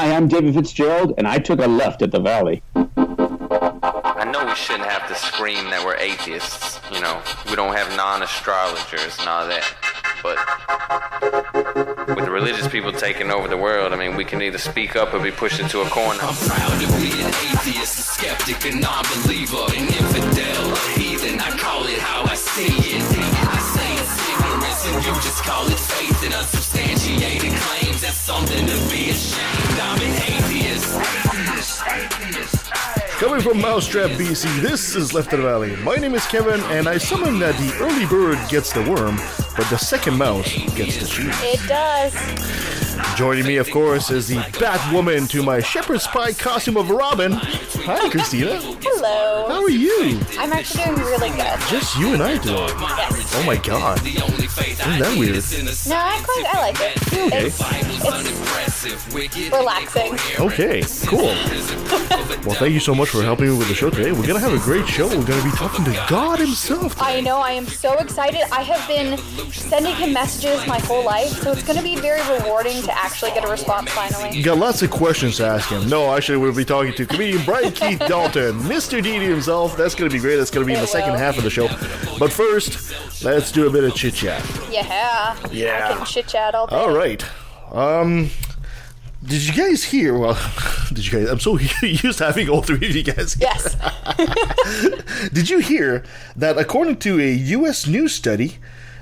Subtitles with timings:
[0.00, 2.62] Hi, I'm David Fitzgerald, and I took a left at the Valley.
[2.74, 6.80] I know we shouldn't have to scream that we're atheists.
[6.90, 9.62] You know, we don't have non astrologers and all that.
[10.22, 10.38] But
[12.16, 15.12] with the religious people taking over the world, I mean, we can either speak up
[15.12, 16.20] or be pushed into a corner.
[16.22, 21.38] I'm proud to be an atheist, a skeptic, a non-believer, an infidel, a heathen.
[21.40, 23.59] I call it how I see it.
[24.94, 28.00] And you just call it faith in unsubstantiated claims.
[28.00, 29.80] That's something to be ashamed.
[29.80, 30.98] I'm an atheist.
[30.98, 32.70] Atheist, atheist.
[33.20, 35.76] Coming from Mousetrap, BC, this is Left of the Valley.
[35.76, 39.16] My name is Kevin, and I summon that the early bird gets the worm,
[39.56, 41.36] but the second mouse gets the cheese.
[41.42, 42.69] It does.
[43.16, 47.32] Joining me, of course, is the Batwoman to my shepherd's pie costume of Robin.
[47.32, 48.58] Hi, Kristina.
[48.82, 49.46] Hello.
[49.48, 50.18] How are you?
[50.38, 51.60] I'm actually doing really good.
[51.68, 52.54] Just you and I today.
[52.54, 53.34] Yes.
[53.36, 53.98] Oh my god.
[53.98, 55.36] The only faith I Isn't that weird?
[55.36, 57.12] is in the No, I quite I like it.
[57.12, 57.46] Okay.
[57.46, 58.04] It's, it's
[59.50, 60.14] relaxing.
[60.40, 61.34] Okay, cool.
[62.46, 64.12] Well, thank you so much for helping me with the show today.
[64.12, 65.06] We're gonna have a great show.
[65.08, 66.94] We're gonna be talking to God Himself.
[66.94, 67.18] today.
[67.18, 68.42] I know I am so excited.
[68.52, 69.18] I have been
[69.52, 73.30] sending him messages my whole life, so it's going to be very rewarding to actually
[73.32, 74.36] get a response finally.
[74.36, 75.88] You got lots of questions to ask him.
[75.88, 79.02] No, actually, we'll be talking to comedian Brian Keith Dalton, Mr.
[79.02, 79.76] D himself.
[79.76, 80.36] That's going to be great.
[80.36, 81.68] That's going to be in the It second half of the show.
[82.18, 84.42] But first, let's do a bit of chit chat.
[84.70, 85.36] Yeah.
[85.50, 85.90] Yeah.
[85.90, 86.76] I can chit chat all day.
[86.76, 87.24] All right.
[87.72, 88.30] Um,
[89.24, 90.16] did you guys hear?
[90.18, 90.38] Well,
[90.92, 91.28] did you guys?
[91.28, 93.34] I'm so used to having all three of you guys.
[93.34, 93.48] here.
[93.52, 93.76] Yes.
[95.32, 96.02] Did you hear
[96.36, 97.86] that according to a U.S.
[97.86, 98.56] news study,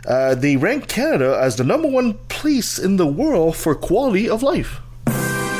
[0.06, 4.42] uh, they ranked Canada as the number one place in the world for quality of
[4.42, 4.80] life?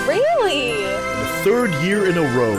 [0.06, 0.72] really?
[0.72, 2.55] The third year in a row.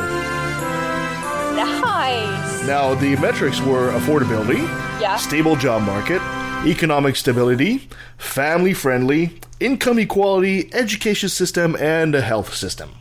[1.56, 2.64] Nice.
[2.66, 4.60] Now, the metrics were affordability,
[5.02, 5.16] Yeah.
[5.18, 6.22] stable job market,
[6.66, 12.92] economic stability, family friendly, income equality, education system, and a health system.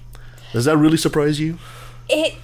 [0.52, 1.58] Does that really surprise you?
[2.08, 2.34] It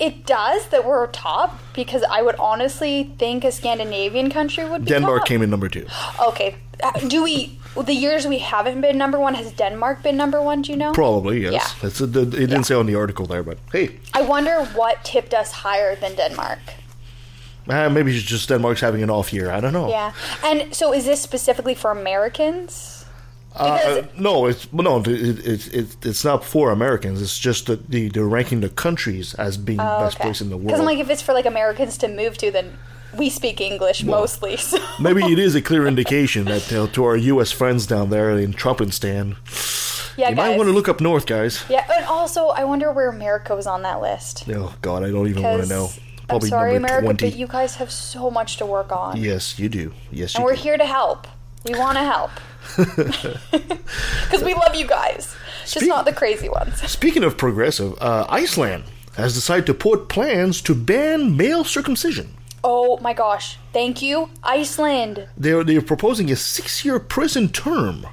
[0.00, 4.90] it does that we're top because I would honestly think a Scandinavian country would be
[4.90, 5.28] Denmark top.
[5.28, 5.86] came in number two.
[6.28, 6.56] Okay.
[6.82, 10.62] Uh, Do we the years we haven't been number one has Denmark been number one?
[10.62, 10.92] Do you know?
[10.92, 11.52] Probably, yes.
[11.52, 11.68] Yeah.
[11.82, 15.52] That's it didn't say on the article there, but hey, I wonder what tipped us
[15.52, 16.58] higher than Denmark.
[17.68, 19.50] Uh, maybe it's just Denmark's having an off year.
[19.50, 19.88] I don't know.
[19.88, 20.12] Yeah.
[20.44, 23.04] And so is this specifically for Americans?
[23.52, 25.06] Because Uh, no, it's no, it,
[25.46, 27.22] it, it, it's not for Americans.
[27.22, 30.56] It's just that the they're ranking the countries as being the best place in the
[30.56, 30.80] Because world.
[30.80, 32.72] I'm like, if it's for like Americans to move to, then
[33.16, 34.56] we speak English mostly.
[34.70, 34.78] So.
[34.98, 37.52] Maybe it is a clear indication that uh, to our U.S.
[37.52, 39.36] friends down there in Trumpinstan,
[40.16, 40.36] Yeah, you guys.
[40.36, 41.64] might want to look up north, guys.
[41.70, 44.44] Yeah, and also I wonder where America was on that list.
[44.48, 46.36] Oh God, I don't even want to Because know.
[46.36, 47.30] I'm sorry, America, twenty.
[47.30, 49.92] but you guys have so much to work on, yes, you do.
[50.10, 50.62] Yes, and we're do.
[50.62, 51.26] here to help.
[51.64, 52.30] We want to help
[52.76, 56.80] because we love you guys, just Speak- not the crazy ones.
[56.90, 58.84] Speaking of progressive, uh, Iceland
[59.16, 62.34] has decided to put plans to ban male circumcision.
[62.62, 63.58] Oh my gosh!
[63.72, 65.28] Thank you, Iceland.
[65.36, 68.06] They're they're proposing a six-year prison term.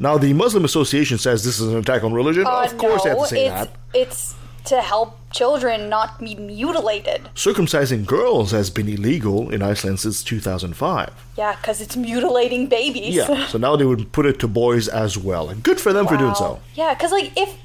[0.00, 2.46] Now, the Muslim Association says this is an attack on religion.
[2.46, 3.76] Uh, of course, they have no, to say it's that.
[3.94, 4.34] it's
[4.66, 7.28] to help children not be mutilated.
[7.34, 11.10] Circumcising girls has been illegal in Iceland since 2005.
[11.36, 13.14] Yeah, because it's mutilating babies.
[13.14, 16.06] Yeah, so now they would put it to boys as well, and good for them
[16.06, 16.60] for doing so.
[16.74, 17.56] Yeah, because like if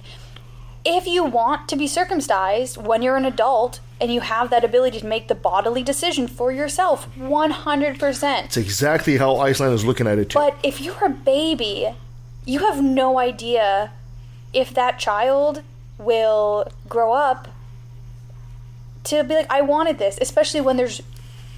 [0.85, 4.99] if you want to be circumcised when you're an adult and you have that ability
[4.99, 8.47] to make the bodily decision for yourself, one hundred percent.
[8.47, 10.39] It's exactly how Iceland is looking at it too.
[10.39, 11.95] But if you're a baby,
[12.45, 13.91] you have no idea
[14.53, 15.63] if that child
[15.97, 17.47] will grow up
[19.05, 21.01] to be like, I wanted this, especially when there's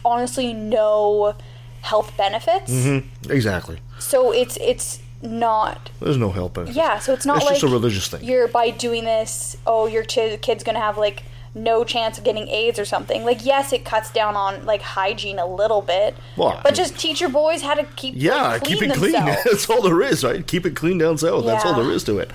[0.04, 1.36] honestly no
[1.82, 2.72] health benefits.
[2.72, 3.32] Mm-hmm.
[3.32, 3.80] exactly.
[4.00, 6.76] So it's it's not There's no help in it.
[6.76, 8.24] yeah, so it's not It's like just a religious thing.
[8.24, 11.24] You're by doing this, oh, your ch- kid's gonna have like
[11.58, 13.24] no chance of getting AIDS or something.
[13.24, 17.22] Like, yes, it cuts down on like hygiene a little bit, Well, but just teach
[17.22, 19.14] your boys how to keep Yeah, like, keep it clean.
[19.14, 20.46] That's all there is, right?
[20.46, 21.46] Keep it clean down south.
[21.46, 22.30] That's all there is to it.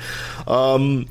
[0.48, 1.06] Um,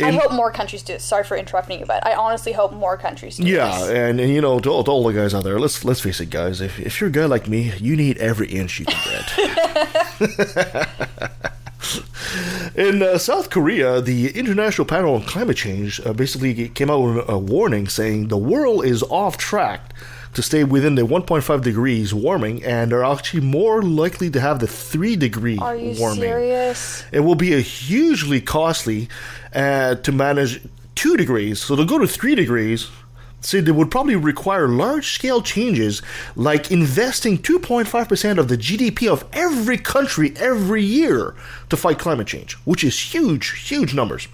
[0.00, 0.98] I hope more countries do.
[0.98, 3.44] Sorry for interrupting you, but I honestly hope more countries do.
[3.44, 3.90] yeah, this.
[3.90, 6.20] and, and you know, to all, to all the guys out there, let's let's face
[6.20, 6.60] it, guys.
[6.62, 10.88] If if you're a guy like me, you need every inch you can get.
[12.74, 17.28] In uh, South Korea, the International Panel on Climate Change uh, basically came out with
[17.28, 19.92] a warning saying the world is off track
[20.34, 24.66] to stay within the 1.5 degrees warming, and are actually more likely to have the
[24.66, 26.20] 3 degree Are you warming.
[26.20, 27.04] serious?
[27.12, 29.08] It will be a hugely costly
[29.54, 30.60] uh, to manage
[30.94, 31.60] 2 degrees.
[31.60, 32.88] So they'll go to 3 degrees,
[33.40, 36.00] said it would probably require large scale changes
[36.36, 41.34] like investing 2.5% of the GDP of every country every year
[41.68, 44.28] to fight climate change, which is huge, huge numbers.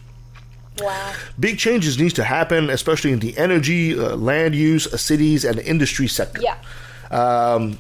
[0.80, 1.12] Wow.
[1.38, 5.58] Big changes needs to happen, especially in the energy, uh, land use, uh, cities, and
[5.60, 6.40] industry sector.
[6.42, 6.56] Yeah.
[7.10, 7.78] Um,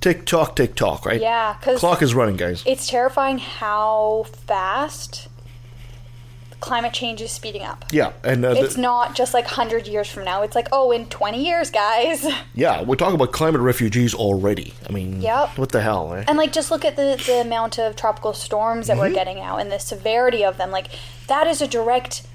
[0.00, 1.20] tick tock, tick tock, right?
[1.20, 2.62] Yeah, 'cause- clock is running, guys.
[2.66, 5.28] It's terrifying how fast
[6.60, 7.84] climate change is speeding up.
[7.92, 10.42] yeah, and uh, It's the- not just like 100 years from now.
[10.42, 12.26] It's like, oh, in 20 years, guys.
[12.54, 14.72] yeah, we're talking about climate refugees already.
[14.88, 15.58] I mean, Yep.
[15.58, 16.24] what the hell, eh?
[16.26, 19.00] And like, just look at the, the amount of tropical storms that Mm-hmm.
[19.00, 20.70] we're getting now and the severity of them.
[20.70, 20.88] Like,
[21.26, 22.26] that is a direct,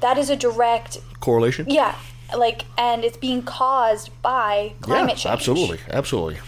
[0.00, 1.66] that is a direct, Correlation?
[1.70, 1.94] yeah,
[2.36, 5.26] like, and it's being caused by climate yeah, change.
[5.32, 6.40] Absolutely, absolutely.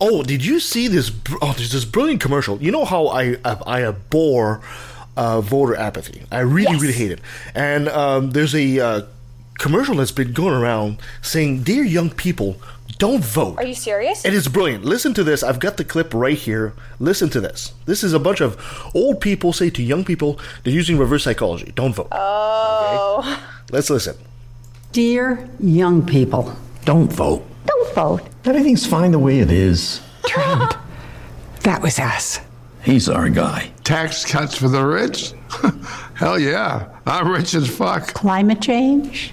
[0.00, 1.10] Oh, did you see this?
[1.42, 2.56] Oh, there's this brilliant commercial.
[2.62, 4.60] You know how I I, I abhor
[5.18, 6.22] uh, voter apathy.
[6.30, 6.80] I really, Yes.
[6.82, 7.20] really hate it.
[7.54, 9.00] And um, there's a uh,
[9.58, 12.56] commercial that's been going around saying, "Dear young people,
[12.98, 14.24] don't vote." Are you serious?
[14.24, 14.84] It is brilliant.
[14.84, 15.42] Listen to this.
[15.42, 16.72] I've got the clip right here.
[17.00, 17.72] Listen to this.
[17.86, 18.56] This is a bunch of
[18.94, 21.72] old people say to young people they're using reverse psychology.
[21.74, 22.08] Don't vote.
[22.12, 23.22] oh.
[23.70, 24.16] Let's listen.
[24.92, 27.44] Dear young people, Don't vote.
[27.66, 28.22] Don't vote.
[28.46, 30.00] Everything's fine the way it is.
[30.26, 30.72] Trump.
[31.64, 32.40] that was us.
[32.82, 33.70] He's our guy.
[33.88, 35.32] Tax cuts for the rich?
[36.14, 36.88] Hell yeah.
[37.06, 38.12] I'm rich as fuck.
[38.12, 39.32] climate change?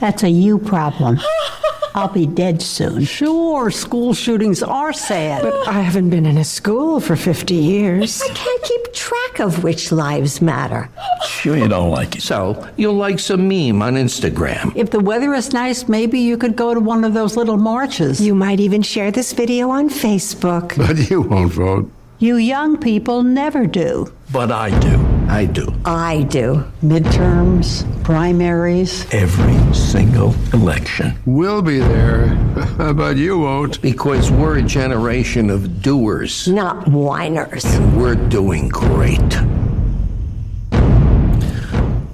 [0.00, 1.18] That's a you problem.
[1.94, 3.06] I'll be dead soon.
[3.06, 5.44] Sure, school shootings are sad.
[5.44, 8.20] But I haven't been in a school for 50 years.
[8.20, 10.90] I can't keep track of which lives matter.
[11.26, 12.20] Sure you don't like it.
[12.20, 14.76] So, you'll like some meme on Instagram.
[14.76, 18.20] if the weather is nice, maybe you could go to one of those little marches.
[18.20, 20.76] You might even share this video on Facebook.
[20.86, 21.90] But you won't vote.
[22.18, 24.10] You young people never do.
[24.32, 24.96] But I do.
[25.28, 25.72] I do.
[25.84, 26.64] I do.
[26.82, 29.06] Midterms, primaries.
[29.12, 31.14] Every single election.
[31.26, 32.34] We'll be there,
[32.94, 33.82] but you won't.
[33.82, 36.48] Because we're a generation of doers.
[36.48, 37.64] Not whiners.
[37.66, 39.20] And we're doing great.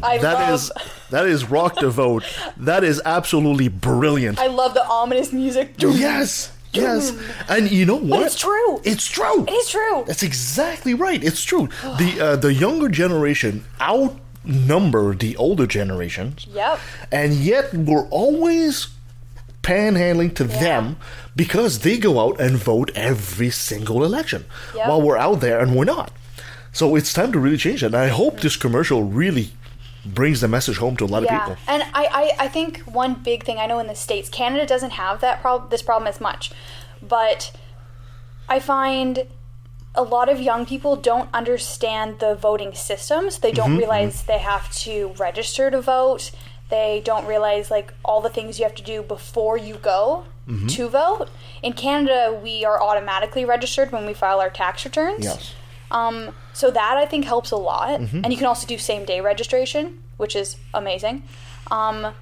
[0.05, 0.73] I That love, is
[1.11, 2.25] that is rock to vote.
[2.57, 4.39] That is absolutely brilliant.
[4.39, 5.77] I love the ominous music.
[5.77, 7.13] Do yes, yes.
[7.49, 8.27] And you know what?
[8.27, 8.81] it's true.
[8.85, 9.45] It's true.
[9.47, 10.05] It is true.
[10.07, 11.23] That's exactly right.
[11.23, 11.69] It's true.
[11.83, 16.47] The uh, the younger generation outnumber the older generations.
[16.53, 16.79] Yep.
[17.11, 18.89] And yet we're always
[19.63, 20.97] panhandling to them
[21.37, 24.45] because they go out and vote every single election
[24.75, 24.89] Yep.
[24.89, 26.11] while we're out there and we're not.
[26.73, 27.87] So it's time to really change it.
[27.87, 29.51] And I hope this commercial really
[30.05, 31.57] brings the message home to a lot of people.
[31.67, 34.91] And I, I, I think one big thing I know in the States, Canada doesn't
[34.91, 36.53] have that problem this problem as much.
[37.01, 37.53] But
[38.49, 39.27] I find
[39.95, 43.39] a lot of young people don't understand the voting systems.
[43.39, 44.33] They don't mm-hmm, realize mm-hmm.
[44.33, 46.31] they have to register to vote.
[46.71, 50.69] They don't realize like all the things you have to do before you go mm-hmm.
[50.69, 51.29] to vote.
[51.63, 55.25] In Canada, we are automatically registered when we file our tax returns.
[55.25, 55.55] Yes.
[55.93, 59.21] Um, so that I think helps a lot, and you can also do same day
[59.21, 61.23] registration, which is amazing.
[61.71, 62.15] Um,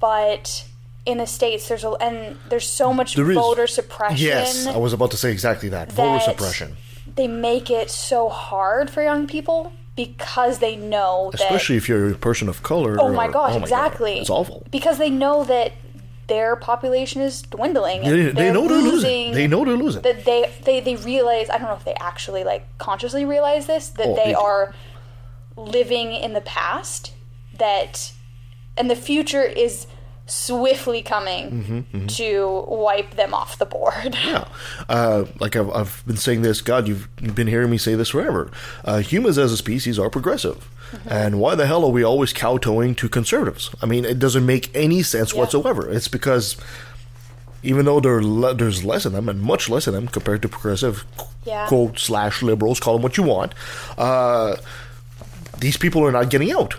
[0.00, 0.64] but
[1.04, 4.26] in the states, there's a and there's so much There is- voter suppression.
[4.26, 5.92] Yes, I was about to say exactly that.
[5.92, 6.76] Voter suppression.
[7.14, 11.40] They make it so hard for young people because they know that.
[11.42, 12.96] Especially if you're a person of color.
[13.00, 14.18] oh my or- gosh, oh my exactly.
[14.18, 14.66] It's awful.
[14.70, 15.72] Because they know that
[16.28, 18.04] their population is dwindling.
[18.04, 18.92] and They, they know they're losing.
[19.30, 20.02] losing They know they're losing.
[20.02, 23.88] that they, they they realize I don't know if they actually like consciously realize this
[23.90, 24.74] that Oh, they they are
[25.56, 27.12] living in the past
[27.58, 28.12] that
[28.76, 29.86] and the future is
[30.32, 33.92] swiftly coming to wipe them off the board.
[34.14, 34.48] Mm-hmm, Yeah,
[34.88, 36.60] uh, like I've, I've been saying this.
[36.62, 38.50] God, you've, you've been hearing me say this forever.
[38.84, 40.68] Uh, humans as a species are progressive,
[41.06, 43.70] and why the hell are we always kowtowing to conservatives?
[43.82, 45.40] I mean, it doesn't make any sense Yeah.
[45.40, 45.90] whatsoever.
[45.90, 46.56] It's because
[47.62, 50.48] even though there le- there's less of them and much less of them compared to
[50.48, 51.04] progressive
[51.44, 51.66] Yeah.
[51.68, 53.52] quote slash liberals, call them what you want.
[53.98, 54.56] Uh,
[55.58, 56.74] these people are not getting out,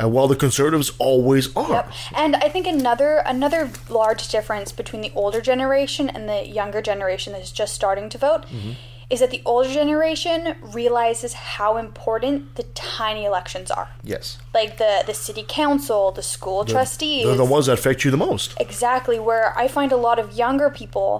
[0.00, 1.70] and while the conservatives always are.
[1.70, 1.92] Yep.
[2.14, 7.32] And I think another another large difference between the older generation and the younger generation
[7.34, 8.72] that is just starting to vote Mm-hmm.
[9.10, 12.62] is that the older generation realizes how important the
[12.98, 13.88] tiny elections are.
[14.14, 17.24] Yes, Like the the city council, the school trustees.
[17.26, 18.48] they're the ones that affect you the most.
[18.68, 21.10] Exactly, where I find a lot of younger people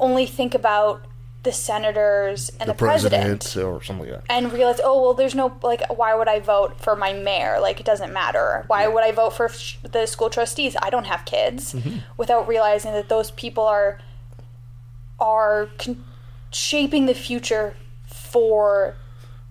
[0.00, 1.04] only think about
[1.44, 4.32] the senators and the, The president, president or something like that.
[4.32, 7.58] and realize, oh well, there's no like, why would I vote for my mayor?
[7.60, 8.64] Like, it doesn't matter.
[8.68, 9.50] Why would I vote for
[9.82, 10.76] the school trustees?
[10.80, 11.74] I don't have kids.
[11.74, 11.98] Mm-hmm.
[12.16, 13.98] Without realizing that those people are
[15.18, 16.04] are con-
[16.52, 17.74] shaping the future
[18.06, 18.94] for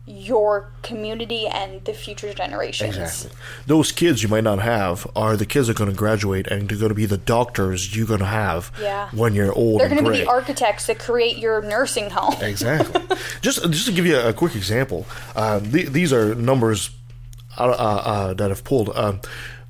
[0.06, 2.98] your community and the future generations.
[2.98, 3.38] Exactly.
[3.68, 6.68] Those kids you might not have are the kids that are going to graduate and
[6.68, 9.10] they're going to be the doctors you're going to have Yeah.
[9.12, 12.36] when you're old They're going to be the architects that create your nursing home.
[12.42, 13.02] Exactly.
[13.42, 15.06] just just to give you a quick example,
[15.36, 16.90] uh, the, these are numbers
[17.58, 18.90] uh, uh, uh, that I've pulled.
[18.96, 19.22] Um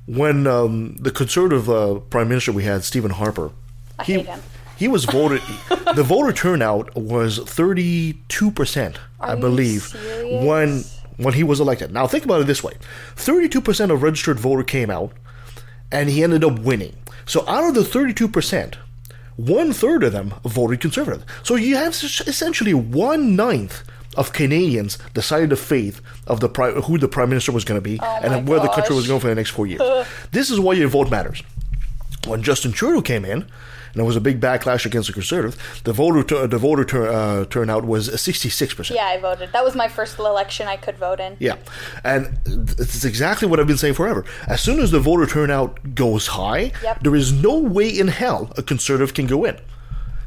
[0.06, 3.52] when um, the conservative uh, prime minister we had, Stephen Harper,
[4.00, 4.40] I he hate him.
[4.82, 5.40] He was voted.
[5.94, 10.44] the voter turnout was thirty two percent, I believe, serious?
[10.44, 10.84] when
[11.24, 11.92] when he was elected.
[11.92, 12.72] Now think about it this way:
[13.14, 15.12] thirty two percent of registered voter came out,
[15.92, 16.96] and he ended up winning.
[17.26, 18.76] So out of the thirty two percent,
[19.36, 21.24] one third of them voted conservative.
[21.44, 23.84] So you have essentially one ninth
[24.16, 27.88] of Canadians decided the fate of the pri- who the prime minister was going to
[27.88, 29.80] be Oh and where the country was going for the next four years.
[30.32, 31.40] this is why your vote matters.
[32.26, 33.46] When Justin Trudeau came in,
[33.92, 37.84] and there was a big backlash against the conservative, the voter the voter uh, turnout
[37.84, 38.96] was sixty six percent.
[38.98, 39.52] Yeah, I voted.
[39.52, 41.36] That was my first election I could vote in.
[41.38, 41.56] Yeah,
[42.04, 44.24] and it's exactly what I've been saying forever.
[44.48, 47.00] As soon as the voter turnout goes high, Yep.
[47.02, 49.56] there is no way in hell a conservative can go in.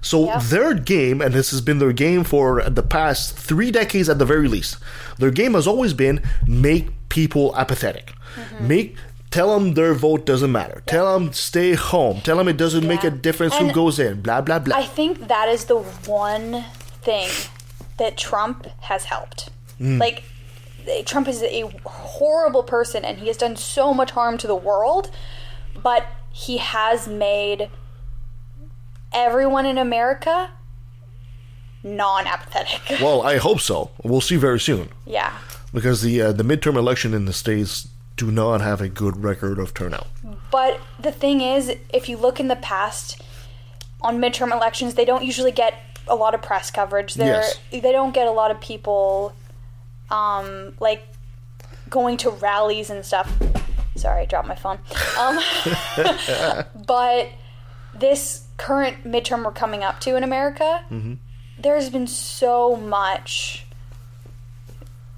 [0.01, 0.41] So Yep.
[0.43, 4.25] their game, and this has been their game for the past three decades at the
[4.25, 4.77] very least,
[5.17, 8.67] their game has always been make people apathetic, Mm-hmm.
[8.67, 8.95] make
[9.35, 13.03] tell them their vote doesn't matter, tell them stay home, tell them it doesn't make
[13.03, 13.21] a Yeah.
[13.27, 14.75] difference who goes in, blah blah blah.
[14.77, 15.79] I think that is the
[16.23, 16.65] one
[17.07, 17.29] thing
[17.97, 19.49] that Trump has helped.
[19.79, 19.99] Mm.
[19.99, 20.23] Like,
[21.05, 25.05] Trump is a horrible person and he has done so much harm to the world,
[25.87, 26.01] but
[26.45, 27.69] he has made
[29.11, 30.49] everyone in America
[31.83, 32.81] non apathetic.
[33.01, 33.91] well, I hope so.
[34.03, 34.89] We'll see very soon.
[35.05, 35.31] yeah.
[35.73, 39.59] because the uh, the midterm election in the states do not have a good record
[39.59, 40.07] of turnout.
[40.51, 43.21] But the thing is, if you look in the past
[44.01, 45.73] on midterm elections, they don't usually get
[46.07, 47.15] a lot of press coverage.
[47.15, 47.59] They're, Yes.
[47.71, 49.33] They don't get a lot of people,
[50.09, 51.03] um, like
[51.89, 53.31] going to rallies and stuff.
[53.95, 54.79] Sorry, I dropped my phone.
[55.17, 55.39] Um,
[56.85, 57.29] but
[57.93, 60.83] this current midterm we're coming up to in America,
[61.57, 63.64] there's been so much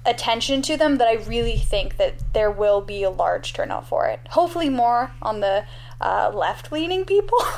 [0.08, 4.06] attention to them that I really think that there will be a large turnout for
[4.06, 4.20] it.
[4.30, 5.64] Hopefully, more on the
[6.00, 7.38] uh, left leaning people.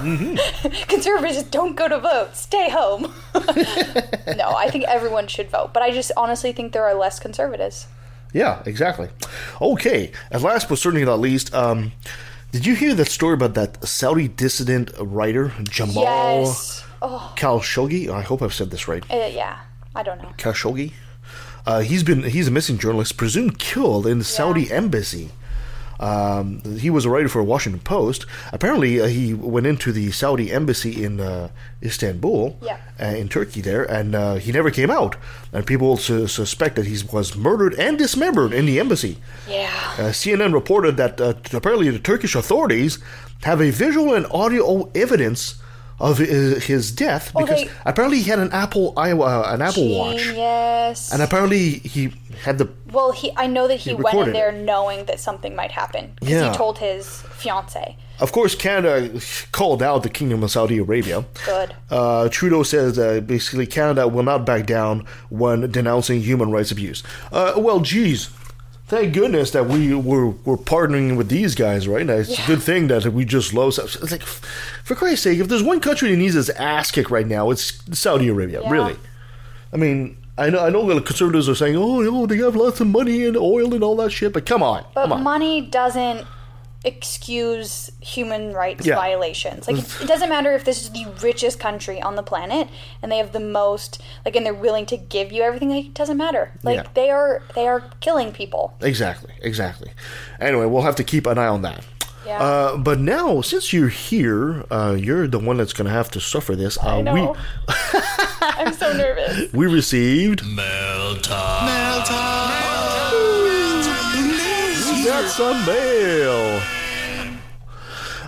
[0.89, 3.13] Conservatives don't go to vote, stay home.
[4.37, 7.87] no, I think everyone should vote, but I just honestly think there are less conservatives.
[8.33, 9.09] Yeah, exactly.
[9.61, 11.93] Okay, and last but certainly not least, um,
[12.53, 16.85] did you hear that story about that Saudi dissident writer Jamal Yes.
[17.03, 18.09] Oh, Khashoggi?
[18.09, 19.05] I hope I've said this right.
[19.11, 19.61] uh, yeah.
[19.95, 20.33] I don't know.
[20.39, 20.93] Khashoggi.
[21.67, 25.31] Uh, he's been he's a missing journalist, presumed killed in the Saudi embassy.
[25.99, 28.25] Um, he was a writer for the Washington Post.
[28.55, 31.51] Apparently, uh, he went into the Saudi embassy in uh,
[31.83, 32.79] Istanbul, Yeah.
[32.99, 35.17] uh, in Turkey, there, and uh, he never came out.
[35.53, 39.19] And people su- suspect that he was murdered and dismembered in the embassy.
[39.47, 39.69] Yeah.
[39.99, 42.99] Uh, CNN reported that uh, apparently the Turkish authorities
[43.43, 45.57] have a visual and audio evidence
[46.01, 49.63] of his, his death Oh, because they- apparently he had an Apple iWatch uh, an
[49.63, 51.13] Apple Watch, Genius.
[51.13, 54.51] and apparently he had the Well, he I know that he, He went in there
[54.53, 56.51] knowing that something might happen because Yeah.
[56.51, 57.07] he told his
[57.39, 57.97] fiance.
[58.19, 59.19] Of course, Canada
[59.53, 61.25] called out the Kingdom of Saudi Arabia.
[61.47, 61.75] Good.
[61.91, 67.03] Uh, Trudeau says uh, basically Canada will not back down when denouncing human rights abuse.
[67.33, 68.29] Uh, well, geez,
[68.91, 72.03] thank goodness that we were, were partnering with these guys, right?
[72.03, 73.69] And it's a good thing that we just love.
[73.79, 77.27] It's like, for Christ's sake, if there's one country that needs its ass kicked right
[77.27, 78.61] now, it's Saudi Arabia.
[78.63, 78.71] Yeah.
[78.71, 78.97] Really.
[79.73, 82.57] I mean, I know I know the conservatives are saying, oh, you know, they have
[82.57, 85.23] lots of money and oil and all that shit, but come on, But come on.
[85.23, 86.27] money doesn't
[86.85, 88.95] excuse human rights Yeah.
[88.95, 89.67] violations.
[89.69, 92.69] Like it, it doesn't matter if this is the richest country on the planet
[93.03, 95.71] and they have the most like and they're willing to give you everything.
[95.71, 96.53] Like, it doesn't matter.
[96.63, 96.87] Like Yeah.
[96.95, 98.75] they are they are killing people.
[98.81, 99.91] Exactly, exactly.
[100.41, 101.85] Anyway, we'll have to keep an eye on that.
[102.27, 102.39] Yeah.
[102.43, 106.21] Uh, but now, since you're here, uh, you're the one that's going to have to
[106.21, 106.77] suffer this.
[106.77, 107.35] Uh, I know.
[108.43, 109.51] I'm so nervous.
[109.55, 110.45] We we received.
[110.47, 111.65] Mail time.
[111.65, 112.60] We got
[115.31, 116.61] some mail.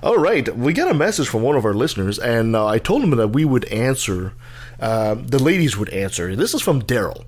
[0.03, 3.03] All right, we got a message from one of our listeners, and uh, I told
[3.05, 4.33] him that we would answer.
[4.81, 6.35] Uh, the ladies would answer.
[6.35, 7.25] This is from Daryl.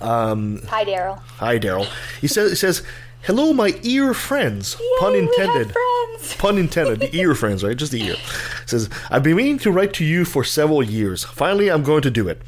[0.00, 1.18] Um, Hi, Daryl.
[1.38, 1.88] Hi, Daryl.
[2.20, 2.82] He says, he says,
[3.22, 5.72] "Hello, my ear friends." Pun we have intended.
[5.72, 6.34] friends.
[6.38, 7.00] Pun intended.
[7.00, 7.76] The ear friends, right?
[7.76, 8.14] Just the ear.
[8.14, 11.24] He says, "I've been meaning to write to you for several years.
[11.24, 12.40] Finally, I'm going to do it."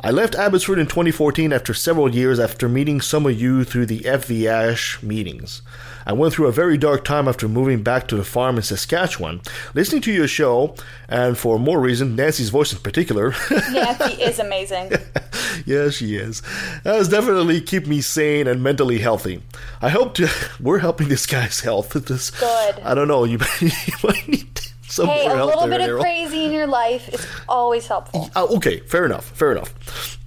[0.00, 4.00] I left Abbotsford in 2014 after several years after meeting some of you through the
[4.00, 5.62] FVAsh meetings.
[6.04, 9.40] I went through a very dark time after moving back to the farm in Saskatchewan.
[9.72, 10.74] Listening to your show,
[11.08, 14.92] and for more reason, Nancy's voice in particular, Nancy is amazing.
[15.64, 16.42] yeah, she is.
[16.82, 19.42] That has definitely keep me sane and mentally healthy.
[19.80, 20.28] I hope to,
[20.60, 21.90] we're helping this guy's health.
[21.90, 22.80] This, Good.
[22.80, 23.24] I don't know.
[23.24, 23.70] You, you
[24.02, 24.54] might need
[24.94, 26.00] some hey, a little bit of Daryl.
[26.00, 28.30] crazy in your life is always helpful.
[28.36, 29.24] Uh, okay, fair enough.
[29.30, 30.18] Fair enough.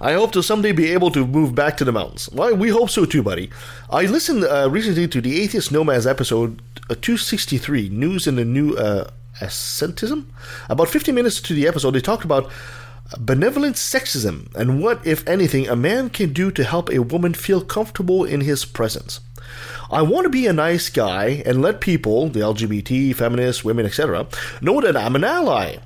[0.00, 2.28] I hope to someday be able to move back to the mountains.
[2.32, 3.50] Well, we hope so too, buddy.
[3.88, 8.74] I listened uh, recently to the Atheist Nomads episode uh, 263, News in the New
[8.76, 10.26] uh, Ascentism.
[10.68, 12.50] About 50 minutes to the episode, they talked about
[13.16, 17.62] benevolent sexism and what, if anything, a man can do to help a woman feel
[17.62, 19.20] comfortable in his presence.
[19.90, 24.26] I want to be a nice guy and let people, the LGBT, feminists, women, etc.,
[24.60, 25.76] know that I'm an ally.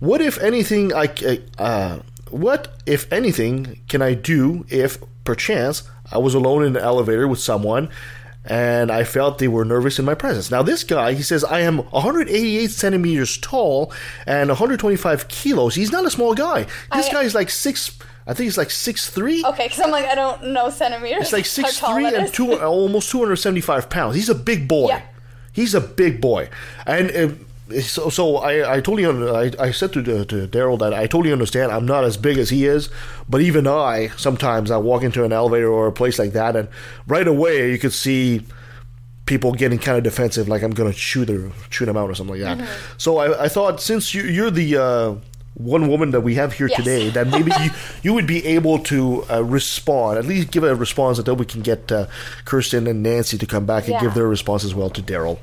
[0.00, 1.08] What if anything I
[1.58, 7.28] uh, what if anything can I do if perchance I was alone in an elevator
[7.28, 7.88] with someone
[8.44, 10.50] and I felt they were nervous in my presence?
[10.50, 13.92] Now this guy, he says I am 188 centimeters tall
[14.26, 15.76] and 125 kilos.
[15.76, 16.64] He's not a small guy.
[16.92, 17.96] This I- guy is like six.
[18.26, 19.44] I think he's like six three.
[19.44, 21.22] Okay, because I'm like, I don't know centimeters.
[21.22, 24.16] It's like six three and two, almost two hundred seventy five pounds.
[24.16, 24.88] He's a big boy.
[24.88, 25.02] Yeah.
[25.52, 26.48] He's a big boy,
[26.86, 27.10] and.
[27.10, 27.34] Uh,
[27.80, 31.06] so, so I, I totally un- I, I said to, the- to Daryl that I
[31.06, 32.90] totally understand I'm not as big as he is,
[33.26, 36.68] but even I sometimes I walk into an elevator or a place like that, and
[37.06, 38.44] right away you could see
[39.24, 42.14] people getting kind of defensive, like I'm going to shoot her, shoot him out or
[42.14, 42.58] something like that.
[42.58, 42.94] Mm-hmm.
[42.98, 45.14] So I, I thought since you, you're the uh,
[45.54, 46.78] one woman that we have here Yes.
[46.78, 47.70] today, that maybe you,
[48.02, 51.60] you would be able to uh, respond, at least give a response until we can
[51.62, 52.06] get uh,
[52.44, 55.38] Kirsten and Nancy to come back and give their response as well to Daryl.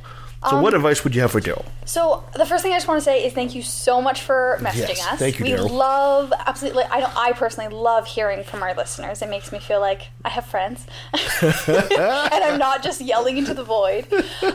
[0.49, 1.63] So, what advice would you have for Daryl?
[1.85, 4.57] So the first thing I just want to say is thank you so much for
[4.59, 5.19] messaging Yes, us.
[5.19, 6.83] thank you, we love absolutely.
[6.85, 7.15] I don't.
[7.15, 9.21] I personally love hearing from our listeners.
[9.21, 10.83] It makes me feel like I have friends,
[11.41, 14.07] and I'm not just yelling into the void.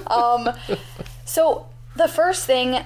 [0.08, 0.50] Um,
[1.24, 2.78] so the first thing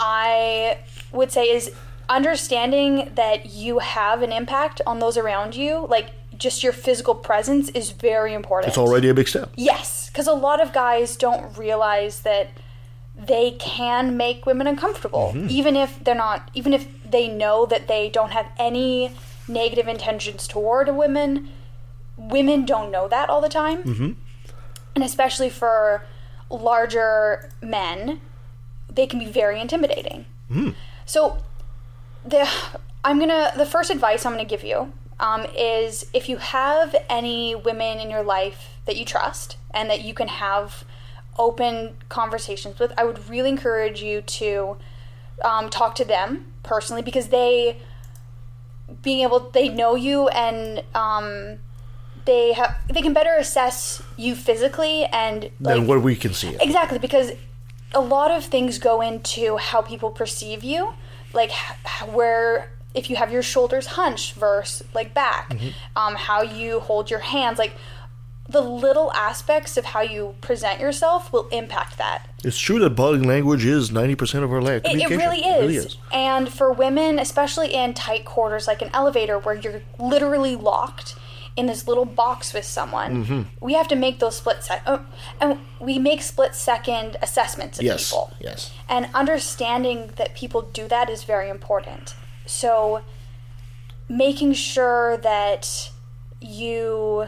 [0.00, 0.78] I
[1.12, 1.70] would say is
[2.08, 5.86] understanding that you have an impact on those around you.
[5.88, 8.68] Like just your physical presence is very important.
[8.68, 9.50] It's already a big step.
[9.56, 12.48] Yes, because a lot of guys don't realize that
[13.16, 15.46] they can make women uncomfortable, Mm-hmm.
[15.50, 19.12] even if they're not, even if they know that they don't have any
[19.46, 21.48] negative intentions toward women.
[22.16, 24.10] Women don't know that all the time, Mm-hmm.
[24.96, 26.04] and especially for
[26.50, 28.20] larger men,
[28.92, 30.26] they can be very intimidating.
[30.50, 30.74] Mm.
[31.06, 31.38] So,
[32.24, 32.48] the
[33.04, 37.54] I'm gonna the first advice I'm gonna give you um, is if you have any
[37.54, 40.84] women in your life that you trust and that you can have
[41.38, 44.76] open conversations with, I would really encourage you to
[45.44, 47.78] um, talk to them personally because they
[49.02, 51.58] being able they know you and um,
[52.24, 56.56] they have they can better assess you physically and like Than what we can see.
[56.60, 57.32] Exactly, because
[57.92, 60.94] a lot of things go into how people perceive you,
[61.34, 61.52] like
[62.06, 65.68] where if you have your shoulders hunched versus like back, Mm-hmm.
[65.96, 67.72] um, how you hold your hands, like
[68.48, 72.26] the little aspects of how you present yourself will impact that.
[72.44, 74.82] It's true that body language is 90% of our life.
[74.84, 75.96] It, really it really is.
[76.12, 81.14] And for women, especially in tight quarters like an elevator where you're literally locked
[81.56, 83.42] in this little box with someone, Mm-hmm.
[83.60, 85.06] we have to make those split second, oh,
[85.40, 88.10] and we make split second assessments of Yes.
[88.10, 88.32] people.
[88.40, 88.72] Yes.
[88.88, 92.14] And understanding that people do that is very important.
[92.46, 93.02] So
[94.08, 95.90] making sure that
[96.40, 97.26] you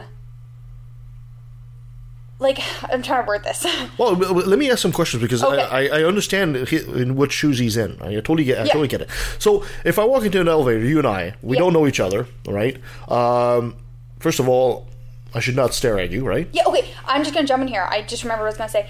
[2.39, 2.59] like
[2.91, 3.65] I'm trying to word this.
[3.97, 5.61] Well, let me ask some questions because Okay.
[5.61, 7.97] I, I, I understand in what shoes he's in.
[8.01, 8.57] I totally get.
[8.59, 8.73] I Yeah.
[8.73, 9.09] totally get it.
[9.39, 11.61] So, if I walk into an elevator, you and I, we Yeah.
[11.63, 12.77] don't know each other, right?
[13.09, 13.75] Um,
[14.19, 14.87] first of all,
[15.33, 16.49] I should not stare at you, right?
[16.51, 16.89] Yeah, okay.
[17.05, 17.85] I'm just gonna jump in here.
[17.89, 18.89] I just remember what I was gonna say.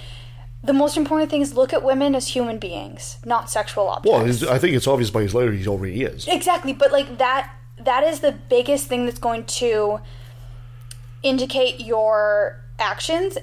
[0.64, 4.42] The most important thing is look at women as human beings, not sexual objects.
[4.42, 6.28] Well, I think it's obvious by his letter he already is.
[6.28, 10.00] exactly, but like that that is the biggest thing that's going to
[11.24, 13.38] indicate your actions.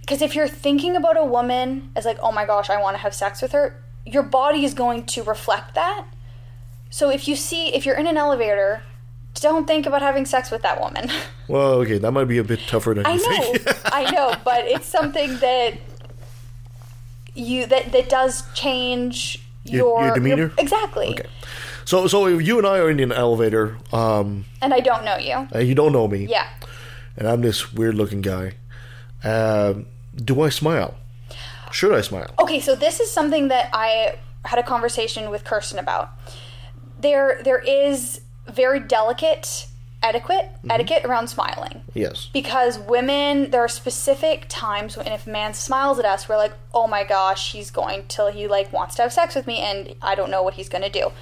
[0.00, 3.02] Because if you're thinking about a woman as like, oh my gosh, I want to
[3.02, 6.06] have sex with her, your body is going to reflect that.
[6.90, 8.82] So if you see, if you're in an elevator,
[9.40, 11.10] don't think about having sex with that woman.
[11.48, 13.80] Well, okay, that might be a bit tougher than I you know, think.
[13.90, 15.78] I know, but it's something that
[17.34, 20.52] you that that does change Your- your your demeanor?
[20.58, 21.08] exactly.
[21.10, 21.26] Okay.
[21.84, 25.48] So, so you and I are in an elevator, um, And I don't know you.
[25.52, 26.46] and you don't know me, Yeah.
[27.16, 28.56] and I'm this weird-looking guy,
[29.24, 30.96] um, do I smile?
[31.72, 32.30] Should I smile?
[32.38, 36.10] Okay, so this is something that I had a conversation with Kirsten about.
[37.00, 39.68] There there is very delicate
[40.02, 40.70] etiquette mm-hmm.
[40.70, 41.82] etiquette around smiling.
[41.94, 42.28] Yes.
[42.32, 46.54] Because women, there are specific times when if a man smiles at us, we're like,
[46.72, 49.94] oh my gosh, he's going till he like wants to have sex with me, and
[50.02, 51.12] I don't know what he's gonna do.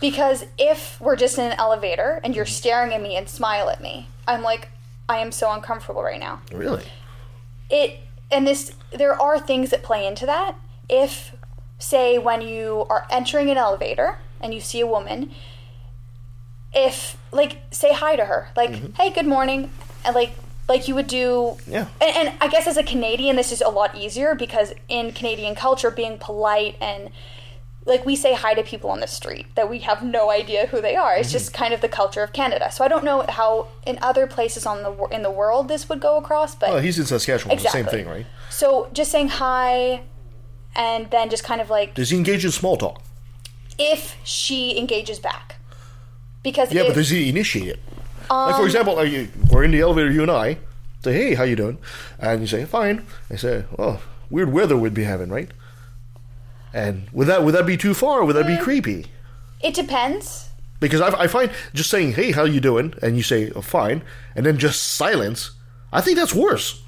[0.00, 2.52] Because if we're just in an elevator and you're mm-hmm.
[2.52, 4.68] staring at me and smile at me, I'm like,
[5.08, 6.42] I am so uncomfortable right now.
[6.52, 6.84] Really?
[7.70, 10.56] It and this there are things that play into that.
[10.88, 11.34] If
[11.78, 15.30] say when you are entering an elevator and you see a woman,
[16.74, 18.92] if like say hi to her, like mm-hmm.
[18.94, 19.70] hey, good morning,
[20.04, 20.32] and like
[20.68, 21.88] like you would do Yeah.
[22.00, 25.54] and, and I guess as a Canadian, this is a lot easier because in Canadian
[25.54, 27.10] culture, being polite and
[27.86, 30.80] like we say hi to people on the street that we have no idea who
[30.80, 31.14] they are.
[31.14, 31.32] It's mm-hmm.
[31.34, 32.72] just kind of the culture of Canada.
[32.72, 36.00] So I don't know how in other places on the in the world this would
[36.00, 37.58] go across, but Oh, he's in Saskatchewan.
[37.58, 38.26] The same thing, right?
[38.48, 40.02] so just saying hi,
[40.74, 43.02] and then just kind of like Does he engage in small talk?
[43.76, 45.56] if she engages back,
[46.44, 47.80] because Yeah, but does he initiate it?
[48.30, 50.58] like for Um, example, like you, we're in the elevator, you and I.
[51.02, 51.76] Say, hey, how you doing?
[52.18, 53.04] And you say, fine.
[53.30, 55.50] I say, oh, weird weather we'd be having, right?
[56.72, 58.24] And would that would that be too far?
[58.24, 59.06] Would that be creepy?
[59.62, 60.48] it depends.
[60.80, 62.92] Because I, I find just saying, hey, how you doing?
[63.00, 64.02] And you say, oh, fine,
[64.36, 65.52] and then just silence.
[65.92, 66.82] I think that's worse.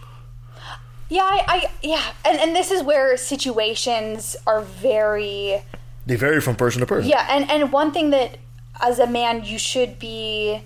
[1.08, 5.62] Yeah, I, I yeah, and and this is where situations are very
[6.04, 7.08] They vary from person to person.
[7.08, 8.38] Yeah, and and one thing that
[8.80, 10.62] as a man you should be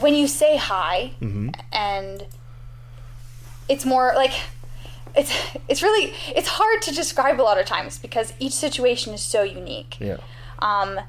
[0.00, 1.50] when you say hi Mm-hmm.
[1.72, 2.26] and
[3.68, 4.32] it's more like
[5.14, 5.32] it's
[5.68, 9.42] it's really it's hard to describe a lot of times because each situation is so
[9.42, 9.96] unique.
[10.00, 10.16] Yeah.
[10.60, 11.00] Um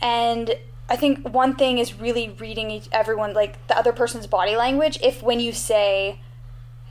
[0.00, 0.54] and
[0.88, 4.98] I think one thing is really reading each, everyone like the other person's body language
[5.02, 6.18] if when you say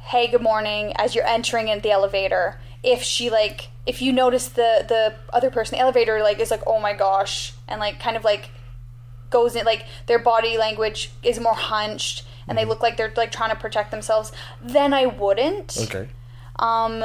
[0.04, 4.48] hey good morning as you're entering in the elevator if she like if you notice
[4.50, 8.16] the the other person the elevator like is like oh my gosh and like kind
[8.16, 8.52] of like
[9.30, 13.32] goes in like their body language is more hunched and they look like they're like
[13.32, 16.08] trying to protect themselves then i wouldn't Okay.
[16.58, 17.04] um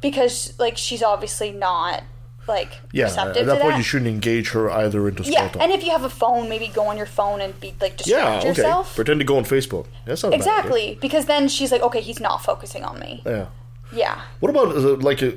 [0.00, 2.02] because like she's obviously not
[2.48, 3.06] like Yeah.
[3.06, 6.02] At that to point, you shouldn't engage her either into yeah and if you have
[6.04, 8.38] a phone maybe go on your phone and be like yeah.
[8.38, 8.48] distract Okay.
[8.48, 9.86] yourself Pretend to go on Facebook.
[10.04, 13.46] That's not exactly because then she's like okay he's not focusing on me Yeah.
[13.92, 15.32] Yeah What about uh, like a,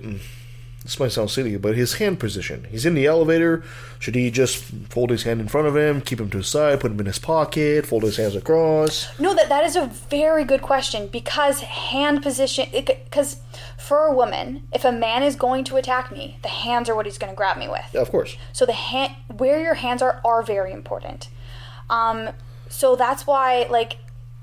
[0.84, 2.68] this might sound silly, but his hand position?
[2.70, 3.64] He's in the elevator.
[4.00, 4.58] Should he just
[4.90, 7.06] fold his hand in front of him, keep him to his side, put him in
[7.06, 9.08] his pocket, fold his hands across?
[9.18, 12.68] No, that that is a very good question because hand position.
[12.74, 13.38] Because
[13.78, 17.06] for a woman, if a man is going to attack me, the hands are what
[17.06, 17.86] he's going to grab me with.
[17.94, 18.36] Yeah, of course.
[18.52, 21.30] So the hand, where your hands are, are very important.
[21.90, 22.32] Um,
[22.68, 24.00] so that's why like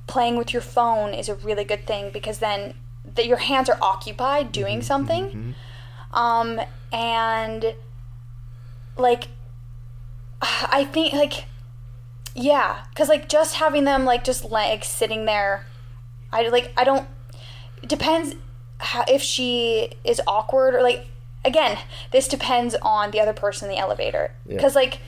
[0.07, 2.75] playing with your phone is a really good thing because then
[3.15, 5.55] that your hands are occupied doing something.
[6.13, 6.61] Um,
[6.93, 7.75] and
[8.97, 9.29] like
[10.43, 11.45] I think like
[12.35, 15.67] yeah, because like just having them like just like sitting there,
[16.33, 17.09] I like I don't.
[17.83, 18.35] It depends
[18.79, 21.07] how, if she is awkward or like
[21.45, 21.79] again.
[22.11, 24.57] This depends on the other person in the elevator Yeah.
[24.57, 25.01] because like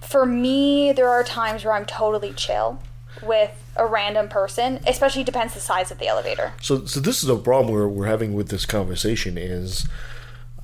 [0.00, 2.78] for me there are times where I'm totally chill
[3.22, 4.80] with a random person.
[4.86, 6.52] Especially depends the size of the elevator.
[6.60, 9.86] So, so this is a problem we're, we're having with this conversation is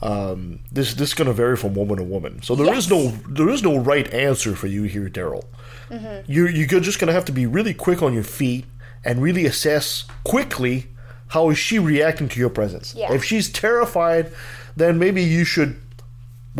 [0.02, 2.40] um, this this is going to vary from woman to woman.
[2.42, 2.90] So there is Yes.
[2.90, 5.44] no there is no right answer for you here, Daryl.
[5.90, 6.24] Mhm.
[6.26, 8.64] You you're just going to have to be really quick on your feet
[9.04, 10.86] and really assess quickly
[11.28, 12.94] how is she reacting to your presence.
[12.94, 13.12] Yeah.
[13.12, 14.32] If she's terrified,
[14.76, 15.78] then maybe you should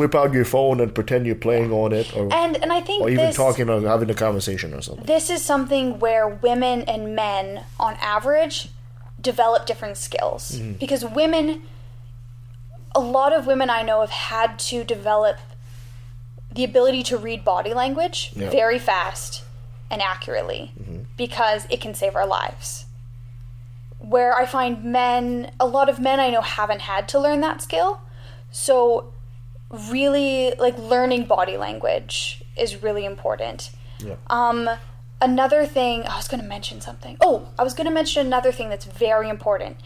[0.01, 3.03] whip out your phone and pretend you're playing on it, or And and I think
[3.03, 5.05] or even this, talking or having a conversation or something.
[5.05, 8.69] this is something where women and men on average
[9.21, 10.79] develop different skills Mhm.
[10.79, 11.47] because women
[12.95, 15.37] a lot of women i know have had to develop
[16.57, 18.49] the ability to read body language Yeah.
[18.51, 19.45] very fast
[19.91, 20.73] and accurately
[21.17, 22.87] because it can save our lives
[24.15, 27.61] where i find men a lot of men i know haven't had to learn that
[27.63, 28.01] skill
[28.51, 29.13] so
[29.71, 34.15] really like learning body language is really important Yeah.
[34.29, 34.69] um,
[35.21, 37.17] another thing, I was going to mention something.
[37.21, 39.77] Oh, I was going to mention another thing that's very important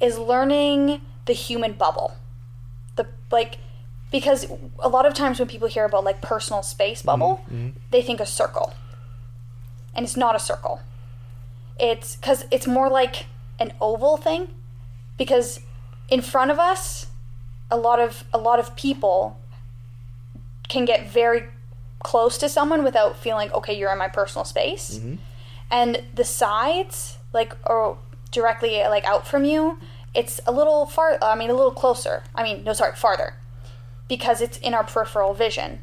[0.00, 2.14] is learning the human bubble.
[2.96, 3.58] The like
[4.10, 4.46] because
[4.78, 7.42] a lot of times when people hear about like personal space bubble,
[7.90, 8.74] they think a circle.
[9.94, 10.80] And it's not a circle.
[11.80, 13.26] It's cuz it's more like
[13.58, 14.48] an oval thing
[15.16, 15.60] because
[16.08, 17.06] in front of us
[17.74, 19.36] a lot of a lot of people
[20.68, 21.42] can get very
[21.98, 24.98] close to someone without feeling okay you're in my personal space.
[24.98, 25.16] Mm-hmm.
[25.70, 27.98] And the sides like or
[28.30, 29.78] directly like out from you
[30.14, 32.22] it's a little far i mean a little closer.
[32.34, 33.34] I mean no sorry farther.
[34.06, 35.80] Because it's in our peripheral vision.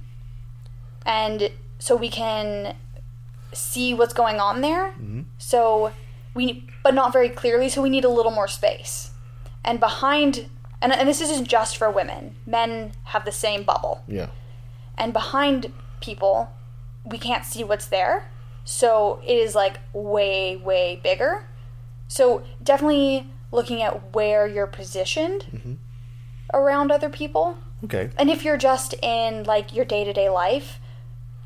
[1.05, 2.75] And so we can
[3.51, 4.91] see what's going on there.
[4.91, 5.23] Mm-hmm.
[5.37, 5.91] So
[6.33, 9.11] we but not very clearly so we need a little more space.
[9.65, 10.49] And behind
[10.81, 14.27] and, and this isn't just for women men have the same bubble Yeah.
[14.97, 16.51] and behind people,
[17.05, 18.29] we can't see what's there.
[18.65, 21.45] So it is like way, way bigger.
[22.07, 25.73] So definitely looking at where you're positioned mm-hmm.
[26.53, 27.57] around other people.
[27.83, 28.09] Okay.
[28.17, 30.79] And if you're just in like your day to day life,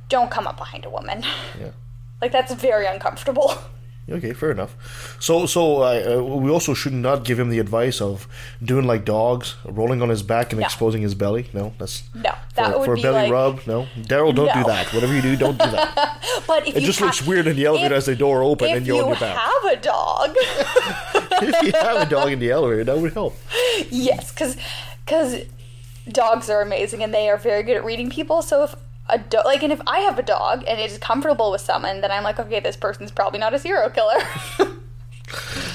[0.09, 1.23] don't come up behind a woman.
[1.59, 1.71] Yeah.
[2.21, 3.53] like that's very uncomfortable.
[4.07, 4.75] Okay, fair enough.
[5.19, 8.27] So, so uh, uh, we also should not give him the advice of
[8.63, 10.65] doing like dogs, rolling on his back and No.
[10.67, 11.47] exposing his belly.
[11.53, 13.65] No, that's No, that for, would for a be belly like- rub.
[13.65, 14.93] No, Daryl, don't do that.
[14.93, 16.21] Whatever you do, don't do that.
[16.47, 18.69] But if It you just looks weird in the elevator if- as the door open
[18.69, 19.37] and you're you on your back.
[19.37, 20.35] have a dog,
[21.41, 23.35] if you have a dog in the elevator, that would help.
[23.89, 24.55] yes, because
[25.03, 25.41] because
[26.09, 28.43] dogs are amazing and they are very good at reading people.
[28.43, 28.75] So if
[29.07, 32.01] a do- like, and if I have a dog and it is comfortable with someone,
[32.01, 34.17] then I'm like, okay, this person's probably not a serial killer.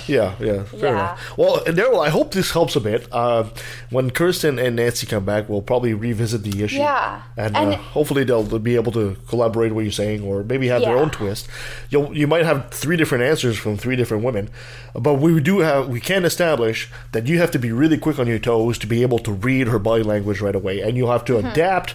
[0.07, 0.91] Yeah, yeah, fair Yeah.
[0.91, 1.39] enough.
[1.39, 3.07] Well, Daryl, I hope this helps a bit.
[3.13, 3.45] Uh,
[3.91, 6.77] when Kirsten and Nancy come back, we'll probably revisit the issue.
[6.79, 7.23] Yeah.
[7.37, 10.83] and, And- uh, hopefully they'll be able to collaborate what you're saying, or maybe have
[10.83, 11.47] their own twist.
[11.91, 14.51] You you might have three different answers from three different women,
[14.95, 18.27] but we do have we can establish that you have to be really quick on
[18.27, 21.25] your toes to be able to read her body language right away, and you'll have
[21.27, 21.51] to Mhm.
[21.53, 21.95] adapt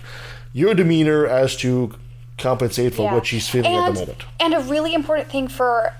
[0.55, 1.93] your demeanor as to
[2.37, 3.13] compensate for Yeah.
[3.13, 4.23] what she's feeling at the moment.
[4.39, 5.93] And a really important thing for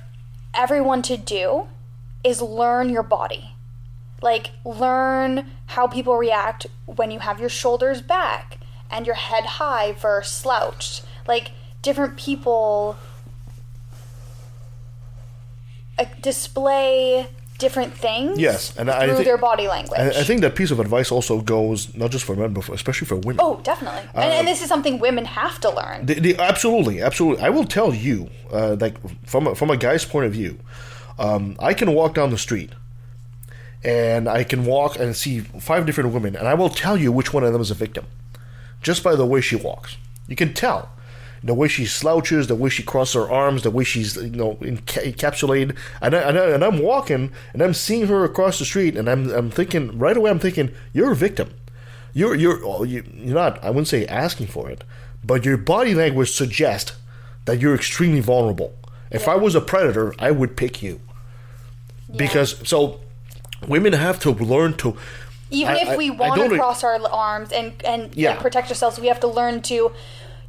[0.54, 1.68] everyone to do
[2.24, 3.52] is learn your body.
[4.22, 8.58] Like, learn how people react when you have your shoulders back
[8.90, 11.04] and your head high versus slouched.
[11.28, 12.96] Like, different people
[16.00, 20.00] uh, display different things Yes, and through I think their body language.
[20.00, 22.74] I, I think that piece of advice also goes not just for men, but for,
[22.74, 23.40] especially for women.
[23.42, 24.02] oh, definitely.
[24.14, 26.06] and, and this is something women have to learn.
[26.40, 27.44] Absolutely, absolutely.
[27.44, 30.58] I will tell you, uh, like from a, from a guy's point of view,
[31.18, 32.72] um, I can walk down the street,
[33.84, 37.34] and I can walk and see five different women, and I will tell you which
[37.34, 38.06] one of them is a victim,
[38.82, 39.98] just by the way she walks.
[40.28, 40.90] You can tell.
[41.46, 44.56] The way she slouches, the way she crosses her arms, the way she's you know
[44.56, 48.66] enca- encapsulated, and, I, and, I, and I'm walking and I'm seeing her across the
[48.66, 51.54] street, and I'm I'm thinking right away I'm thinking you're a victim,
[52.14, 54.84] you're you're oh, you, you're not I wouldn't say asking for it,
[55.24, 56.94] but your body language suggests
[57.46, 58.74] that you're extremely vulnerable.
[59.12, 61.00] If I was a predator, I would pick you.
[62.16, 63.02] Because so
[63.68, 64.98] women have to learn to
[65.52, 68.32] even I- if we want to cross our arms and and Yeah.
[68.32, 69.92] like, protect ourselves, we have to learn to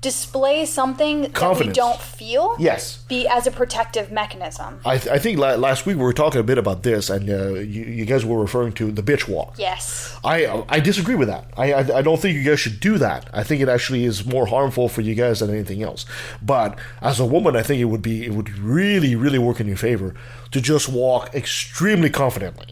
[0.00, 2.56] display something that we don't feel.
[2.59, 3.02] Yes.
[3.09, 4.78] Be as a protective mechanism.
[4.85, 7.28] I, th- I think la- last week we were talking a bit about this, and
[7.28, 9.54] uh, you, you guys were referring to the bitch walk.
[9.59, 10.16] Yes.
[10.24, 11.50] I I disagree with that.
[11.56, 13.28] I, I I don't think you guys should do that.
[13.32, 16.06] I think it actually is more harmful for you guys than anything else.
[16.42, 19.66] But as a woman, I think it would be it would really really work in
[19.66, 20.14] your favor
[20.52, 22.66] to just walk extremely confidently.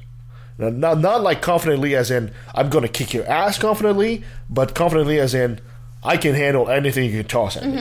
[0.58, 4.74] Now, Not not like confidently as in I'm going to kick your ass confidently, but
[4.74, 5.60] confidently as in
[6.04, 7.80] I can handle anything you can toss at me.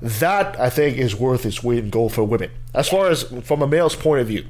[0.00, 2.50] That I think is worth its weight in gold for women.
[2.72, 4.46] As far as from a male's point of view,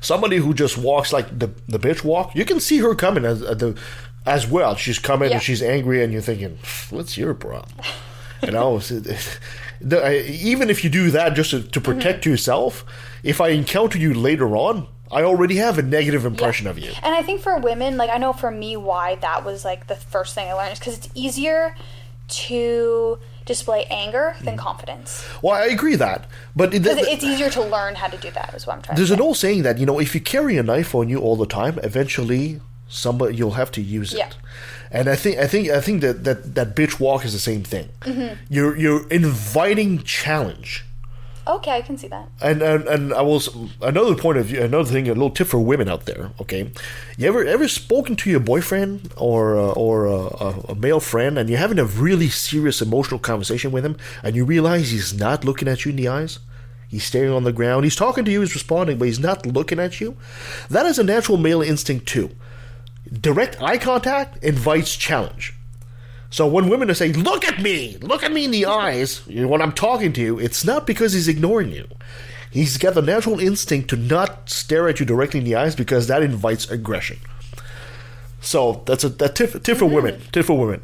[0.00, 3.42] somebody who just walks like the the bitch walk, you can see her coming as
[3.42, 3.76] uh, the
[4.24, 4.76] as well.
[4.76, 5.36] She's coming Yeah.
[5.36, 6.58] and she's angry, and you're thinking,
[6.90, 7.72] "What's your problem?"
[8.42, 8.80] You know,
[9.82, 12.84] even if you do that just to, to protect yourself,
[13.22, 16.92] if I encounter you later on, I already have a negative impression of you.
[17.02, 19.96] And I think for women, like I know for me, why that was like the
[19.96, 21.74] first thing I learned is because it's easier
[22.28, 24.56] to display anger than Mm-hmm.
[24.68, 25.24] confidence.
[25.42, 28.54] Well, I agree that, but it, Because it's easier to learn how to do that.
[28.54, 30.56] Is what I'm trying There's to an old saying that you know if you carry
[30.58, 34.18] a knife on you all the time, eventually somebody you'll have to use it.
[34.18, 34.30] Yeah.
[34.90, 37.62] And I think I think I think that that, that bitch walk is the same
[37.62, 37.88] thing.
[38.02, 38.36] Mhm.
[38.48, 40.84] You're you're inviting challenge.
[41.48, 42.28] Okay, I can see that.
[42.42, 43.48] And, and and I was
[43.80, 46.30] another point of view, another thing, a little tip for women out there.
[46.38, 46.70] Okay,
[47.16, 51.38] you ever ever spoken to your boyfriend or uh, or uh, a, a male friend,
[51.38, 55.42] and you're having a really serious emotional conversation with him, and you realize he's not
[55.42, 56.38] looking at you in the eyes.
[56.86, 57.84] He's staring on the ground.
[57.84, 58.40] He's talking to you.
[58.40, 60.16] He's responding, but he's not looking at you.
[60.70, 62.30] That is a natural male instinct too.
[63.10, 65.54] Direct eye contact invites challenge.
[66.30, 69.42] So when women are saying, "Look at me, look at me in the eyes," you
[69.42, 71.86] know, when I'm talking to you, it's not because he's ignoring you.
[72.50, 76.06] He's got the natural instinct to not stare at you directly in the eyes because
[76.06, 77.18] that invites aggression.
[78.40, 80.20] So that's a that tip, tip for women.
[80.32, 80.82] Tip for women.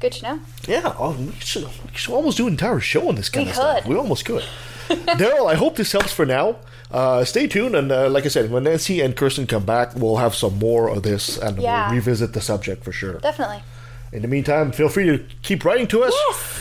[0.00, 0.40] Good to know.
[0.68, 3.50] Yeah, oh, we, should, we should almost do an entire show on this kind We
[3.50, 3.82] of stuff.
[3.82, 3.90] could.
[3.90, 4.44] We almost could.
[4.88, 6.56] Daryl, I hope this helps for now.
[6.90, 10.16] Uh, stay tuned, and uh, like I said, when Nancy and Kirsten come back, we'll
[10.18, 11.86] have some more of this, and Yeah.
[11.88, 13.14] we'll revisit the subject for sure.
[13.14, 13.62] Definitely.
[14.16, 16.14] In the meantime, feel free to keep writing to us.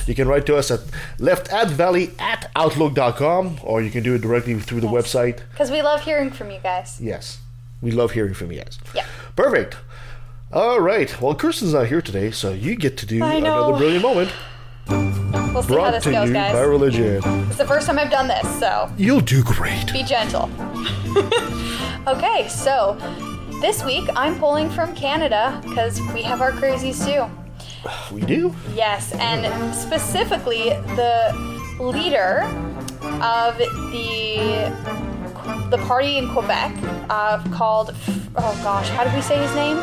[0.10, 0.82] You can write to us at
[1.20, 5.40] leftadvalley at outlook.com, or you can do it directly through the website.
[5.52, 7.00] Because we love hearing from you guys.
[7.02, 7.38] Yes,
[7.82, 8.78] we love hearing from you guys.
[8.94, 9.06] Yeah.
[9.38, 9.78] Perfect.
[10.52, 11.10] All right.
[11.22, 14.34] Well, Kirsten's not here today, so you get to do another brilliant moment
[14.90, 16.52] We'll see how this to goes, you guys.
[16.52, 17.22] by religion.
[17.48, 19.94] It's the first time I've done this, so You'll do great.
[19.94, 20.52] be gentle.
[22.08, 22.98] okay, so
[23.62, 27.26] this week I'm pulling from Canada because we have our crazies too.
[28.12, 28.54] We do.
[28.74, 31.34] Yes, and specifically the
[31.80, 32.42] leader
[33.22, 34.72] of the
[35.70, 36.74] the party in Quebec
[37.10, 37.94] uh, called
[38.36, 39.78] oh gosh, how did we say his name?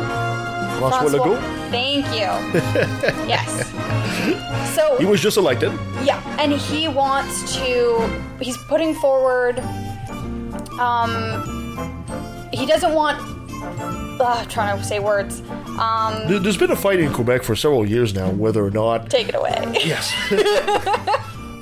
[0.78, 1.40] Francois Legault.
[1.70, 2.30] Thank you.
[3.28, 3.70] yes.
[4.74, 5.72] So He was just elected.
[6.04, 8.00] yeah, and he wants to.
[8.40, 9.60] He's putting forward.
[10.80, 13.18] Um, he doesn't want.
[14.20, 15.40] Uh, I'm trying to say words.
[15.80, 19.10] Um, There- There's been a fight in Quebec for several years now, whether or not.
[19.10, 19.56] take it away.
[19.84, 20.12] Yes.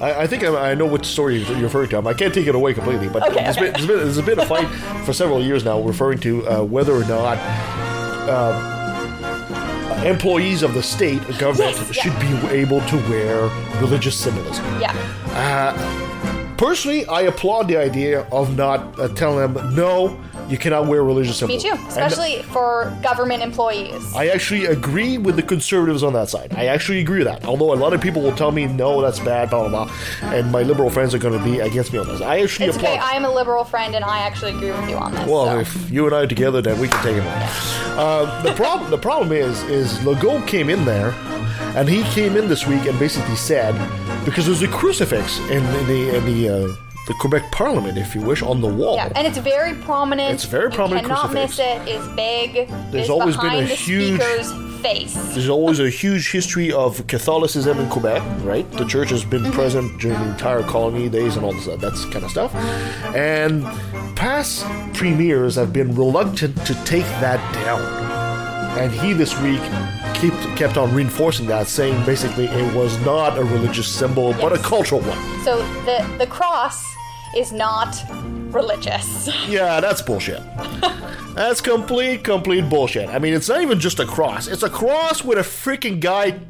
[0.00, 1.98] I, I think I, I know what story you're referring to.
[2.06, 3.64] I can't take it away completely, but Okay, there's, okay.
[3.66, 4.66] Been, there's, been, there's been a fight
[5.04, 7.36] for several years now referring to uh, whether or not
[8.28, 12.02] uh, employees of the state government Yes, yeah.
[12.02, 14.64] should be able to wear religious symbolism.
[14.80, 14.94] Yeah.
[16.56, 20.18] Personally, I applaud the idea of not uh, telling them, no,
[20.50, 21.62] you cannot wear religious symbols.
[21.64, 24.14] Me too, And especially for government employees.
[24.14, 26.52] I actually agree with the conservatives on that side.
[26.54, 27.44] I actually agree with that.
[27.44, 29.94] Although a lot of people will tell me, no, that's bad, blah, blah, blah.
[30.32, 32.20] And my liberal friends are going to be against me on this.
[32.20, 32.90] I actually It's applaud.
[32.90, 32.98] okay.
[33.00, 35.26] I am a liberal friend, and I actually agree with you on this.
[35.28, 35.58] well, so.
[35.60, 37.42] if you and I are together, then we can take him on.
[37.98, 41.12] Uh, the problem, the problem is, is Legault came in there,
[41.76, 43.74] and he came in this week and basically said,
[44.24, 46.76] because there's a crucifix in, in the in the uh,
[47.10, 48.94] the Quebec Parliament, if you wish, on the wall.
[48.94, 50.32] yeah, and it's very prominent.
[50.32, 51.82] It's very prominent You cannot miss it.
[51.88, 52.68] It's big.
[52.68, 55.14] There's it's always been behind a the huge- speaker's face.
[55.34, 58.70] There's always a huge history of Catholicism in Quebec, right?
[58.70, 59.52] The church has been mm-hmm.
[59.52, 62.54] present during the entire colony days and all this, that kind of stuff.
[63.14, 63.64] And
[64.16, 67.82] past premiers have been reluctant to take that down.
[68.78, 69.60] And he this week
[70.14, 74.58] kept, kept on reinforcing that, saying basically it was not a religious symbol, but a
[74.58, 75.18] cultural one.
[75.44, 76.90] So the the cross
[77.36, 77.96] is not
[78.52, 79.28] religious.
[79.48, 80.42] Yeah, that's bullshit.
[81.34, 83.08] that's complete, complete bullshit.
[83.08, 86.40] I mean, it's not even just a cross, it's a cross with a freaking guy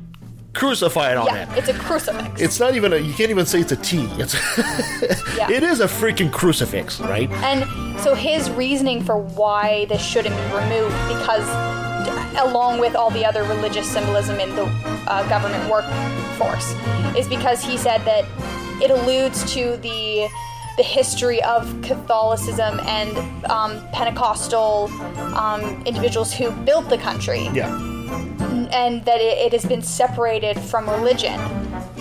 [0.53, 1.33] crucified on it.
[1.33, 2.41] yeah, it's a crucifix.
[2.41, 2.97] It's not even a.
[2.97, 4.09] You can't even say it's a T.
[4.19, 4.35] It's.
[5.37, 5.51] Yeah.
[5.51, 7.31] It is a freaking crucifix, right?
[7.31, 7.65] And
[8.01, 11.49] so his reasoning for why this shouldn't be removed, because
[12.37, 14.65] along with all the other religious symbolism in the
[15.07, 16.75] uh, government workforce,
[17.17, 18.25] is because he said that
[18.83, 20.29] it alludes to the
[20.81, 23.15] the history of Catholicism and
[23.51, 24.89] um, Pentecostal
[25.37, 27.69] um, individuals who built the country Yeah.
[28.73, 31.39] and that it, it has been separated from religion.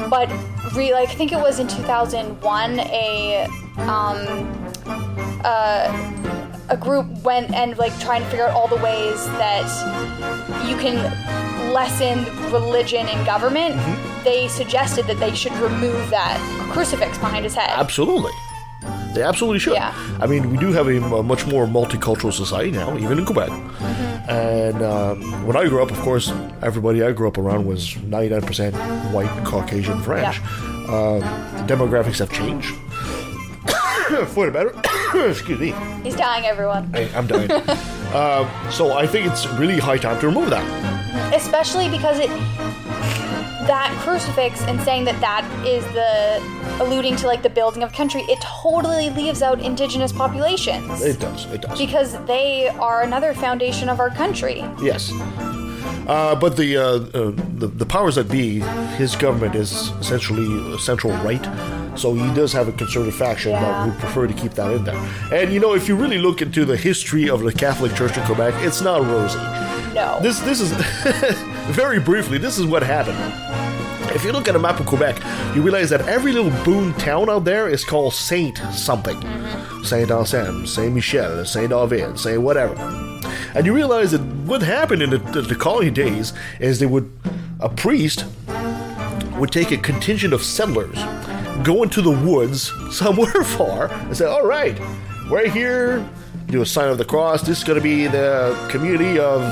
[0.09, 0.29] But
[0.73, 3.47] re, like, I think it was in 2001, a
[3.79, 4.17] um,
[5.43, 6.15] uh,
[6.69, 9.67] a group went and like trying to figure out all the ways that
[10.69, 10.95] you can
[11.73, 13.75] lessen religion in government.
[14.23, 16.37] They suggested that they should remove that
[16.71, 17.71] crucifix behind his head.
[17.71, 18.31] Absolutely.
[19.13, 19.73] They absolutely should.
[19.73, 19.93] Yeah.
[20.21, 23.49] I mean, we do have a, a much more multicultural society now, even in Quebec.
[23.49, 24.29] Mm-hmm.
[24.29, 29.11] And um, when I grew up, of course, everybody I grew up around was 99%
[29.11, 30.39] white, Caucasian, French.
[30.87, 32.73] Um, the demographics have changed.
[34.33, 34.73] For the better.
[35.29, 35.73] Excuse me.
[36.03, 36.91] He's dying, everyone.
[36.93, 37.49] I, I'm dying.
[37.51, 41.33] uh, so I think it's really high time to remove that.
[41.33, 42.29] especially because it
[43.67, 46.39] that crucifix and saying that that is the
[46.79, 51.45] alluding to like the building of country it totally leaves out indigenous populations It does.
[51.51, 51.77] It does.
[51.77, 55.11] because they are another foundation of our country Yes.
[56.07, 58.59] Uh, but the, uh, uh, the the powers that be,
[58.97, 61.45] his government is essentially central right,
[61.95, 64.95] so he does have a conservative faction that would prefer to keep that in there.
[65.31, 68.23] And you know, if you really look into the history of the Catholic Church in
[68.25, 69.37] Quebec, it's not rosy.
[69.93, 70.71] no This this is
[71.75, 72.39] very briefly.
[72.39, 73.68] This is what happened.
[74.15, 75.21] If you look at a map of Quebec,
[75.55, 79.15] you realize that every little boon town out there is called Saint something.
[79.17, 79.83] Mm-hmm.
[79.83, 82.73] Saint Anselme, Saint Michel, Saint David, Saint whatever.
[83.55, 87.11] And you realize that what happened in the, the, the colony days is they would
[87.59, 88.25] a priest
[89.37, 90.97] would take a contingent of settlers,
[91.63, 94.79] go into the woods somewhere far, and say, "All right,
[95.29, 96.07] we're here."
[96.47, 97.43] Do a sign of the cross.
[97.43, 99.43] This is going to be the community of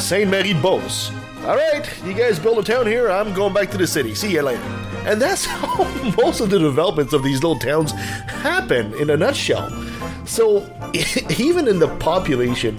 [0.00, 1.12] Saint Mary Beauce.
[1.46, 3.08] All right, you guys build a town here.
[3.08, 4.16] I'm going back to the city.
[4.16, 4.60] See you later.
[5.06, 5.84] And that's how
[6.16, 9.70] most of the developments of these little towns happen in a nutshell.
[10.26, 10.58] So
[11.38, 12.76] even in the population,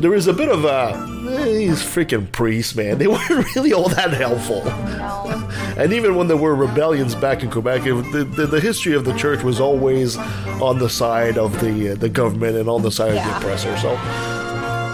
[0.00, 0.98] there is a bit of a
[1.30, 2.98] eh, these freaking priests, man.
[2.98, 4.66] They weren't really all that helpful.
[4.66, 8.92] no And even when there were rebellions back in Quebec, it, the, the, the history
[8.92, 10.18] of the church was always
[10.60, 13.74] on the side of the uh, the government and on the side of the oppressor.
[13.78, 13.96] So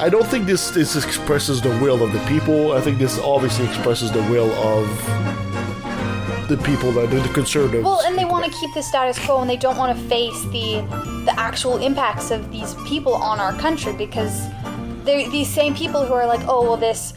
[0.00, 2.72] I don't think this this expresses the will of the people.
[2.72, 4.88] I think this obviously expresses the will of
[6.48, 7.84] the people that are the conservatives.
[7.84, 10.42] Well, and they want to keep the status quo, and they don't want to face
[10.46, 10.82] the
[11.24, 14.48] the actual impacts of these people on our country because
[15.04, 17.14] they're these same people who are like, oh well, this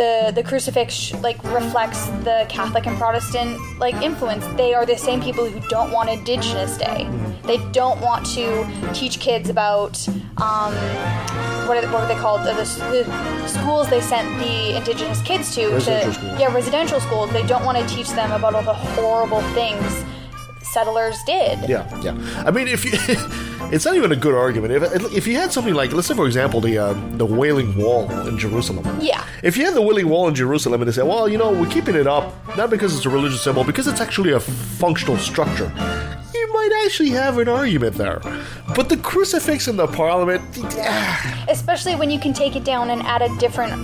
[0.00, 4.46] the the crucifix like reflects the Catholic and Protestant like influence.
[4.56, 7.06] They are the same people who don't want Indigenous Day.
[7.44, 8.46] They don't want to
[8.94, 9.94] teach kids about
[10.38, 10.72] um,
[11.68, 12.40] what are, what were they called?
[12.46, 15.68] The, the schools they sent the Indigenous kids to.
[15.68, 16.40] Residential to schools.
[16.40, 17.30] yeah, residential schools.
[17.32, 20.04] They don't want to teach them about all the horrible things
[20.62, 21.68] settlers did.
[21.68, 22.44] Yeah, yeah.
[22.46, 22.92] I mean, if you,
[23.72, 24.72] it's not even a good argument.
[24.72, 28.10] If if you had something like, let's say, for example, the uh, the Wailing Wall
[28.26, 28.84] in Jerusalem.
[29.00, 29.24] Yeah.
[29.42, 31.70] If you had the Wailing Wall in Jerusalem and they say, well, you know, we're
[31.70, 35.72] keeping it up not because it's a religious symbol, because it's actually a functional structure.
[36.40, 38.20] You might actually have an argument there.
[38.74, 40.42] But the crucifix in the parliament,
[40.78, 43.74] ah, Especially when you can take it down and add a different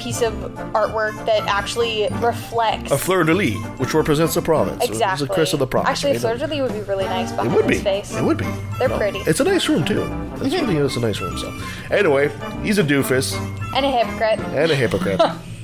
[0.00, 0.32] piece of
[0.72, 2.90] artwork that actually reflects.
[2.92, 4.82] a fleur de lis, which represents the province.
[4.84, 5.24] Exactly.
[5.24, 5.90] It's a crest of the province.
[5.90, 6.20] Actually, a right?
[6.22, 7.74] fleur de lis would be really nice It would be.
[7.74, 8.14] his face.
[8.16, 8.46] It would be.
[8.78, 8.96] They're No.
[8.98, 9.18] pretty.
[9.26, 10.04] It's a nice room too.
[10.40, 11.36] It's really it's a nice room.
[11.36, 11.52] So,
[11.90, 12.30] anyway,
[12.62, 13.34] he's a doofus
[13.74, 14.38] And a hypocrite.
[14.54, 15.20] and a hypocrite.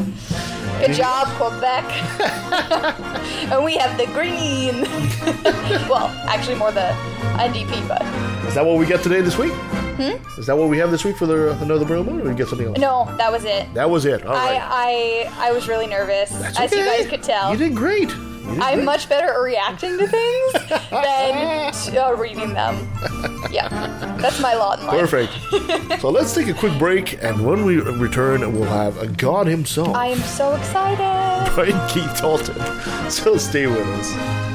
[0.86, 1.84] Good job, Quebec.
[3.52, 4.82] and we have the green.
[5.88, 6.90] well, actually, more the
[7.38, 8.02] NDP, but
[8.48, 9.52] Is that what we get today this week?
[9.52, 10.40] Hmm?
[10.40, 12.48] Is that what we have this week for the another Bruno Moon, or we get
[12.48, 12.78] something else?
[12.78, 13.72] no, that was it.
[13.74, 14.26] That was it.
[14.26, 14.60] All right.
[14.60, 17.52] I, I I was really nervous, That's as you guys could tell.
[17.52, 18.12] You did great.
[18.60, 20.52] I'm much better at reacting to things
[20.90, 22.88] than uh, reading them.
[23.50, 23.68] Yeah,
[24.20, 25.10] that's my lot in life.
[25.10, 26.00] Perfect.
[26.00, 29.94] so let's take a quick break, and when we return, we'll have a God himself,
[29.94, 31.52] I am so excited.
[31.54, 33.10] Brian Keith Dalton.
[33.10, 34.51] So stay with us.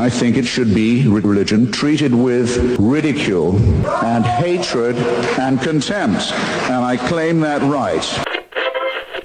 [0.00, 3.54] I think it should be religion treated with ridicule
[4.02, 4.96] and hatred
[5.38, 6.32] and contempt.
[6.32, 8.02] And I claim that right.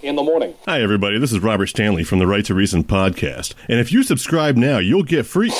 [0.04, 0.54] In the morning.
[0.66, 1.18] Hi, everybody.
[1.18, 3.54] This is Robert Stanley from the Right to Reason podcast.
[3.70, 5.52] And if you subscribe now, you'll get free.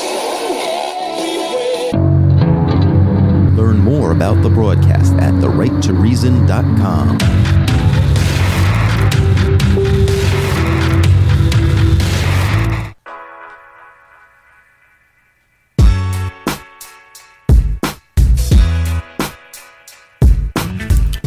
[3.56, 7.55] Learn more about the broadcast at therighttoreason.com.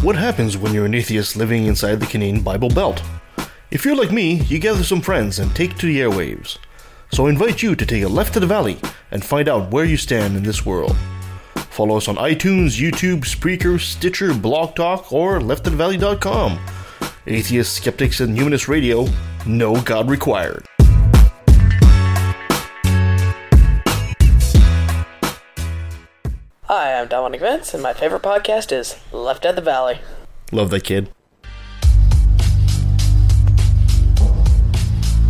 [0.08, 3.02] What happens when you're an atheist living inside the Canadian Bible Belt?
[3.70, 6.56] If you're like me, you gather some friends and take to the airwaves.
[7.12, 8.78] So I invite you to take a left to the valley
[9.10, 10.96] and find out where you stand in this world.
[11.68, 16.58] Follow us on iTunes, YouTube, Spreaker, Stitcher, Blog Talk, or lefttothevalley.com.
[17.26, 19.06] Atheists, Skeptics, and Humanist Radio,
[19.46, 20.64] no God required.
[26.70, 30.00] Hi, I'm Dominic Vince, and my favorite podcast is Left at the Valley.
[30.52, 31.08] Love that kid.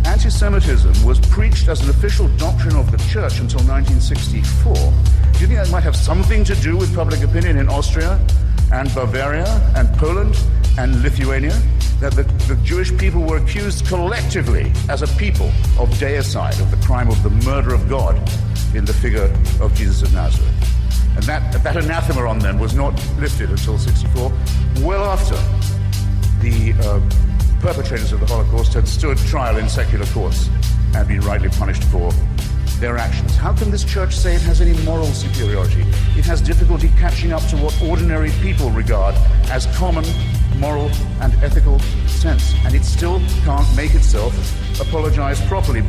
[0.05, 4.73] Anti Semitism was preached as an official doctrine of the church until 1964.
[4.73, 8.19] Do you think that might have something to do with public opinion in Austria
[8.73, 10.37] and Bavaria and Poland
[10.77, 11.57] and Lithuania?
[12.01, 12.23] That the,
[12.53, 15.47] the Jewish people were accused collectively as a people
[15.79, 18.17] of deicide, of the crime of the murder of God
[18.75, 20.78] in the figure of Jesus of Nazareth.
[21.19, 24.31] And that, that anathema on them was not lifted until 64,
[24.77, 25.35] well after
[26.39, 27.01] the uh,
[27.59, 30.49] perpetrators of the Holocaust had stood trial in secular courts
[30.95, 32.13] and been rightly punished for
[32.79, 33.35] their actions.
[33.35, 35.81] How can this church say it has any moral superiority?
[36.17, 39.13] It has difficulty catching up to what ordinary people regard
[39.49, 40.05] as common
[40.55, 40.89] moral
[41.19, 44.33] and ethical sense, and it still can't make itself
[44.79, 45.83] apologize properly.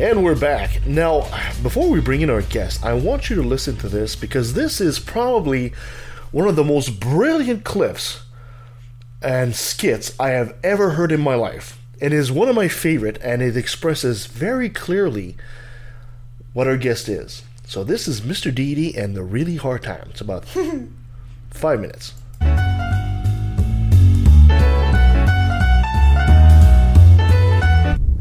[0.00, 0.86] And we're back.
[0.86, 1.28] Now,
[1.62, 4.80] before we bring in our guest, I want you to listen to this because this
[4.80, 5.74] is probably
[6.32, 8.22] one of the most brilliant clips
[9.20, 11.78] and skits I have ever heard in my life.
[12.00, 15.36] It is one of my favorite and it expresses very clearly
[16.54, 17.42] what our guest is.
[17.66, 18.54] So this is Mr.
[18.54, 20.08] Deity and the Really Hard Time.
[20.12, 20.46] It's about
[21.50, 22.14] five minutes.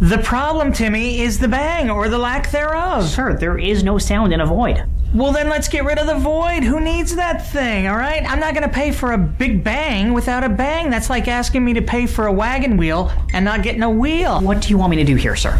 [0.02, 3.06] The problem, Timmy, is the bang or the lack thereof.
[3.10, 4.86] Sir, there is no sound in a void.
[5.14, 6.64] Well, then let's get rid of the void.
[6.64, 8.24] Who needs that thing, all right?
[8.24, 10.89] I'm not going to pay for a big bang without a bang.
[10.89, 14.39] That's like asking me to pay for a wagon wheel and not getting a wheel.
[14.39, 15.60] What do you want me to do here, sir?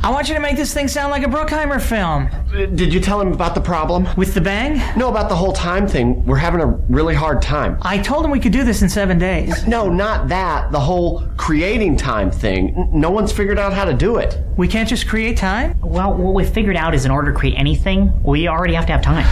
[0.00, 2.30] I want you to make this thing sound like a Bruckheimer film.
[2.76, 4.08] Did you tell him about the problem?
[4.16, 4.80] With the bang?
[4.96, 6.24] No, about the whole time thing.
[6.24, 7.78] We're having a really hard time.
[7.82, 9.66] I told him we could do this in seven days.
[9.66, 10.70] No, not that.
[10.70, 12.88] The whole creating time thing.
[12.92, 14.38] No one's figured out how to do it.
[14.56, 15.78] We can't just create time?
[15.80, 18.92] Well, what we've figured out is in order to create anything, we already have to
[18.92, 19.26] have time.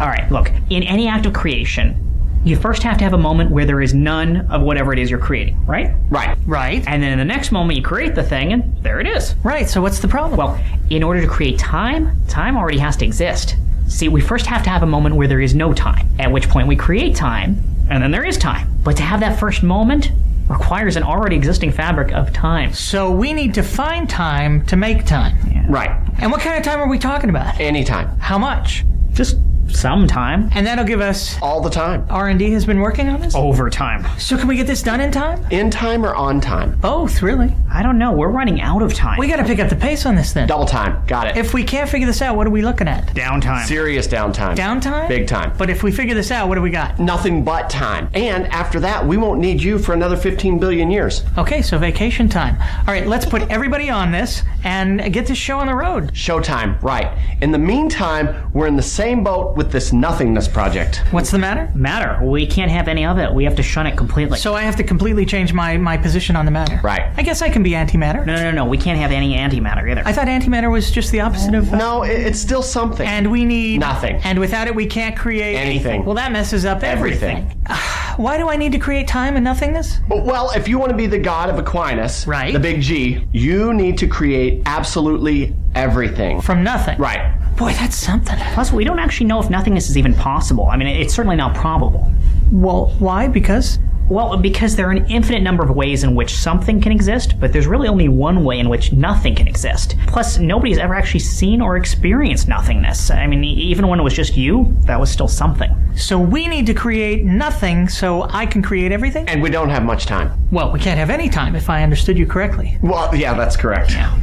[0.00, 2.09] All right, look, in any act of creation,
[2.44, 5.10] you first have to have a moment where there is none of whatever it is
[5.10, 5.94] you're creating, right?
[6.08, 6.36] Right.
[6.46, 6.82] Right.
[6.86, 9.34] And then in the next moment, you create the thing, and there it is.
[9.44, 10.38] Right, so what's the problem?
[10.38, 13.56] Well, in order to create time, time already has to exist.
[13.88, 16.48] See, we first have to have a moment where there is no time, at which
[16.48, 18.68] point we create time, and then there is time.
[18.82, 20.12] But to have that first moment
[20.48, 22.72] requires an already existing fabric of time.
[22.72, 25.36] So we need to find time to make time.
[25.68, 25.90] Right.
[26.18, 27.60] And what kind of time are we talking about?
[27.60, 28.18] Any time.
[28.18, 28.84] How much?
[29.12, 29.36] Just
[29.76, 30.50] some time.
[30.54, 32.06] And that'll give us All the time.
[32.10, 33.34] R&D has been working on this?
[33.34, 34.06] Overtime.
[34.18, 35.44] So can we get this done in time?
[35.50, 36.78] In time or on time?
[36.80, 37.54] Both, really.
[37.72, 38.12] I don't know.
[38.12, 39.18] We're running out of time.
[39.18, 40.48] We got to pick up the pace on this then.
[40.48, 41.04] Double time.
[41.06, 41.36] Got it.
[41.36, 43.06] If we can't figure this out, what are we looking at?
[43.14, 43.64] Downtime.
[43.66, 44.56] Serious downtime.
[44.56, 45.08] Downtime?
[45.08, 45.52] Big time.
[45.56, 46.98] But if we figure this out, what do we got?
[46.98, 48.08] Nothing but time.
[48.14, 51.24] And after that, we won't need you for another 15 billion years.
[51.38, 52.56] Okay, so vacation time.
[52.80, 56.12] All right, let's put everybody on this and get this show on the road.
[56.12, 57.16] Showtime, right.
[57.40, 61.02] In the meantime, we're in the same boat with this nothingness project.
[61.10, 61.70] What's the matter?
[61.74, 62.18] Matter.
[62.24, 63.30] We can't have any of it.
[63.30, 64.38] We have to shun it completely.
[64.38, 66.80] So I have to completely change my, my position on the matter.
[66.82, 67.12] Right.
[67.18, 68.24] I guess I can be antimatter.
[68.24, 68.64] No, no, no, no.
[68.64, 70.02] We can't have any antimatter either.
[70.06, 71.70] I thought antimatter was just the opposite of.
[71.74, 73.06] uh, No, it- it's still something.
[73.06, 74.16] And we need Nothing.
[74.24, 76.06] And without it, we can't create Anything.
[76.06, 77.36] Well, that messes up everything.
[77.66, 77.66] Everything.
[78.16, 79.98] Why do I need to create time and nothingness?
[80.08, 82.52] Well, if you want to be the god of Aquinas, Right.
[82.54, 86.40] the big G, you need to create absolutely everything.
[86.40, 86.98] From nothing.
[86.98, 87.36] Right.
[87.60, 88.38] Boy, that's something.
[88.54, 90.64] Plus, we don't actually know if nothingness is even possible.
[90.70, 92.10] I mean, it's certainly not probable.
[92.50, 93.28] Well, why?
[93.28, 97.38] Because Well, because there are an infinite number of ways in which something can exist,
[97.38, 99.94] but there's really only one way in which nothing can exist.
[100.06, 103.10] Plus, nobody's ever actually seen or experienced nothingness.
[103.10, 105.70] I mean, even when it was just you, that was still something.
[105.96, 109.28] so we need to create nothing so I can create everything.
[109.28, 110.32] And we don't have much time.
[110.50, 112.78] Well, we can't have any time if I understood you correctly.
[112.80, 113.90] Well, yeah, that's correct.
[113.92, 114.18] Yeah.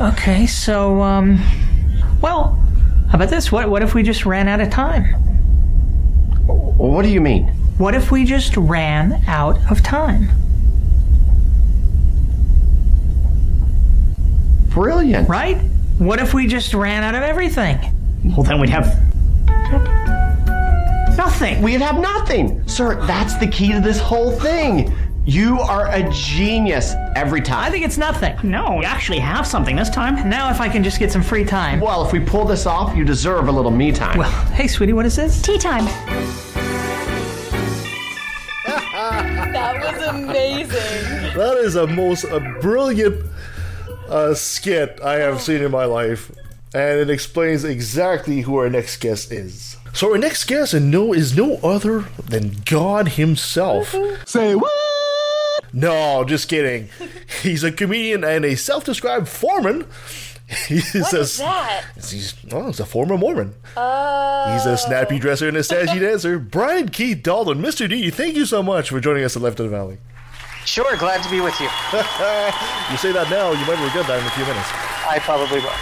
[0.00, 1.38] Okay, so um,
[2.20, 2.58] well,
[3.08, 3.52] how about this?
[3.52, 5.04] What what if we just ran out of time?
[6.76, 7.46] What do you mean?
[7.78, 10.28] What if we just ran out of time?
[14.68, 15.28] Brilliant.
[15.28, 15.56] Right?
[15.98, 17.78] What if we just ran out of everything?
[18.24, 19.02] Well, then we'd have
[21.16, 21.62] Nothing.
[21.62, 22.66] We'd have nothing.
[22.68, 24.94] Sir, that's the key to this whole thing.
[25.28, 27.58] You are a genius every time.
[27.58, 28.36] I think it's nothing.
[28.44, 28.76] no.
[28.76, 30.28] We actually have something this time.
[30.30, 31.80] Now, if I can just get some free time.
[31.80, 34.18] Well, if we pull this off, you deserve a little me time.
[34.18, 35.42] Well, hey, sweetie, what is this?
[35.42, 35.84] Tea time.
[38.64, 41.34] that was amazing.
[41.36, 43.26] That is a most a brilliant
[44.08, 46.30] uh, skit I have seen in my life,
[46.72, 49.76] and it explains exactly who our next guest is.
[49.92, 53.92] So our next guest and no is no other than God Himself.
[54.24, 54.85] Say what?
[55.76, 56.88] No, just kidding.
[57.42, 59.86] He's a comedian and a self-described foreman.
[60.66, 61.84] He's What a, is that?
[61.96, 63.54] He's well, he's a former Mormon.
[63.76, 66.38] Uh, He's a snappy dresser and a sassy dancer.
[66.38, 67.86] Brian Keith Dalton, Mr.
[67.88, 69.98] D, thank you so much for joining us at Left of the Valley.
[70.64, 71.66] Sure, glad to be with you.
[71.92, 74.68] you say that now, you might regret that in a few minutes.
[75.04, 75.76] I probably will.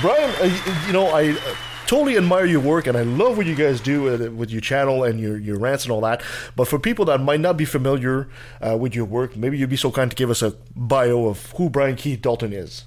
[0.00, 1.56] Brian, uh, you know, I uh,
[1.86, 5.04] totally admire your work and I love what you guys do uh, with your channel
[5.04, 6.22] and your, your rants and all that.
[6.54, 8.28] But for people that might not be familiar
[8.60, 11.52] uh, with your work, maybe you'd be so kind to give us a bio of
[11.52, 12.84] who Brian Keith Dalton is.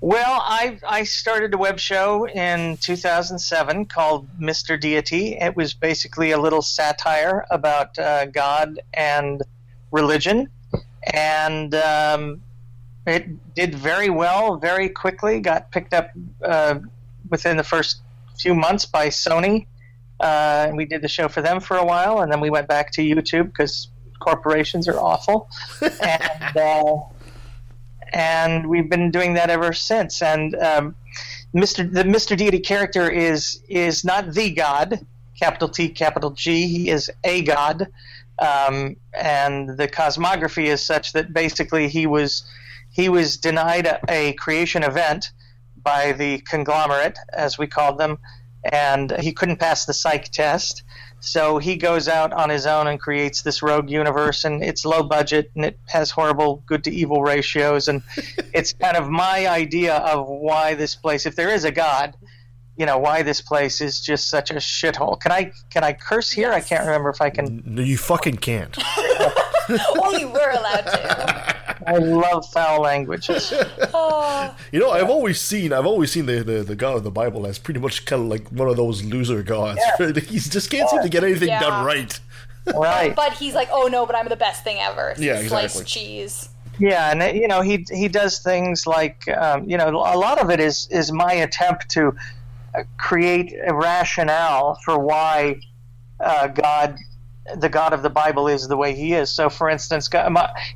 [0.00, 4.78] Well, I I started a web show in 2007 called Mr.
[4.78, 5.38] Deity.
[5.38, 9.40] It was basically a little satire about uh, God and
[9.92, 10.50] religion,
[11.10, 12.42] and um,
[13.06, 15.40] it did very well very quickly.
[15.40, 16.10] Got picked up
[16.42, 16.80] uh,
[17.34, 18.00] within the first
[18.38, 19.66] few months by Sony,
[20.20, 22.68] uh, and we did the show for them for a while, and then we went
[22.68, 23.88] back to YouTube because
[24.20, 25.48] corporations are awful,
[26.02, 26.56] and.
[26.56, 26.96] Uh,
[28.14, 30.22] and we've been doing that ever since.
[30.22, 30.94] And um,
[31.54, 31.92] Mr.
[31.92, 32.36] the Mr.
[32.36, 35.04] Deity character is is not the God,
[35.38, 36.68] capital T, capital G.
[36.68, 37.88] He is a God,
[38.38, 42.44] um, and the cosmography is such that basically he was
[42.90, 45.32] he was denied a, a creation event
[45.84, 48.18] by the conglomerate, as we called them.
[48.72, 50.84] and he couldn't pass the psych test.
[51.20, 55.02] So he goes out on his own and creates this rogue universe, and it's low
[55.02, 57.88] budget and it has horrible good to evil ratios.
[57.88, 58.02] And
[58.54, 62.14] it's kind of my idea of why this place, if there is a god,
[62.76, 65.20] you know, why this place is just such a shithole.
[65.20, 66.52] Can I can I curse here?
[66.52, 67.62] I can't remember if I can.
[67.64, 68.76] No, you fucking can't.
[70.02, 71.43] Only we're allowed to.
[71.86, 73.52] I love foul languages.
[73.92, 77.10] Oh, You know, I've always seen, I've always seen the, the, the God of the
[77.10, 79.80] Bible as pretty much kind of like one of those loser gods.
[79.98, 81.60] he just can't seem to get anything Yeah.
[81.60, 82.18] done right.
[82.74, 83.14] Right.
[83.14, 85.14] but he's like, oh no, but I'm the best thing ever.
[85.18, 86.48] Yeah, Sliced cheese.
[86.78, 90.50] Yeah, and you know he he does things like um, you know a lot of
[90.50, 92.16] it is is my attempt to
[92.74, 95.60] uh, create a rationale for why
[96.20, 96.96] uh, God,
[97.56, 99.30] the God of the Bible, is the way He is.
[99.30, 100.08] So, for instance,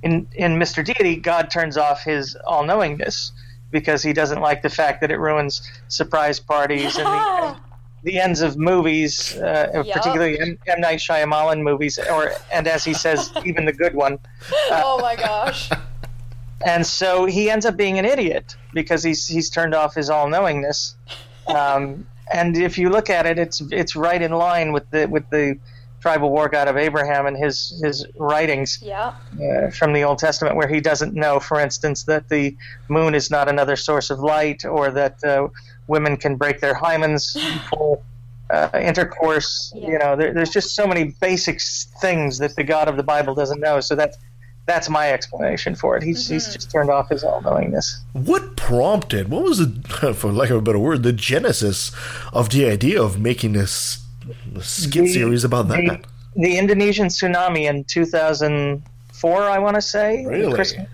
[0.03, 0.85] in in Mr.
[0.85, 3.33] Deity, God turns off His all knowingness
[3.71, 7.57] because He doesn't like the fact that it ruins surprise parties and the,
[8.03, 9.97] the ends of movies, uh, Yup.
[9.97, 10.59] particularly M.
[10.67, 10.81] M.
[10.81, 14.19] Night Shyamalan movies, or and as he says, even the good one.
[14.71, 15.71] oh my gosh.
[16.67, 20.29] and so he ends up being an idiot because he's he's turned off his all
[20.29, 20.95] knowingness.
[21.47, 25.29] Um, and if you look at it, it's it's right in line with the with
[25.31, 25.59] the
[26.01, 29.15] tribal war god of Abraham and his his writings Yeah.
[29.43, 32.57] uh, from the Old Testament, where he doesn't know, for instance, that the
[32.89, 35.49] moon is not another source of light, or that uh,
[35.89, 37.37] women can break their hymens
[37.71, 38.01] for
[38.51, 39.73] uh, intercourse.
[39.75, 41.61] You know, there, there's just so many basic
[42.01, 43.81] things that the God of the Bible doesn't know.
[43.81, 44.17] So that's
[44.67, 46.03] that's my explanation for it.
[46.03, 48.01] He's he's just turned off his all knowingness.
[48.13, 51.91] What prompted, what was the, for lack of a better word, the genesis
[52.33, 54.05] of the idea of making this
[54.61, 55.77] skit The- series about that?
[55.77, 60.25] the, the Indonesian tsunami in 2004, I want to say.
[60.27, 60.53] Really?
[60.55, 60.89] Christmas,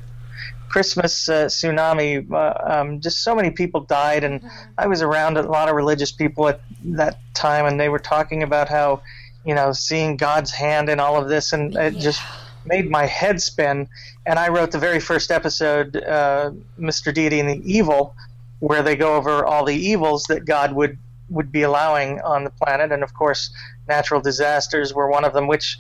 [0.68, 2.30] Christmas uh, tsunami.
[2.30, 4.41] Uh, um, just so many people died, and
[4.78, 8.43] I was around a lot of religious people at that time, and they were talking
[8.43, 9.03] about how,
[9.45, 12.20] you know, seeing God's hand in all of this, and it just
[12.66, 13.89] made my head spin.
[14.26, 17.12] And I wrote the very first episode, uh, Mr.
[17.12, 18.14] Deity and the Evil,
[18.61, 20.97] where they go over all the evils that God would
[21.29, 23.51] would be allowing on the planet, and of course,
[23.89, 25.47] natural disasters were one of them.
[25.47, 25.77] Which,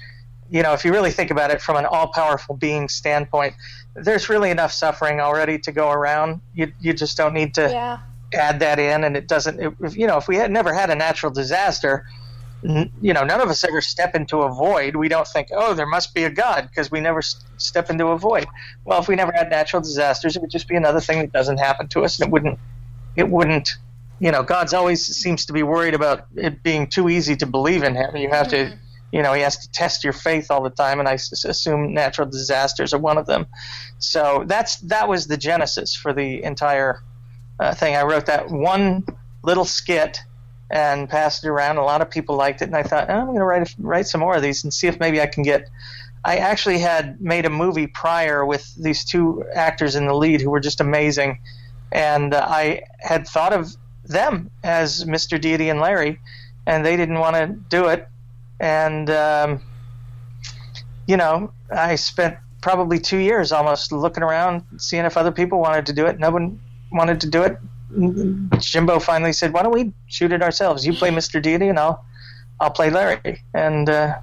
[0.50, 3.54] you know, if you really think about it from an all-powerful being standpoint,
[3.94, 6.40] there's really enough suffering already to go around.
[6.54, 7.98] You you just don't need to Yeah.
[8.32, 9.60] add that in, and it doesn't.
[9.60, 12.04] It, you know, if we had never had a natural disaster,
[12.66, 14.96] n- you know, none of us ever step into a void.
[14.96, 18.06] We don't think, oh, there must be a God because we never s- step into
[18.08, 18.46] a void.
[18.84, 21.58] Well, if we never had natural disasters, it would just be another thing that doesn't
[21.58, 22.58] happen to us, and it wouldn't.
[23.16, 23.76] It wouldn't.
[24.24, 27.82] You know, God's always seems to be worried about it being too easy to believe
[27.82, 28.16] in Him.
[28.16, 28.78] You have to.
[29.12, 31.94] You know, he has to test your faith all the time, and I s- assume
[31.94, 33.46] natural disasters are one of them.
[33.98, 37.00] So that's that was the genesis for the entire
[37.60, 37.94] uh, thing.
[37.94, 39.04] I wrote that one
[39.42, 40.18] little skit
[40.70, 41.76] and passed it around.
[41.76, 44.06] A lot of people liked it, and I thought oh, I'm going to write write
[44.06, 45.68] some more of these and see if maybe I can get.
[46.24, 50.50] I actually had made a movie prior with these two actors in the lead who
[50.50, 51.40] were just amazing,
[51.92, 55.40] and uh, I had thought of them as Mr.
[55.40, 56.20] Deity and Larry,
[56.66, 58.08] and they didn't want to do it,
[58.60, 59.62] and um,
[61.06, 65.86] you know I spent probably two years almost looking around, seeing if other people wanted
[65.86, 66.18] to do it.
[66.18, 66.58] No one
[66.92, 67.58] wanted to do it.
[68.58, 70.86] Jimbo finally said, "Why don't we shoot it ourselves?
[70.86, 71.40] You play Mr.
[71.40, 72.04] Deity, and I'll
[72.60, 74.18] I'll play Larry." And uh,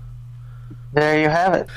[0.94, 1.70] there you have it.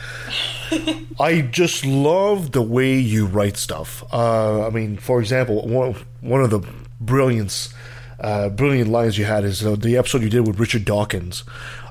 [1.20, 4.02] I just love the way you write stuff.
[4.12, 6.60] Uh, I mean, for example, one one of the
[7.00, 7.72] brilliance,
[8.24, 11.44] uh, brilliant lines you had is uh, the episode you did with Richard Dawkins,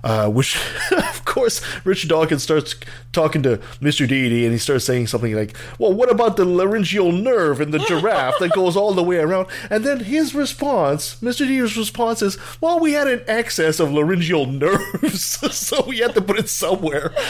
[0.03, 0.57] uh, which,
[0.91, 2.73] of course, Richard Dawkins starts
[3.11, 4.07] talking to Mr.
[4.07, 7.77] Deity and he starts saying something like, "Well, what about the laryngeal nerve in the
[7.77, 11.47] giraffe that goes all the way around?" And then his response, Mr.
[11.47, 15.23] Deity's response is, "Well, we had an excess of laryngeal nerves,
[15.55, 17.13] so we had to put it somewhere."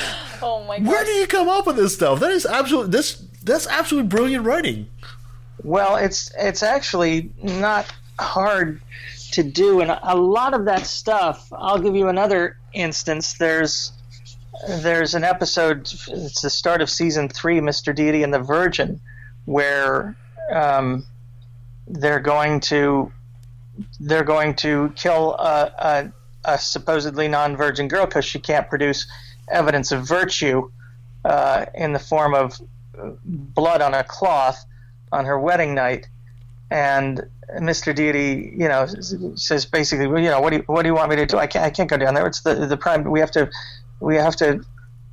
[0.45, 0.87] Oh my god.
[0.89, 2.19] Where do you come up with this stuff?
[2.19, 2.91] That is absolute.
[2.91, 4.89] This that's absolutely brilliant writing.
[5.63, 7.89] Well, it's it's actually not
[8.19, 8.81] hard
[9.31, 11.51] to do, and a lot of that stuff.
[11.51, 13.33] I'll give you another instance.
[13.33, 13.91] There's
[14.67, 15.91] there's an episode.
[16.07, 17.95] It's the start of season three, Mr.
[17.95, 19.01] Deity and the Virgin,
[19.45, 20.15] where
[20.51, 21.05] um,
[21.87, 23.11] they're going to
[23.99, 25.71] they're going to kill a,
[26.45, 29.07] a, a supposedly non-virgin girl because she can't produce
[29.49, 30.69] evidence of virtue
[31.25, 32.59] uh, in the form of
[33.25, 34.63] blood on a cloth
[35.11, 36.07] on her wedding night,
[36.69, 37.23] and
[37.59, 37.95] Mr.
[37.95, 38.85] Deity, you know,
[39.35, 41.37] says basically, well, you know, what do you, what do you want me to do?
[41.37, 42.25] I can't I can't go down there.
[42.27, 43.03] It's the the prime.
[43.03, 43.49] We have to
[43.99, 44.63] we have to,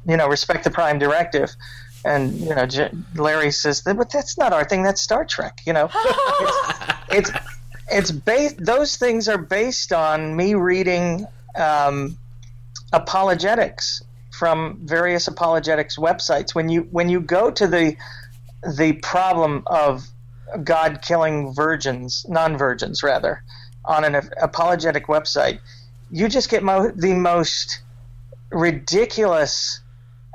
[0.06, 1.50] you know, respect the prime directive.
[2.04, 4.82] And you know, J- Larry says, "But that's not our thing.
[4.82, 5.90] That's Star Trek." You know,
[7.10, 7.30] it's, it's
[7.90, 8.64] it's based.
[8.64, 11.26] Those things are based on me reading
[11.56, 12.16] um,
[12.92, 16.54] apologetics from various apologetics websites.
[16.54, 17.96] When you when you go to the
[18.76, 20.06] the problem of
[20.64, 23.42] God killing virgins, non virgins rather,
[23.84, 25.60] on an apologetic website,
[26.10, 27.82] you just get mo- the most
[28.50, 29.80] ridiculous.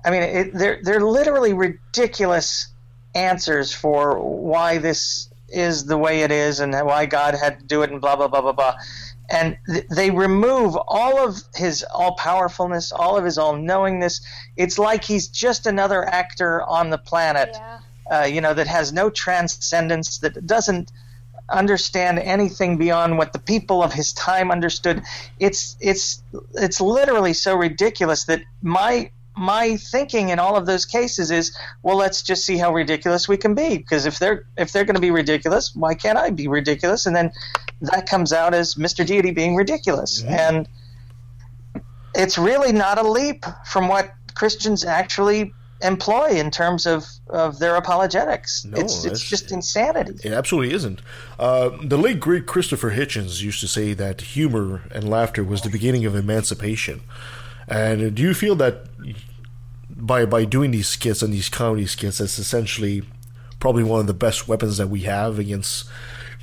[0.04, 2.68] I mean, it, they're they're literally ridiculous
[3.14, 7.82] answers for why this is the way it is and why God had to do
[7.84, 8.76] it and blah blah blah blah blah.
[9.30, 14.22] And th- they remove all of his all powerfulness, all of his all knowingness.
[14.58, 17.80] It's like he's just another actor on the planet, Yeah.
[18.12, 20.92] Uh, you know, that has no transcendence, that doesn't
[21.50, 25.02] understand anything beyond what the people of his time understood.
[25.40, 31.30] It's it's it's literally so ridiculous that my my thinking in all of those cases
[31.30, 33.78] is, well, let's just see how ridiculous we can be.
[33.78, 37.06] Because if they're if they're going to be ridiculous, why can't I be ridiculous?
[37.06, 37.32] And then
[37.82, 39.06] that comes out as Mr.
[39.06, 40.68] Deity being ridiculous, and
[42.16, 45.54] it's really not a leap from what Christians actually
[45.86, 48.66] employ in terms of, of their apologetics.
[48.66, 50.16] No, it's it's just insanity.
[50.24, 51.02] It absolutely isn't.
[51.40, 55.70] Uh, the late great Christopher Hitchens used to say that humor and laughter was the
[55.70, 57.02] beginning of emancipation.
[57.68, 58.86] And do you feel that
[59.90, 63.04] by by doing these skits and these comedy skits, that's essentially
[63.60, 65.90] probably one of the best weapons that we have against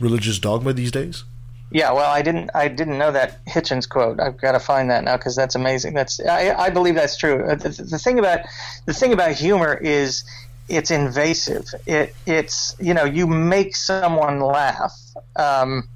[0.01, 1.25] religious dogma these days?
[1.73, 4.21] Yeah, well, I didn't I didn't know that Hitchens quote.
[4.21, 5.95] I've got to find that now because that's amazing.
[5.95, 7.45] That's I, I believe that's true.
[7.49, 8.41] Uh, The, the thing about
[8.85, 10.23] the thing about humor is
[10.69, 11.67] it's invasive.
[11.87, 14.93] It it's you know you make someone laugh.
[15.37, 15.89] Um,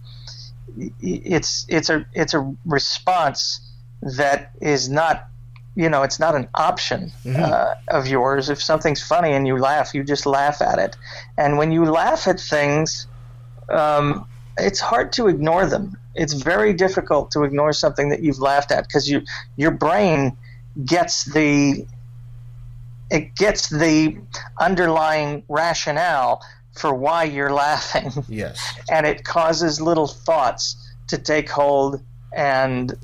[1.01, 3.61] it's it's a it's a response
[4.17, 5.27] that is not
[5.75, 8.49] you know it's not an option uh, of yours.
[8.49, 10.97] If something's funny and you laugh, you just laugh at it.
[11.37, 13.07] And when you laugh at things.
[13.69, 14.27] Um,
[14.59, 15.97] it's hard to ignore them.
[16.15, 19.23] It's very difficult to ignore something that you've laughed at because you
[19.57, 20.37] your brain
[20.85, 21.87] gets the
[23.11, 24.17] it gets the
[24.59, 26.43] underlying rationale
[26.73, 28.11] for why you're laughing.
[28.29, 28.61] Yes.
[28.91, 30.77] And it causes little thoughts
[31.09, 32.03] to take hold
[32.33, 32.95] and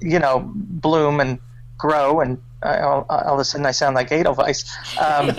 [0.00, 1.38] you know bloom and
[1.78, 4.70] grow and all, all of a sudden I sound like Edelweiss.
[5.00, 5.32] Um,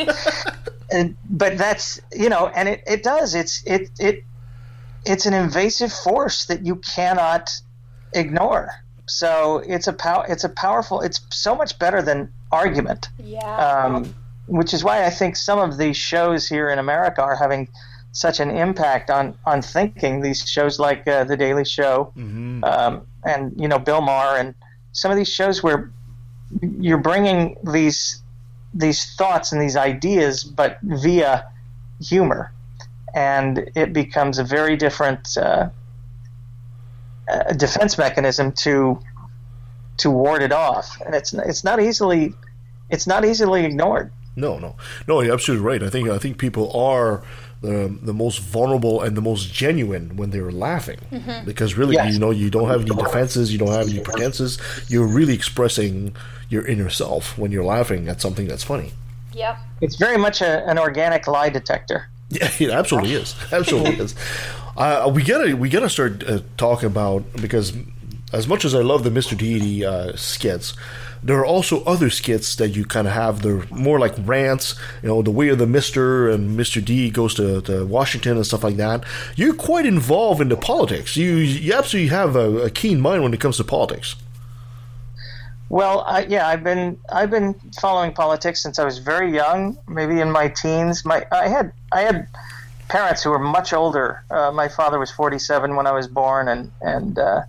[0.91, 4.23] and, but that's you know and it, it does it's it it
[5.05, 7.51] it's an invasive force that you cannot
[8.13, 8.69] ignore.
[9.07, 11.01] So it's a pow- it's a powerful.
[11.01, 13.09] It's so much better than argument.
[13.17, 13.39] Yeah.
[13.57, 14.15] Um,
[14.47, 17.69] which is why I think some of these shows here in America are having
[18.11, 20.21] such an impact on on thinking.
[20.21, 22.11] These shows like uh, the Daily Show,
[22.63, 24.53] um, and you know Bill Maher, and
[24.91, 25.91] some of these shows where
[26.61, 28.21] you're bringing these
[28.73, 31.45] these thoughts and these ideas, but via
[32.01, 32.51] humor
[33.13, 35.69] and it becomes a very different uh,
[37.29, 38.99] uh, defense mechanism to
[39.97, 42.33] to ward it off, and it's it's not easily
[42.89, 44.11] it's not easily ignored.
[44.35, 44.75] No, no,
[45.07, 45.21] no.
[45.21, 45.83] You're absolutely right.
[45.83, 47.21] I think I think people are
[47.61, 51.45] the the most vulnerable and the most genuine when they're laughing, Mhm.
[51.45, 52.13] because really, Yes.
[52.13, 54.57] you know, you don't have any defenses, you don't have any pretenses.
[54.87, 56.15] You're really expressing
[56.49, 58.93] your inner self when you're laughing at something that's funny.
[59.33, 59.57] Yep.
[59.81, 62.09] It's very much a, an organic lie detector.
[62.31, 63.35] Yeah, it absolutely is.
[63.51, 64.15] Absolutely is.
[64.77, 67.73] Uh, we gotta we gotta start uh, talking about because
[68.33, 69.37] as much as I love the Mr.
[69.37, 70.73] Deity uh, skits,
[71.21, 73.41] there are also other skits that you kind of have.
[73.41, 74.75] They're more like rants.
[75.03, 76.83] You know, the way of the Mister and Mr.
[76.83, 79.03] D goes to, to Washington and stuff like that.
[79.35, 81.17] You're quite involved in the politics.
[81.17, 84.15] You you absolutely have a, a keen mind when it comes to politics.
[85.71, 90.19] Well, I, yeah, I've been I've been following politics since I was very young, maybe
[90.19, 91.05] in my teens.
[91.05, 92.27] My I had I had
[92.89, 94.21] parents who were much older.
[94.29, 97.43] Uh, my father was 47 when I was born, and and uh,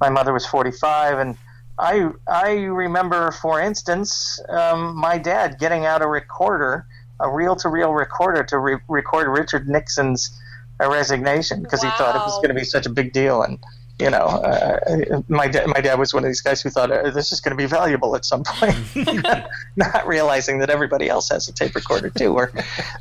[0.00, 1.18] my mother was 45.
[1.20, 1.36] And
[1.78, 6.84] I I remember, for instance, um, my dad getting out a recorder,
[7.20, 10.36] a reel-to-reel recorder, to re- record Richard Nixon's
[10.80, 13.42] uh, resignation because he thought it was going to be such a big deal.
[13.42, 13.60] And
[14.00, 17.10] you know, uh, my dad, my dad was one of these guys who thought uh,
[17.10, 18.74] this is going to be valuable at some point,
[19.76, 22.32] not realizing that everybody else has a tape recorder too.
[22.32, 22.50] Or,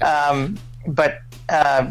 [0.02, 1.90] um, but uh,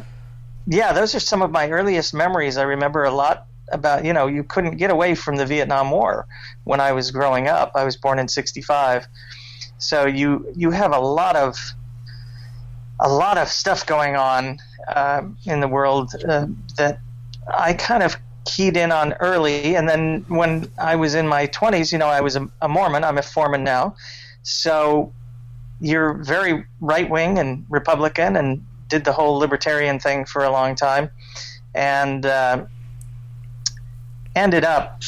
[0.66, 2.58] yeah, those are some of my earliest memories.
[2.58, 6.26] I remember a lot about you know you couldn't get away from the Vietnam War
[6.64, 7.72] when I was growing up.
[7.74, 9.06] I was born in '65,
[9.78, 11.56] so you you have a lot of
[13.00, 16.46] a lot of stuff going on uh, in the world uh,
[16.76, 17.00] that
[17.56, 18.16] I kind of
[18.48, 19.76] keyed in on early.
[19.76, 23.04] And then when I was in my 20s, you know, I was a, a Mormon.
[23.04, 23.94] I'm a foreman now.
[24.42, 25.12] So
[25.80, 30.74] you're very right wing and Republican and did the whole libertarian thing for a long
[30.74, 31.10] time.
[31.74, 32.64] And uh,
[34.34, 35.02] ended up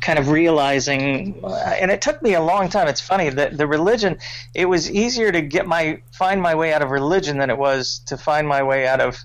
[0.00, 2.88] kind of realizing, uh, and it took me a long time.
[2.88, 4.16] It's funny that the religion,
[4.54, 8.00] it was easier to get my find my way out of religion than it was
[8.06, 9.18] to find my way out of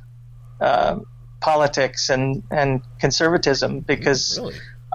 [0.60, 1.00] uh,
[1.44, 4.40] politics and and conservatism because.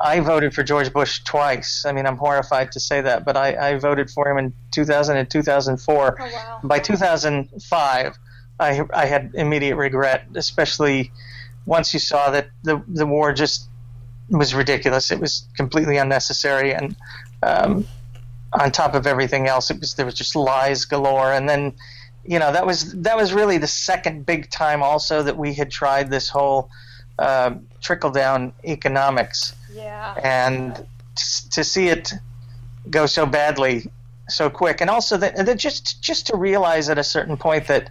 [0.00, 1.84] I voted for George Bush twice.
[1.84, 5.16] I mean, I'm horrified to say that, but I, I voted for him in 2000
[5.16, 6.16] and 2004.
[6.20, 6.60] Oh, wow.
[6.62, 8.16] By 2005,
[8.60, 11.10] I, I had immediate regret, especially
[11.66, 13.68] once you saw that the, the war just
[14.30, 15.10] was ridiculous.
[15.10, 16.74] It was completely unnecessary.
[16.74, 16.96] And
[17.42, 17.86] um,
[18.52, 21.32] on top of everything else, it was there was just lies galore.
[21.32, 21.74] And then,
[22.28, 25.70] you know, that was that was really the second big time also that we had
[25.70, 26.68] tried this whole
[27.18, 29.54] uh, trickle down economics.
[29.72, 30.14] Yeah.
[30.22, 32.12] and t- to see it
[32.90, 33.90] go so badly
[34.28, 34.80] so quick.
[34.82, 37.90] And also that, that just just to realize at a certain point that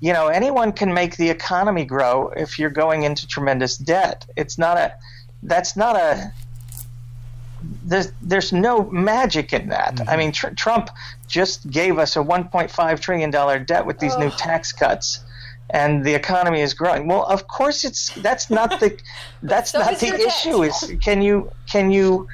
[0.00, 4.26] you know anyone can make the economy grow if you're going into tremendous debt.
[4.36, 4.94] It's not a
[5.42, 6.32] that's not a
[7.84, 10.18] there's there's no magic in that i mm-hmm.
[10.18, 10.90] mean tr- trump
[11.26, 15.24] just gave us a 1.5 trillion dollar debt with these new tax cuts
[15.72, 17.08] and the economy is growing.
[17.08, 19.00] Well, of course it's that's not the
[19.42, 20.26] that's So not the your debt.
[20.26, 20.62] issue.
[20.62, 22.28] Is can you can you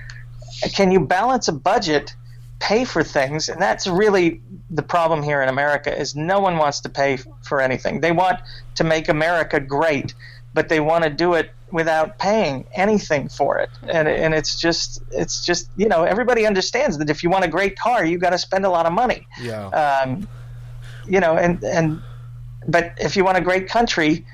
[0.74, 2.14] can you balance a budget,
[2.58, 5.96] pay for things, and that's really the problem here in America.
[5.96, 8.00] Is no one wants to pay for anything.
[8.00, 8.40] They want
[8.74, 10.14] to make America great,
[10.52, 13.70] but they want to do it without paying anything for it.
[13.88, 17.48] And and it's just it's just you know everybody understands that if you want a
[17.48, 19.66] great car, you got to spend a lot of money Yeah.
[19.68, 20.28] um,
[21.06, 22.00] you know, and and
[22.66, 24.26] but if you want a great country,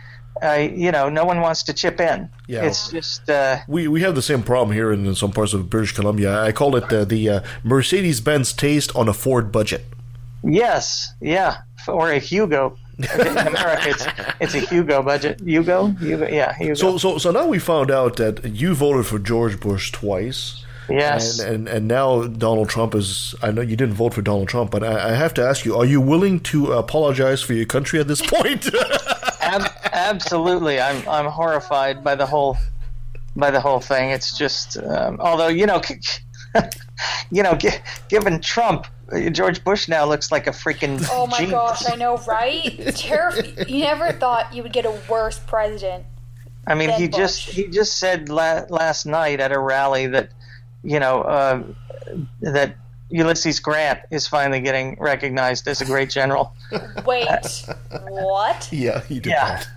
[0.43, 2.29] uh, you know, no one wants to chip in.
[2.49, 2.65] Yeah.
[2.67, 5.71] It's just uh, We we have the same problem here in, in some parts of
[5.71, 6.41] British Columbia.
[6.43, 9.85] I call it uh, the uh, Mercedes Benz taste on a Ford budget.
[10.43, 11.59] yes, yeah,
[11.89, 12.77] or a Yugo.
[12.99, 13.05] In
[13.37, 14.07] America, it's
[14.41, 15.45] it's a Yugo budget.
[15.45, 16.77] Yugo, Yugo, yeah, Yugo.
[16.77, 20.65] So so so now we found out that you voted for George Bush twice.
[20.89, 21.39] Yes.
[21.39, 23.35] And, and and now Donald Trump is.
[23.43, 25.77] I know you didn't vote for Donald Trump, but I, I have to ask you:
[25.77, 28.69] Are you willing to apologize for your country at this point?
[29.41, 32.57] Ab- absolutely, I'm I'm horrified by the whole
[33.35, 34.11] by the whole thing.
[34.11, 35.81] It's just, um, although you know,
[37.31, 38.87] you know, gi- given Trump,
[39.31, 41.07] George Bush now looks like a freaking.
[41.11, 41.53] Oh my genius.
[41.53, 42.63] gosh, I know, right?
[42.79, 46.05] Terrif- you never thought you would get a worse president.
[46.67, 50.31] I mean, than he just he just said la- last night at a rally that
[50.83, 51.63] you know uh,
[52.41, 52.77] that
[53.11, 56.55] Ulysses Grant is finally getting recognized as a great general.
[57.05, 57.29] Wait,
[58.09, 58.69] what?
[58.73, 59.57] yeah, he did Yeah.
[59.57, 59.69] that.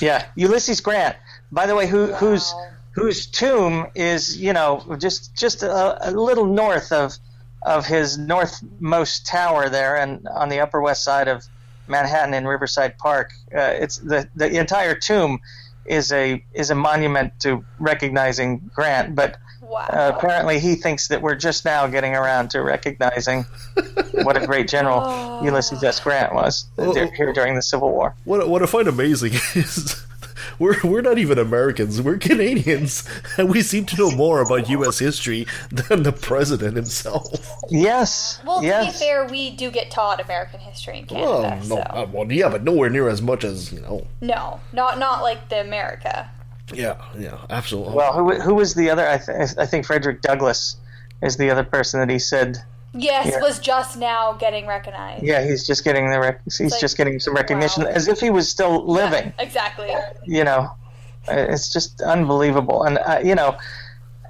[0.00, 1.16] Yeah, Ulysses Grant.
[1.52, 2.54] By the way, who whose
[2.92, 7.16] whose tomb is you know just just a, a little north of
[7.64, 11.44] of his northmost tower there, and on the Upper West Side of
[11.88, 13.32] Manhattan in Riverside Park.
[13.54, 15.40] Uh, it's the the entire tomb
[15.84, 19.36] is a is a monument to recognizing Grant, but.
[19.64, 23.44] Uh, apparently, he thinks that we're just now getting around to recognizing
[24.12, 25.98] what a great general Ulysses S.
[25.98, 28.14] Grant was uh, here during the Civil War.
[28.24, 30.04] What what I find amazing is
[30.58, 32.00] we're we're not even Americans.
[32.00, 34.98] We're Canadians, and we seem to know more about U.S.
[34.98, 37.28] history than the president himself.
[37.70, 38.40] Yes.
[38.44, 38.92] Well, to yes.
[38.92, 41.26] be fair, we do get taught American history in Canada.
[41.26, 41.76] Well, no, so.
[41.78, 44.06] uh, well, yeah, but nowhere near as much as you know.
[44.20, 46.30] No, not not like the America.
[46.72, 47.94] Yeah, yeah, absolutely.
[47.94, 49.06] Well, who who was the other?
[49.06, 50.76] I, th- I think Frederick Douglass
[51.22, 52.58] is the other person that he said.
[52.96, 53.40] Yes, Yeah.
[53.40, 55.24] was just now getting recognized.
[55.24, 58.30] Yeah, he's just getting the rec- he's like, just getting some recognition as if he
[58.30, 59.32] was still living.
[59.38, 59.92] Exactly.
[60.24, 60.70] You know,
[61.28, 62.84] it's just unbelievable.
[62.84, 63.56] And uh, you know,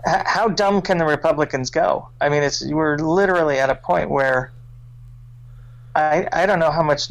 [0.07, 2.09] h- how dumb can the Republicans go?
[2.23, 4.51] I mean, it's we're literally at a point where
[5.95, 7.11] I I don't know how much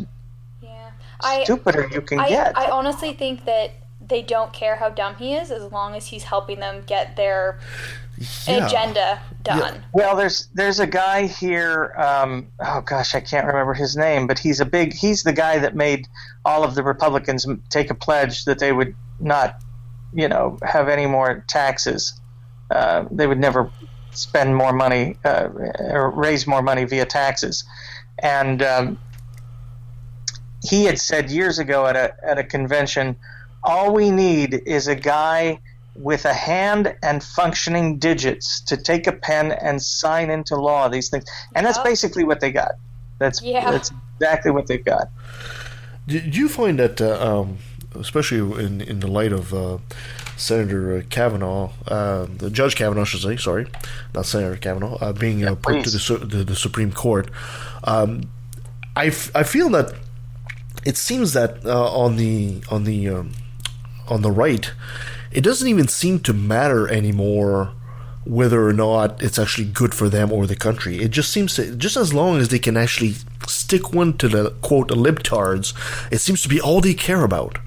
[1.22, 2.58] I, stupider you can I, get.
[2.58, 3.72] I honestly think that
[4.06, 7.60] they don't care how dumb he is as long as he's helping them get their
[8.48, 8.66] Yeah.
[8.66, 9.84] agenda done.
[9.94, 11.94] Well, there's there's a guy here.
[11.98, 14.94] Um, oh gosh, I can't remember his name, but he's a big.
[14.94, 16.08] He's the guy that made
[16.46, 19.62] all of the Republicans take a pledge that they would not,
[20.14, 22.14] you know, have any more taxes.
[22.72, 23.70] Uh, they would never
[24.12, 25.50] spend more money uh,
[25.80, 27.64] or raise more money via taxes,
[28.20, 29.00] and um,
[30.64, 33.16] he had said years ago at a at a convention,
[33.64, 35.60] all we need is a guy
[35.96, 41.10] with a hand and functioning digits to take a pen and sign into law these
[41.10, 41.26] things,
[41.56, 42.72] and that's basically what they got.
[43.20, 43.70] That's Yeah.
[43.72, 45.08] that's exactly what they've got.
[46.08, 47.58] Do you find that, uh, um,
[48.00, 49.78] especially in in the light of uh,
[50.36, 53.68] Senator uh, Kavanaugh, uh, the Judge Kavanaugh, I should say, sorry,
[54.16, 57.30] not Senator Kavanaugh, uh, being uh, put to the, Su- the the Supreme Court,
[57.84, 58.24] um,
[58.96, 59.94] I, f- I feel that
[60.86, 63.32] it seems that uh, on the on the um,
[64.10, 64.72] on the right,
[65.34, 67.74] it doesn't even seem to matter anymore
[68.26, 71.00] whether or not it's actually good for them or the country.
[71.00, 73.16] It just seems to, just as long as they can actually
[73.48, 75.74] stick one to the quote libtards,
[76.12, 77.60] it seems to be all they care about.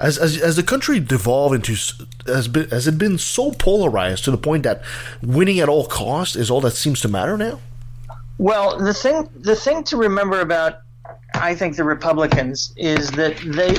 [0.00, 1.76] As, as, as the country devolved into
[2.26, 4.82] has been has it been so polarized to the point that
[5.22, 7.60] winning at all costs is all that seems to matter now.
[8.38, 10.80] Well, the thing the thing to remember about
[11.34, 13.74] I think the Republicans is that they,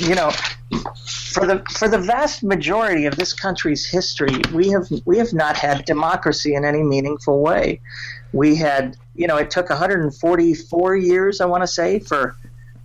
[0.00, 5.18] you know, for the for the vast majority of this country's history, we have we
[5.18, 7.80] have not had democracy in any meaningful way.
[8.32, 12.36] We had, you know, it took 144 years, I want to say, for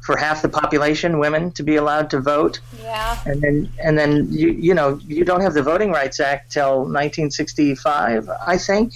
[0.01, 2.59] for half the population, women, to be allowed to vote.
[2.81, 3.17] Yeah.
[3.25, 6.79] And then and then you you know you don't have the Voting Rights Act till
[6.79, 8.93] 1965, I think,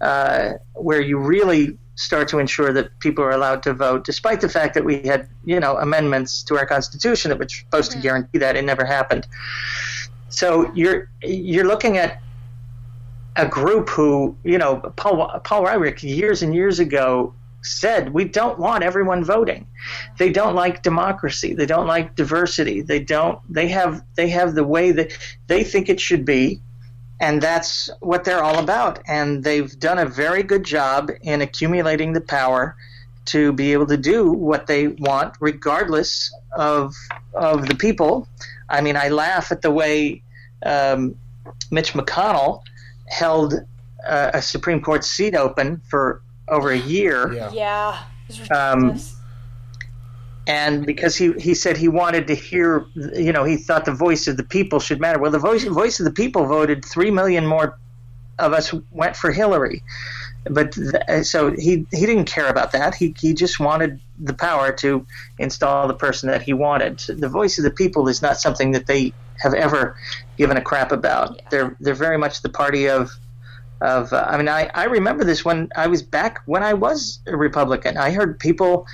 [0.00, 4.48] uh, where you really start to ensure that people are allowed to vote, despite the
[4.48, 8.38] fact that we had you know amendments to our Constitution that were supposed to guarantee
[8.38, 9.26] that it never happened.
[10.28, 12.20] So you're you're looking at
[13.36, 18.58] a group who you know Paul Paul Weyrich years and years ago said we don't
[18.58, 19.66] want everyone voting.
[20.18, 21.54] They don't like democracy.
[21.54, 22.82] They don't like diversity.
[22.82, 23.40] They don't.
[23.52, 24.02] They have.
[24.16, 25.16] They have the way that
[25.46, 26.60] they think it should be,
[27.20, 28.98] and that's what they're all about.
[29.06, 32.76] And they've done a very good job in accumulating the power
[33.26, 36.94] to be able to do what they want, regardless of
[37.34, 38.28] of the people.
[38.68, 40.22] I mean, I laugh at the way
[40.64, 41.14] um,
[41.70, 42.62] Mitch McConnell
[43.08, 43.54] held
[44.06, 47.32] uh, a Supreme Court seat open for over a year.
[47.32, 47.50] Yeah.
[48.28, 49.13] It's Um, ridiculous.
[50.46, 54.26] And because he, he said he wanted to hear, you know, he thought the voice
[54.26, 55.18] of the people should matter.
[55.18, 57.78] Well, the voice voice of the people voted three million more
[58.38, 59.82] of us went for Hillary,
[60.44, 62.94] but th- so he he didn't care about that.
[62.94, 65.06] He he just wanted the power to
[65.38, 66.98] install the person that he wanted.
[66.98, 69.96] The voice of the people is not something that they have ever
[70.36, 71.40] given a crap about.
[71.50, 73.10] They're they're very much the party of
[73.84, 77.20] of uh, I mean I, I remember this when I was back when I was
[77.26, 77.96] a Republican.
[77.98, 78.86] I heard people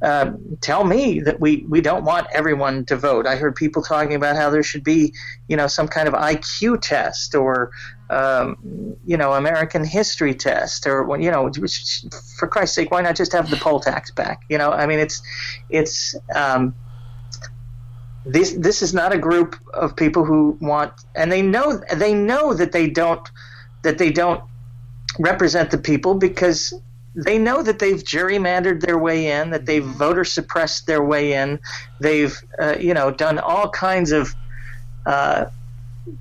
[0.00, 3.26] uh, tell me that we, we don't want everyone to vote.
[3.26, 5.12] I heard people talking about how there should be
[5.48, 7.72] you know some kind of IQ test or
[8.08, 11.50] um, you know American history test or you know
[12.38, 14.40] for Christ's sake why not just have the poll tax back?
[14.48, 15.20] You know I mean it's
[15.68, 16.74] it's um,
[18.24, 22.54] this this is not a group of people who want and they know they know
[22.54, 23.28] that they don't
[23.82, 24.42] that they don't
[25.18, 26.74] represent the people because
[27.14, 31.58] they know that they've gerrymandered their way in, that they've voter suppressed their way in,
[32.00, 34.34] they've uh, you know done all kinds of
[35.06, 35.46] uh,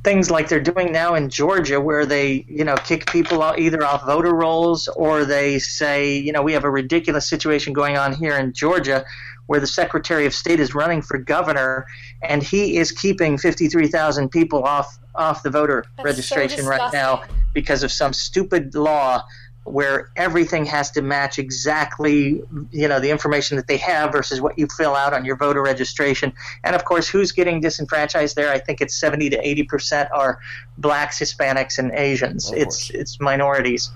[0.04, 3.84] things like they're doing now in Georgia, where they you know kick people out either
[3.84, 8.14] off voter rolls or they say you know we have a ridiculous situation going on
[8.14, 9.06] here in Georgia
[9.48, 11.88] where the Secretary of State is running for governor
[12.22, 17.24] and he is keeping 53,000 people off off the voter registration right now
[17.54, 19.24] because of some stupid law
[19.64, 22.42] where everything has to match exactly
[22.72, 25.62] you know the information that they have versus what you fill out on your voter
[25.62, 26.32] registration.
[26.64, 28.52] And of course who's getting disenfranchised there?
[28.52, 30.40] I think it's 70 to 80 percent are
[30.78, 32.52] blacks hispanics and asians.
[32.52, 33.90] It's it's minorities.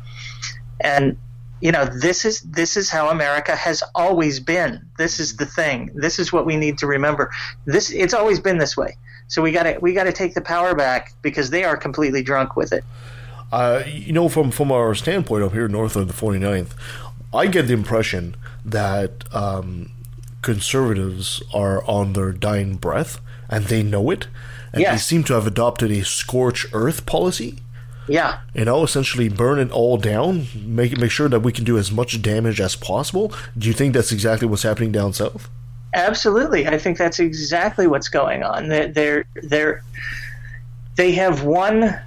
[0.80, 1.18] And
[1.62, 4.86] you know this is this is how america has always been.
[4.98, 5.92] This is the thing.
[5.94, 7.32] This is what we need to remember.
[7.66, 8.98] This it's always been this way.
[9.28, 12.22] So we got to we got to take the power back because they are completely
[12.22, 12.84] drunk with it.
[13.52, 16.72] Uh, you know, from from our standpoint up here north of the 49th,
[17.34, 18.36] I get the impression
[18.66, 19.92] that um,
[20.42, 24.28] conservatives are on their dying breath and they know it,
[24.74, 27.60] and they seem to have adopted a scorch earth policy.
[28.08, 31.78] Yeah You know, essentially burn it all down, make make sure that we can do
[31.78, 33.34] as much damage as possible.
[33.58, 35.50] Do you think that's exactly what's happening down south?
[35.94, 38.70] Absolutely, I think that's exactly what's going on.
[38.70, 39.84] They're, they're, they're
[40.96, 42.00] they have one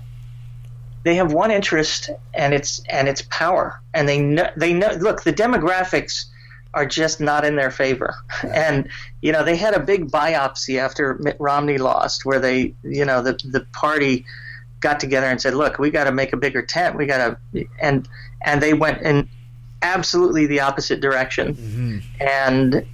[1.05, 3.81] they have one interest, and it's and it's power.
[3.93, 4.89] And they know they know.
[4.99, 6.25] Look, the demographics
[6.73, 8.15] are just not in their favor.
[8.53, 8.89] And
[9.21, 13.23] you know, they had a big biopsy after Mitt Romney lost, where they you know
[13.23, 14.25] the the party
[14.85, 16.97] got together and said, "Look, we got to make a bigger tent.
[16.97, 18.09] We got to," and
[18.43, 19.29] and they went in
[19.83, 21.55] absolutely the opposite direction.
[21.55, 21.99] Mm-hmm.
[22.21, 22.87] And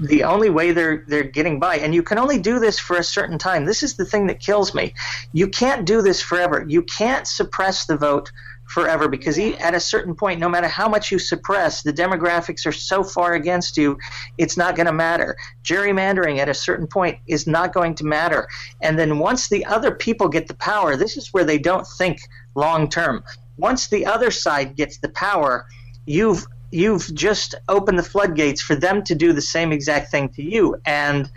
[0.00, 3.04] the only way they're they're getting by and you can only do this for a
[3.04, 4.92] certain time this is the thing that kills me
[5.32, 8.32] you can't do this forever you can't suppress the vote
[8.66, 12.66] forever because e- at a certain point no matter how much you suppress the demographics
[12.66, 13.98] are so far against you
[14.38, 15.36] it's not going to matter.
[15.64, 18.48] Gerrymandering at a certain point is not going to matter.
[18.80, 22.20] And then once the other people get the power this is where they don't think
[22.54, 23.22] long term
[23.56, 25.66] once the other side gets the power
[26.06, 30.42] you've you've just opened the floodgates for them to do the same exact thing to
[30.42, 30.76] you.
[30.84, 31.30] And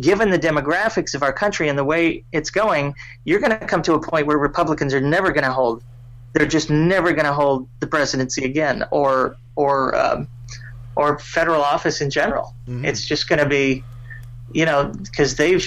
[0.00, 3.82] given the demographics of our country and the way it's going, you're going to come
[3.82, 5.82] to a point where Republicans are never going to hold.
[6.34, 10.28] They're just never going to hold the presidency again, or or um,
[10.96, 12.54] or federal office in general.
[12.84, 13.82] It's just going to be,
[14.52, 15.66] you know, because they've.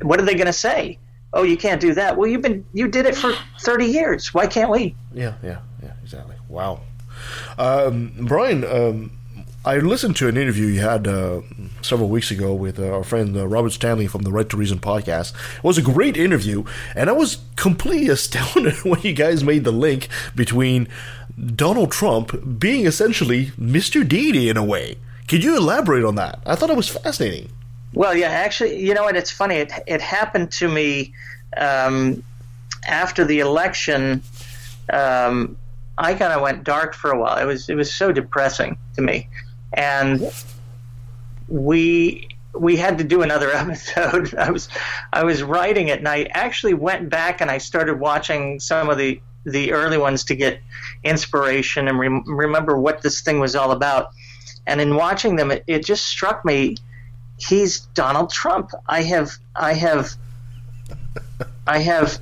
[0.00, 0.98] What are they going to say?
[1.32, 2.16] Oh, you can't do that.
[2.16, 4.32] Well, you've been you did it for thirty years.
[4.32, 4.94] Why can't we?
[5.12, 6.36] Yeah, yeah, yeah, exactly.
[6.48, 6.80] Wow.
[7.58, 9.12] Um, Brian, um,
[9.64, 11.42] I listened to an interview you had uh,
[11.82, 14.80] several weeks ago with uh, our friend uh, Robert Stanley from the Right to Reason
[14.80, 15.34] podcast.
[15.58, 16.64] It was a great interview,
[16.96, 20.88] and I was completely astounded when you guys made the link between
[21.54, 24.06] Donald Trump being essentially Mr.
[24.06, 24.96] Deity in a way.
[25.28, 26.40] Could you elaborate on that?
[26.44, 27.48] I thought it was fascinating.
[27.94, 29.14] Well, yeah, actually, you know what?
[29.14, 29.56] It's funny.
[29.56, 31.14] It it happened to me
[31.56, 32.24] um,
[32.84, 34.24] after the election.
[34.92, 35.56] Um,
[35.98, 37.38] I kind of went dark for a while.
[37.38, 39.28] It was it was so depressing to me,
[39.74, 40.32] and
[41.48, 44.34] we we had to do another episode.
[44.34, 44.68] I was
[45.12, 48.98] I was writing it, and I actually went back and I started watching some of
[48.98, 50.60] the the early ones to get
[51.02, 54.10] inspiration and rem- remember what this thing was all about.
[54.68, 56.76] And in watching them, it, it just struck me
[57.48, 58.70] he's Donald Trump.
[58.86, 60.14] I have I have
[61.66, 62.18] I have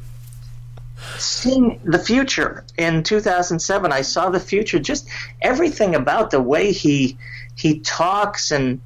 [1.18, 3.92] seen the future in 2007.
[3.92, 4.78] I saw the future.
[4.78, 5.08] Just
[5.42, 7.16] everything about the way he
[7.56, 8.80] he talks and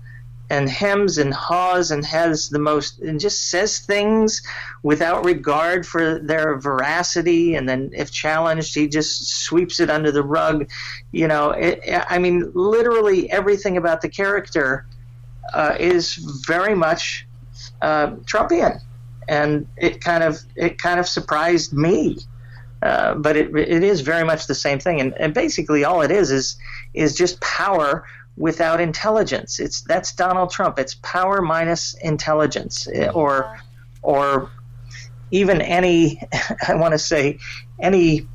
[0.50, 4.42] and hems and haws and has the most and just says things
[4.82, 7.54] without regard for their veracity.
[7.54, 10.68] And then if challenged he just sweeps it under the rug.
[11.12, 14.86] You know it, i mean literally everything about the character
[15.52, 16.14] uh, is
[16.46, 17.26] very much
[17.82, 18.80] uh, Trumpian,
[19.28, 22.18] and it kind of it kind of surprised me.
[22.82, 26.10] Uh, but it it is very much the same thing, and, and basically all it
[26.10, 26.56] is is
[26.92, 28.04] is just power
[28.36, 29.60] without intelligence.
[29.60, 30.78] It's that's Donald Trump.
[30.78, 33.58] It's power minus intelligence, eh, or
[34.02, 34.50] or
[35.30, 36.20] even any
[36.68, 37.38] I want to say
[37.80, 38.26] any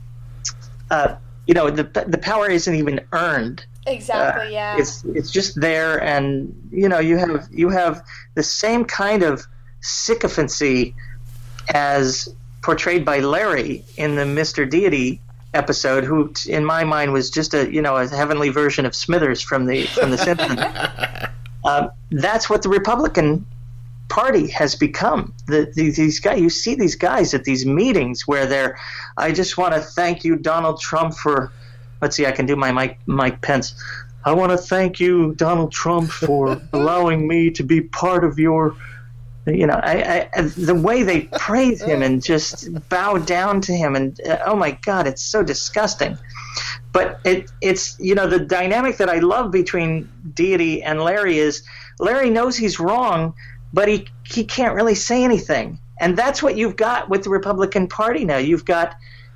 [0.92, 1.16] uh,
[1.48, 4.48] you know the the power isn't even earned Exactly.
[4.48, 4.78] uh, yeah.
[4.78, 8.04] It's it's just there, and you know you have you have
[8.36, 9.46] the same kind of
[9.82, 10.96] sycophancy
[11.74, 15.22] as portrayed by Larry in the Mister Deity
[15.60, 19.42] episode, who in my mind was just a you know a heavenly version of Smithers
[19.42, 20.60] from the from the Simpsons.
[21.64, 23.46] uh, that's what the Republican
[24.10, 25.34] Party has become.
[25.46, 28.78] The, the, these guys, you see these guys at these meetings where they're,
[29.16, 31.52] I just want to thank you, Donald Trump, for
[32.02, 33.76] let's see, I can do my Mike, Mike Pence.
[34.26, 38.76] I want to thank you, Donald Trump, for allowing me to be part of your.
[39.56, 43.96] You know, I, I, the way they praise him and just bow down to him,
[43.96, 46.18] and uh, oh my God, it's so disgusting.
[46.92, 51.64] But it, it's you know the dynamic that I love between Deity and Larry is
[52.00, 53.34] Larry knows he's wrong,
[53.74, 57.88] but he he can't really say anything, and that's what you've got with the Republican
[57.88, 58.38] Party now.
[58.38, 58.96] You've got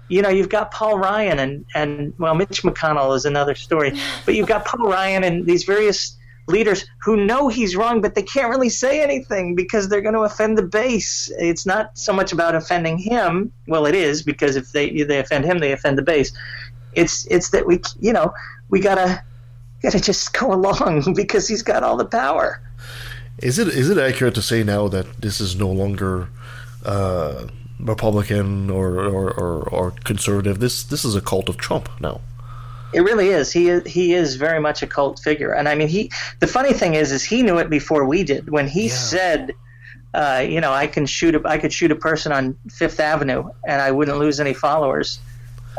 [0.10, 4.36] you know, you've got Paul Ryan and, and well, Mitch McConnell is another story, but
[4.36, 6.18] you've got Paul Ryan and these various
[6.48, 10.22] leaders who know he's wrong, but they can't really say anything because they're going to
[10.22, 11.32] offend the base.
[11.38, 13.52] It's not so much about offending him.
[13.68, 16.32] Well, it is because if they they offend him, they offend the base.
[16.94, 18.34] It's it's that we you know
[18.70, 19.24] we gotta
[19.82, 22.62] gotta just go along because he's got all the power.
[23.40, 26.30] Is it is it accurate to say now that this is no longer
[26.86, 27.48] uh,
[27.80, 30.60] Republican or, or, or, or conservative?
[30.60, 32.22] This this is a cult of Trump now.
[32.94, 33.52] It really is.
[33.52, 36.12] He is he is very much a cult figure, and I mean he.
[36.40, 38.50] The funny thing is, is he knew it before we did.
[38.50, 39.54] When he said,
[40.14, 43.50] uh, "You know, I can shoot a I could shoot a person on Fifth Avenue,
[43.68, 45.20] and I wouldn't lose any followers,"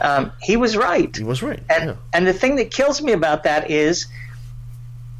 [0.00, 1.14] um, he was right.
[1.16, 1.62] He was right.
[1.70, 4.06] And and the thing that kills me about that is.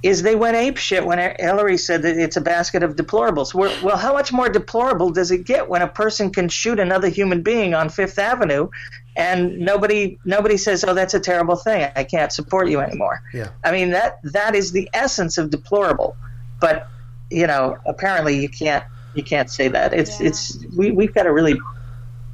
[0.05, 3.55] Is they went ape shit when Hillary said that it's a basket of deplorables.
[3.55, 7.09] Well, well, how much more deplorable does it get when a person can shoot another
[7.09, 8.68] human being on Fifth Avenue,
[9.16, 11.90] and nobody nobody says, "Oh, that's a terrible thing.
[11.96, 13.48] I can't support you anymore." Yeah.
[13.64, 16.16] I mean that that is the essence of deplorable.
[16.60, 16.86] But
[17.31, 19.94] you know, apparently you can't you can't say that.
[19.94, 21.59] It's it's we we've got a really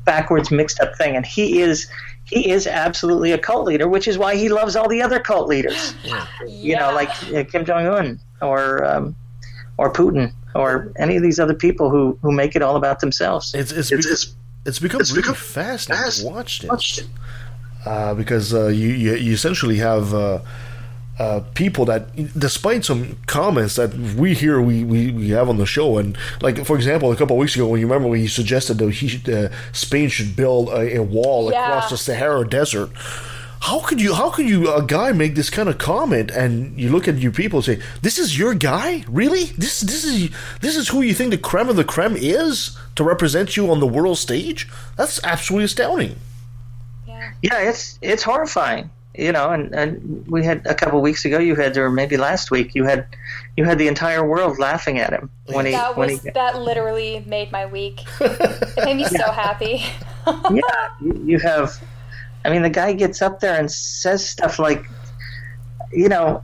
[0.04, 1.86] backwards mixed up thing, and he is
[2.30, 5.48] he is absolutely a cult leader, which is why he loves all the other cult
[5.48, 5.94] leaders.
[6.04, 6.26] Yeah.
[6.46, 9.16] You know, like uh, Kim Jong Un or um,
[9.76, 13.54] or Putin or any of these other people who who make it all about themselves.
[13.54, 14.34] It's it's it's,
[14.64, 17.02] it's become really fascinating to watch this.
[17.84, 20.38] Uh, because uh, you, you you essentially have uh,
[21.20, 22.02] uh, people that,
[22.38, 23.90] despite some comments that
[24.22, 27.36] we hear we, we, we have on the show, and like for example, a couple
[27.36, 30.34] of weeks ago, when you remember when he suggested that he should, uh, Spain should
[30.34, 31.66] build a, a wall Yeah.
[31.66, 32.90] across the Sahara Desert.
[33.68, 34.14] how could you?
[34.14, 37.32] How could you a guy make this kind of comment and you look at your
[37.32, 39.44] people and say, "This is your guy, really?
[39.58, 40.30] This this is
[40.64, 43.78] this is who you think the creme of the creme is to represent you on
[43.84, 44.66] the world stage?
[44.96, 46.16] That's absolutely astounding."
[47.42, 48.88] Yeah, it's it's horrifying.
[49.20, 51.38] You know, and, and we had a couple weeks ago.
[51.38, 53.06] You had, or maybe last week, you had,
[53.54, 56.30] you had the entire world laughing at him when he that when was he.
[56.30, 58.04] that literally made my week.
[58.20, 59.84] it made me so happy.
[60.26, 61.78] yeah, you, you have.
[62.46, 64.86] I mean, the guy gets up there and says stuff like,
[65.92, 66.42] you know,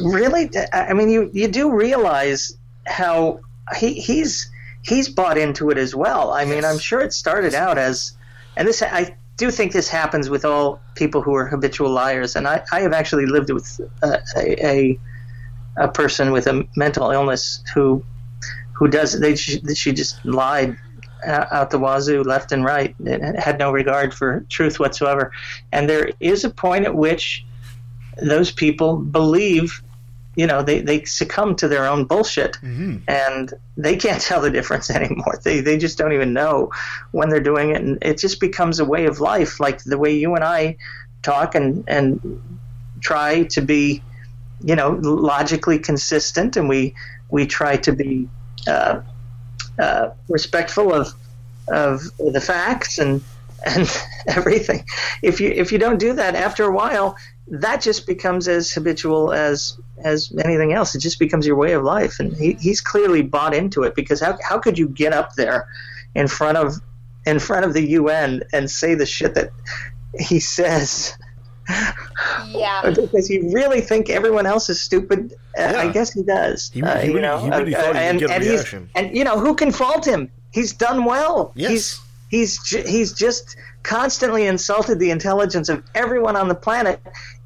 [0.00, 0.48] really.
[0.72, 3.40] I mean, you you do realize how
[3.76, 4.48] he he's
[4.82, 6.32] he's bought into it as well.
[6.32, 8.12] I mean, I'm sure it started out as,
[8.56, 12.46] and this I do think this happens with all people who are habitual liars, and
[12.46, 14.98] I, I have actually lived with uh, a, a
[15.76, 18.04] a person with a mental illness who
[18.72, 20.76] who does they she just lied
[21.26, 25.32] uh, out the wazoo left and right and had no regard for truth whatsoever.
[25.72, 27.44] And there is a point at which
[28.22, 29.82] those people believe
[30.34, 32.56] you know they, they succumb to their own bullshit
[33.08, 35.38] and they can't tell the difference anymore.
[35.42, 36.70] They, they just don't even know
[37.10, 37.82] when they're doing it.
[37.82, 40.76] And it just becomes a way of life like the way you and i
[41.22, 42.40] talk and and
[43.00, 44.02] try to be
[44.64, 46.56] you know logically consistent.
[46.56, 46.94] And we
[47.30, 48.28] we try to be
[48.66, 49.00] uh,
[49.78, 51.12] uh, respectful of
[51.68, 53.22] of the facts and
[53.64, 53.88] and
[54.28, 54.84] everything.
[55.22, 57.16] If you if you don't do that after a while
[57.48, 60.94] that just becomes as habitual as as anything else.
[60.94, 63.94] It just becomes your way of life, and he, he's clearly bought into it.
[63.94, 65.66] Because how how could you get up there
[66.14, 66.74] in front of
[67.26, 69.50] in front of the UN and say the shit that
[70.18, 71.16] he says?
[72.48, 72.90] Yeah.
[73.12, 75.34] Does he really think everyone else is stupid?
[75.58, 76.70] Uh, I guess he does.
[76.72, 79.70] He, uh, you know, he really uh, and, and he's- and you know who can
[79.70, 80.30] fault him?
[80.52, 81.52] He's done well.
[81.54, 81.70] Yes.
[81.70, 82.00] He's
[82.30, 87.00] he's ju- he's just constantly insulted the intelligence of everyone on the planet,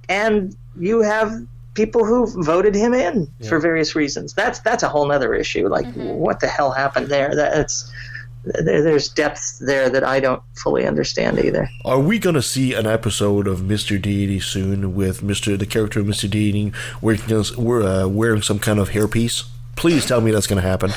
[0.09, 1.33] and you have
[1.75, 4.33] people who voted him in for various reasons.
[4.33, 5.69] That's that's a whole other issue.
[5.69, 7.35] Like what the hell happened there?
[7.35, 7.93] That's
[8.45, 11.69] there's depth there that I don't fully understand either.
[11.85, 14.01] Are we gonna see an episode of Mr.
[14.01, 15.59] Deity soon with Mr.
[15.59, 16.31] the character of Mr.
[16.31, 17.21] Deity wearing,
[17.59, 19.45] we're, uh, wearing some kind of hairpiece?
[19.77, 20.91] Please tell me that's gonna happen.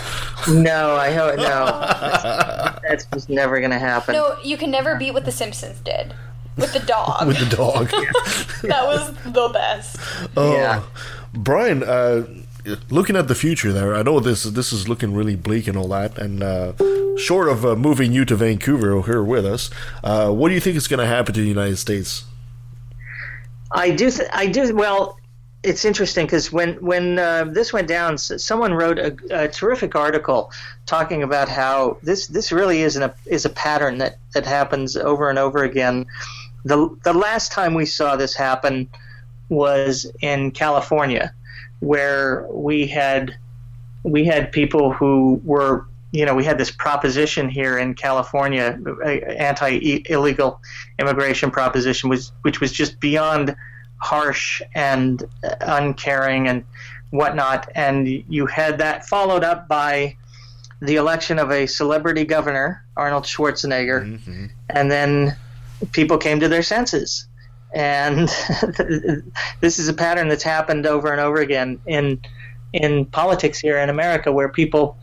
[0.47, 1.43] No, I hope no.
[1.43, 4.15] That's, that's just never going to happen.
[4.15, 6.14] No, you can never beat what the Simpsons did
[6.57, 7.27] with the dog.
[7.27, 7.89] with the dog.
[8.64, 9.97] that was the best.
[10.35, 10.89] Oh,
[11.34, 12.26] Brian, uh,
[12.89, 15.88] looking at the future there, I know this this is looking really bleak and all
[15.89, 16.73] that, and uh,
[17.18, 19.69] short of uh, moving you to Vancouver here with us,
[20.03, 22.26] uh, what do you think is going to happen to the United States?
[23.72, 24.10] I do.
[24.10, 24.76] Th- I do.
[24.76, 25.18] Well,
[25.64, 30.52] it's interesting because when when uh, this went down, someone wrote a, a terrific article
[30.86, 35.30] talking about how this this really is a is a pattern that that happens over
[35.30, 36.06] and over again.
[36.64, 38.88] the The last time we saw this happen
[39.49, 41.34] was in California,
[41.81, 43.36] where we had
[44.03, 48.80] we had people who were you know we had this proposition here in California,
[49.38, 50.61] anti illegal
[50.99, 53.57] immigration proposition, was which was just beyond
[53.99, 55.23] harsh and
[55.61, 56.63] uncaring and
[57.11, 57.69] whatnot.
[57.76, 60.15] And you had that followed up by
[60.81, 64.03] the election of a celebrity governor, Arnold Schwarzenegger,
[64.69, 65.35] and then
[65.91, 67.27] people came to their senses.
[67.73, 68.27] And
[69.59, 72.21] this is a pattern that's happened over and over again in
[72.71, 74.97] in politics here in America, where people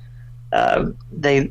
[0.52, 1.51] uh, they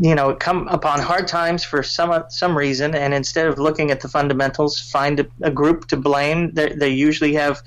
[0.00, 4.00] you know come upon hard times for some some reason, and instead of looking at
[4.00, 6.52] the fundamentals, find a, a group to blame.
[6.52, 7.62] They, they usually have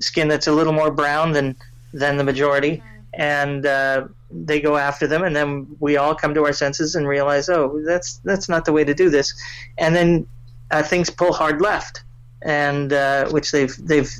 [0.00, 1.56] skin that's a little more brown than
[1.92, 2.82] than the majority,
[3.14, 7.06] and uh, they go after them, and then we all come to our senses and
[7.06, 9.34] realize, oh, that's that's not the way to do this,
[9.78, 10.26] and then
[10.70, 12.04] uh, things pull hard left,
[12.42, 14.10] and uh, which they've they've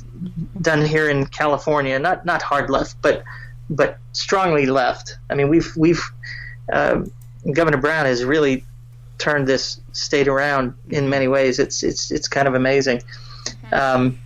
[0.61, 3.23] done here in California, not not hard left, but
[3.69, 5.17] but strongly left.
[5.29, 6.01] I mean, we've we've
[6.71, 7.01] uh,
[7.53, 8.63] Governor Brown has really
[9.17, 11.59] turned this state around in many ways.
[11.59, 13.01] It's it's it's kind of amazing,
[13.71, 14.17] um,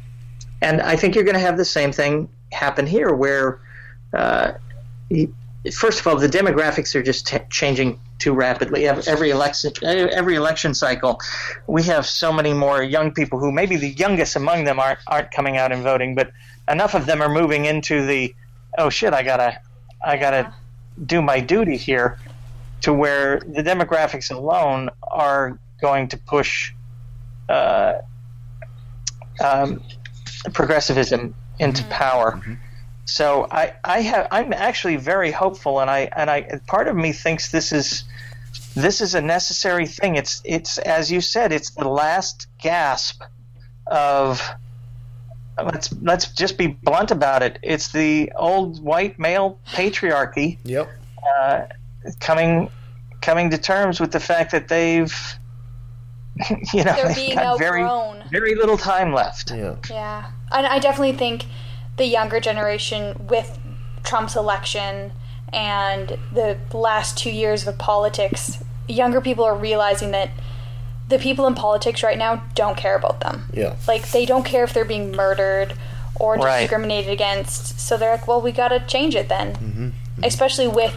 [0.61, 3.59] and I think you're going to have the same thing happen here, where
[4.13, 4.53] uh,
[5.09, 5.33] you-
[5.73, 8.87] first of all, the demographics are just t- changing too rapidly.
[8.87, 11.19] Every election, every election cycle,
[11.67, 15.31] we have so many more young people who maybe the youngest among them aren't aren't
[15.31, 16.31] coming out and voting, but
[16.69, 18.33] enough of them are moving into the
[18.77, 19.59] oh shit, I gotta
[20.03, 20.53] I gotta
[21.05, 22.19] do my duty here,
[22.81, 26.73] to where the demographics alone are going to push
[27.49, 27.99] uh,
[29.43, 29.81] um,
[30.53, 32.41] progressivism into power.
[33.05, 37.11] So I, I have I'm actually very hopeful, and I and I part of me
[37.11, 38.05] thinks this is
[38.75, 40.15] this is a necessary thing.
[40.15, 43.21] It's it's as you said, it's the last gasp
[43.87, 44.41] of
[45.57, 47.59] let's let's just be blunt about it.
[47.61, 50.57] It's the old white male patriarchy.
[50.63, 50.89] Yep.
[51.37, 51.63] Uh,
[52.19, 52.69] coming
[53.21, 55.13] coming to terms with the fact that they've
[56.73, 58.23] you know They're they've got very outgrown.
[58.31, 59.51] very little time left.
[59.51, 59.75] Yeah.
[59.89, 61.45] Yeah, and I definitely think
[61.97, 63.59] the younger generation with
[64.03, 65.11] Trump's election
[65.53, 70.29] and the last two years of politics, younger people are realizing that
[71.09, 73.43] the people in politics right now don't care about them.
[73.53, 73.75] Yeah.
[73.87, 75.73] Like they don't care if they're being murdered
[76.15, 76.61] or Right.
[76.61, 77.79] discriminated against.
[77.81, 79.53] So they're like, well, we got to change it then.
[79.55, 79.89] Mm-hmm.
[80.23, 80.95] Especially with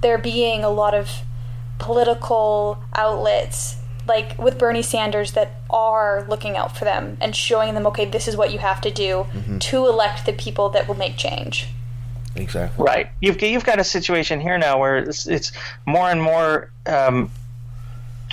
[0.00, 1.08] there being a lot of
[1.78, 3.76] political outlets
[4.08, 8.28] like with Bernie Sanders that are looking out for them and showing them okay this
[8.28, 9.60] is what you have to do Mhm.
[9.60, 11.66] to elect the people that will make change.
[12.36, 12.84] Exactly.
[12.84, 13.08] Right.
[13.20, 15.52] You've you've got a situation here now where it's, it's
[15.86, 17.30] more and more um,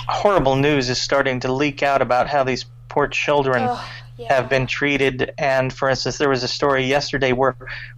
[0.08, 3.84] horrible news is starting to leak out about how these poor children Oh,
[4.22, 5.32] have been treated.
[5.38, 7.56] And for instance, there was a story yesterday where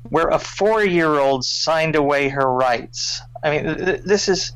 [0.09, 3.21] where a four year old signed away her rights.
[3.43, 4.53] I mean, th- th- this is.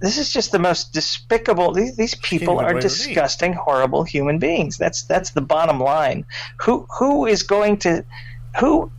[0.00, 1.72] This is just the most despicable.
[1.72, 2.82] These, these people even are write her name.
[2.82, 4.78] disgusting, horrible human beings.
[4.78, 6.24] That's that's the bottom line.
[6.58, 8.04] Who who is going to
[8.60, 8.92] who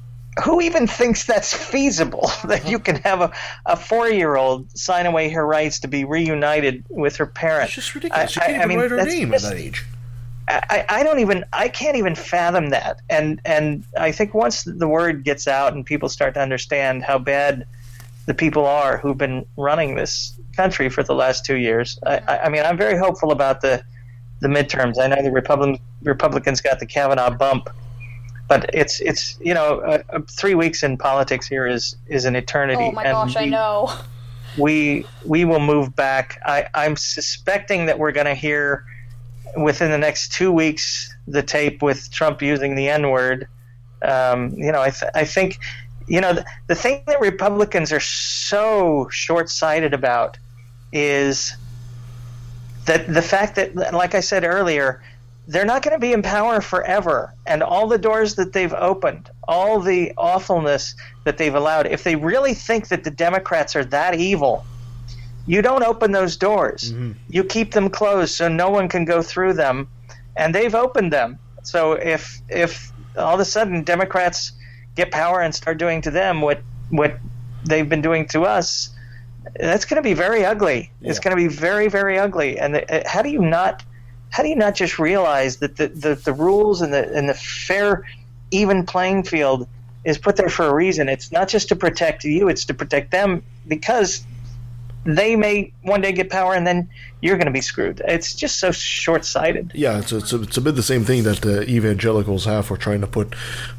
[0.43, 3.31] who even thinks that's feasible that you can have a,
[3.65, 7.69] a four year old sign away her rights to be reunited with her parents?
[7.69, 8.31] It's just ridiculous.
[8.31, 9.85] She can't even write her name at that age.
[10.49, 13.01] I, I don't even I can't even fathom that.
[13.09, 17.19] And and I think once the word gets out and people start to understand how
[17.19, 17.65] bad
[18.25, 22.49] the people are who've been running this country for the last two years, I, I,
[22.49, 23.83] mean I'm very hopeful about the
[24.41, 24.99] the midterms.
[24.99, 27.69] I know the Republican Republicans got the Kavanaugh bump,
[28.47, 32.35] but it's it's you know uh, uh, three weeks in politics here is is an
[32.35, 32.85] eternity.
[32.85, 33.93] Oh my and gosh, I know.
[34.57, 36.39] we we will move back.
[36.43, 38.85] I, I'm suspecting that we're going to hear
[39.57, 43.47] within the next two weeks the tape with Trump using the N word.
[44.01, 45.59] Um, you know, I, th- I think,
[46.07, 50.37] you know, the, the thing that Republicans are so short sighted about
[50.91, 51.55] is
[52.85, 55.03] that the fact that, like I said earlier,
[55.47, 57.33] they're not going to be in power forever.
[57.45, 60.95] And all the doors that they've opened, all the awfulness
[61.25, 64.65] that they've allowed, if they really think that the Democrats are that evil,
[65.49, 66.93] you don't open those doors.
[66.93, 67.13] Mm-hmm.
[67.27, 69.87] You keep them closed so no one can go through them.
[70.37, 71.39] And they've opened them.
[71.63, 74.51] So if if all of a sudden Democrats
[74.95, 76.61] get power and start doing to them what
[76.91, 77.17] what
[77.65, 78.91] they've been doing to us,
[79.59, 80.91] that's going to be very ugly.
[81.01, 82.59] It's going to be very very ugly.
[82.59, 83.83] And the, how do you not
[84.29, 87.33] how do you not just realize that the, the, the rules and the and the
[87.33, 88.05] fair
[88.51, 89.67] even playing field
[90.05, 91.09] is put there for a reason.
[91.09, 94.23] It's not just to protect you, it's to protect them because
[95.05, 96.89] they may one day get power and then
[97.21, 98.01] you're going to be screwed.
[98.07, 99.71] It's just so short sighted.
[99.73, 102.77] Yeah, it's, it's, a, it's a bit the same thing that the evangelicals have for
[102.77, 103.33] trying to put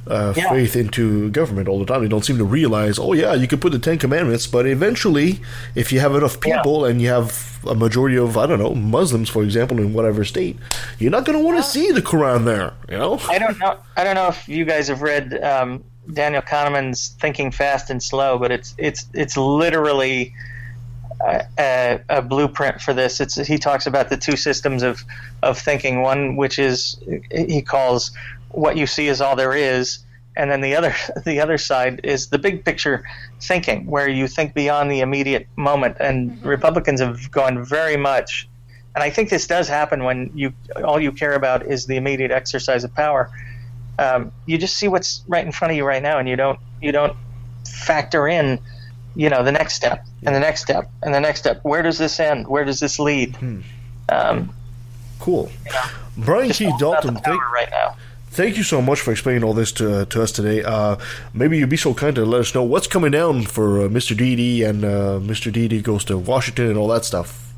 [0.07, 0.49] uh, Yeah.
[0.51, 2.03] faith into government all the time.
[2.03, 5.41] They don't seem to realize, oh, yeah, you could put the Ten Commandments, but eventually,
[5.75, 9.29] if you have enough people and you have a majority of, I don't know, Muslims,
[9.29, 10.59] for example, in whatever state,
[10.99, 13.19] you're not going to want to see the Quran there, you know?
[13.29, 13.79] I don't know.
[13.97, 18.39] I don't know if you guys have read um, Daniel Kahneman's Thinking Fast and Slow,
[18.39, 20.35] but it's it's it's literally
[21.21, 23.21] a, a, blueprint for this.
[23.21, 25.05] It's he talks about the two systems of
[25.43, 26.03] of thinking.
[26.03, 26.99] One which is
[27.31, 28.11] he calls
[28.51, 30.01] what you see is all there is,
[30.37, 30.95] and then the other
[31.25, 33.05] the other side is the big picture
[33.41, 35.97] thinking, where you think beyond the immediate moment.
[36.01, 38.49] And Republicans have gone very much.
[38.95, 40.53] And I think this does happen when you
[40.83, 43.31] all you care about is the immediate exercise of power.
[43.99, 46.59] Um, you just see what's right in front of you right now, and you don't
[46.81, 47.17] you don't
[47.67, 48.59] factor in,
[49.17, 51.61] you know, the next step and the next step and the next step.
[51.63, 52.47] Where does this end?
[52.49, 53.37] Where does this lead?
[54.09, 54.53] Um,
[55.19, 55.51] Cool.
[56.17, 57.95] Brian Keith Dalton, thank, right now.
[58.31, 60.63] thank you so much for explaining all this to, to us today.
[60.63, 60.97] Uh,
[61.35, 64.17] maybe you'd be so kind to let us know what's coming down for uh, Mr.
[64.17, 65.53] Deity and uh, Mr.
[65.53, 67.50] Deity goes to Washington and all that stuff.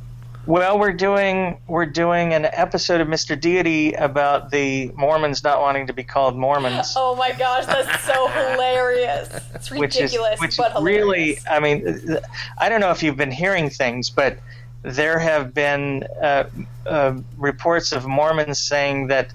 [0.45, 3.41] Well, we're doing we're doing an episode of Mr.
[3.41, 6.95] Deity about the Mormons not wanting to be called Mormons.
[6.97, 9.29] Oh my gosh, that's so hilarious.
[9.55, 11.03] It's which is ridiculous, which but hilarious.
[11.03, 12.19] really i mean
[12.59, 14.39] i don't know if you've been hearing things but
[14.83, 16.45] there have been uh,
[16.87, 19.33] uh, reports of mormons saying that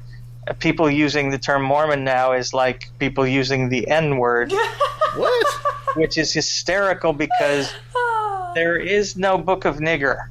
[0.48, 4.52] uh, people using the term mormon now is like people using the n word
[5.16, 5.48] what
[5.96, 7.74] which is hysterical because
[8.56, 10.28] there is no book of nigger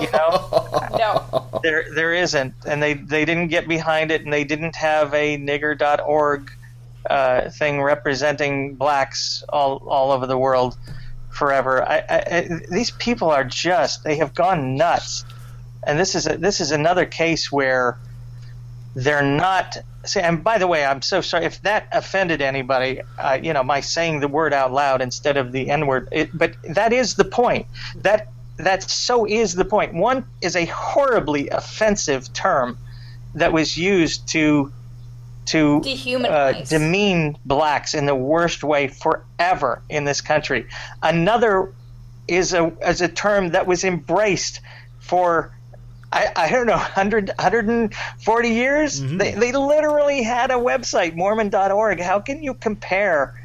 [0.00, 0.68] you know
[0.98, 5.12] no there there isn't and they they didn't get behind it and they didn't have
[5.14, 6.50] a nigger.org
[7.08, 10.76] uh, thing representing blacks all all over the world
[11.30, 15.24] forever I, I, I, these people are just they have gone nuts
[15.86, 17.98] and this is a, this is another case where
[18.94, 19.78] they're not.
[20.04, 23.02] See, and by the way, I'm so sorry if that offended anybody.
[23.18, 26.08] Uh, you know, my saying the word out loud instead of the N word.
[26.34, 27.66] But that is the point.
[27.96, 28.28] That
[28.64, 29.94] that so is the point.
[29.94, 32.78] One is a horribly offensive term
[33.34, 34.72] that was used to
[35.46, 35.82] to
[36.26, 40.66] uh, demean blacks in the worst way forever in this country.
[41.02, 41.72] Another
[42.28, 44.60] is a is a term that was embraced
[45.00, 45.52] for
[46.12, 49.00] I, I don't know 100 140 years.
[49.00, 52.00] They, they literally had a website Mormon.org.
[52.00, 53.40] How can you compare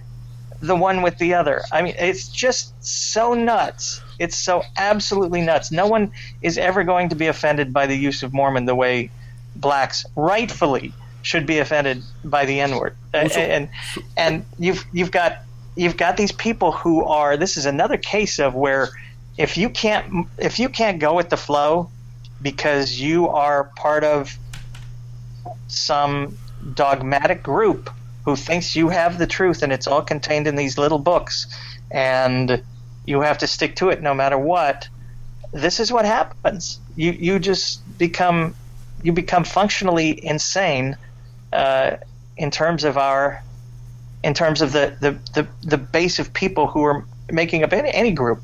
[0.61, 1.61] the one with the other?
[1.71, 4.01] I mean, it's just so nuts.
[4.19, 5.71] It's so absolutely nuts.
[5.71, 6.11] No one
[6.41, 9.09] is ever going to be offended by the use of Mormon the way
[9.55, 12.95] blacks rightfully should be offended by the N word.
[13.13, 13.69] and
[14.15, 15.39] and you've you've got
[15.75, 17.37] you've got these people who are.
[17.37, 18.89] This is another case of where
[19.37, 21.89] if you can't if you can't go with the flow
[22.41, 24.37] because you are part of
[25.67, 26.37] some
[26.73, 27.89] dogmatic group
[28.23, 31.47] who thinks you have the truth and it's all contained in these little books
[31.91, 32.63] and
[33.05, 34.87] you have to stick to it no matter what.
[35.51, 36.79] This is what happens.
[36.95, 38.55] You you just become
[39.03, 40.97] you become functionally insane
[41.53, 41.97] uh,
[42.37, 43.43] in terms of our
[44.25, 47.91] in terms of the, the, the, the base of people who are making up any,
[47.91, 48.41] any group.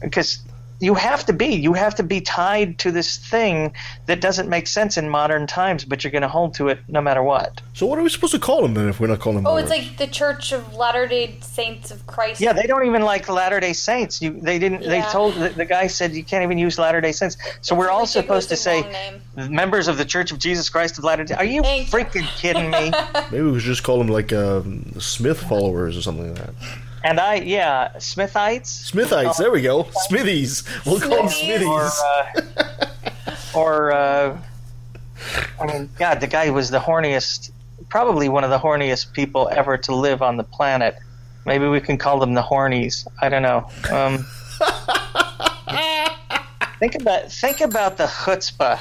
[0.00, 0.38] Because
[0.80, 1.46] you have to be.
[1.46, 3.72] You have to be tied to this thing
[4.06, 7.00] that doesn't make sense in modern times but you're going to hold to it no
[7.00, 7.60] matter what.
[7.74, 9.46] So what are we supposed to call them then if we're not calling them?
[9.46, 12.40] Oh, it's like the Church of Latter Day Saints of Christ.
[12.40, 14.20] yeah they don't even like latter day saints.
[14.20, 17.12] You they didn't they told the, the guy said you can't even use latter day
[17.12, 17.36] saints.
[17.60, 21.24] So we're all supposed to say members of the church of jesus christ of latter
[21.24, 22.90] day are you freaking kidding me?
[23.30, 26.54] Maybe we should just call them like um, Smith followers or something like that.
[27.06, 29.36] And i yeah smithites Smithites.
[29.38, 29.86] There we go.
[30.08, 30.62] Smithies.
[30.84, 31.66] We'll call them Smithies.
[31.66, 32.24] or uh,
[33.54, 34.38] or uh,
[35.60, 37.50] I mean, God, the guy was the horniest,
[37.88, 40.96] probably one of the horniest people ever to live on the planet.
[41.44, 43.06] Maybe we can call them the hornies.
[43.20, 43.68] I don't know.
[43.90, 44.26] Um,
[46.78, 48.78] think about think about the chutzpah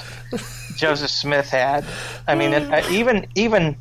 [0.77, 1.85] Joseph Smith had.
[2.27, 3.75] I mean, uh, even even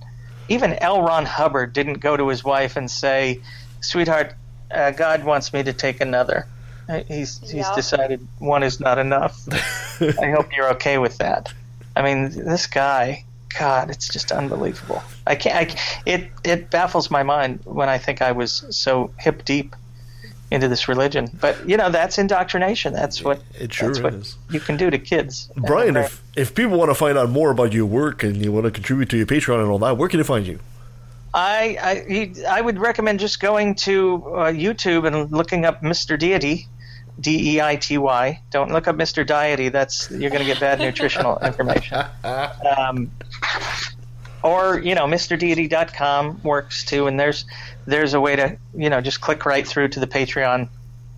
[0.48, 1.02] even L.
[1.02, 3.40] Ron Hubbard didn't go to his wife and say,
[3.84, 4.34] "Sweetheart,
[4.70, 6.46] uh, God wants me to take another."
[6.88, 7.74] Uh, He's he's Yeah.
[7.74, 9.38] decided one is not enough.
[10.20, 11.52] I hope you're okay with that.
[11.96, 13.24] I mean, this guy,
[13.58, 15.02] God, it's just unbelievable.
[15.26, 15.56] I can't.
[15.72, 19.74] I, it it baffles my mind when I think I was so hip deep
[20.50, 21.30] into this religion.
[21.40, 22.92] But you know, that's indoctrination.
[22.92, 24.36] That's what It sure that's what is.
[24.50, 25.50] you can do to kids.
[25.56, 28.52] Brian, uh, if, if people want to find out more about your work and you
[28.52, 30.58] want to contribute to your Patreon and all that, where can they find you?
[31.34, 36.16] I I, would recommend just going to uh, YouTube and looking up Mr.
[36.16, 36.68] Deity,
[37.20, 38.40] D E I T Y.
[38.50, 39.26] Don't look up Mr.
[39.26, 39.68] Diety.
[39.68, 42.04] That's you're going to get bad nutritional information.
[42.22, 43.10] Um,
[44.44, 47.46] or you know, MrDeity.com works too, and there's
[47.86, 50.68] there's a way to you know just click right through to the Patreon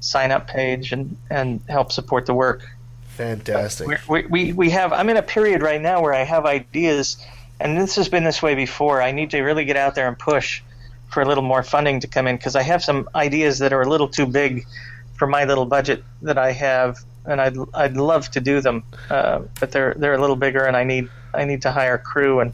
[0.00, 2.62] sign up page and and help support the work.
[3.08, 4.08] Fantastic.
[4.08, 7.16] We, we, we have i'm in a period right now where i have ideas
[7.60, 10.18] and this has been this way before i need to really get out there and
[10.18, 10.62] push
[11.08, 13.82] for a little more funding to come in because i have some ideas that are
[13.82, 14.66] a little too big
[15.14, 19.40] for my little budget that i have and i'd, I'd love to do them uh,
[19.60, 22.52] but they're they're a little bigger and i need i need to hire crew and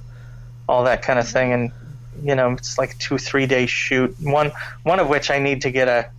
[0.69, 1.73] all that kind of thing and
[2.23, 4.53] you know it's like a two three day shoot one
[4.85, 6.11] one of which i need to get a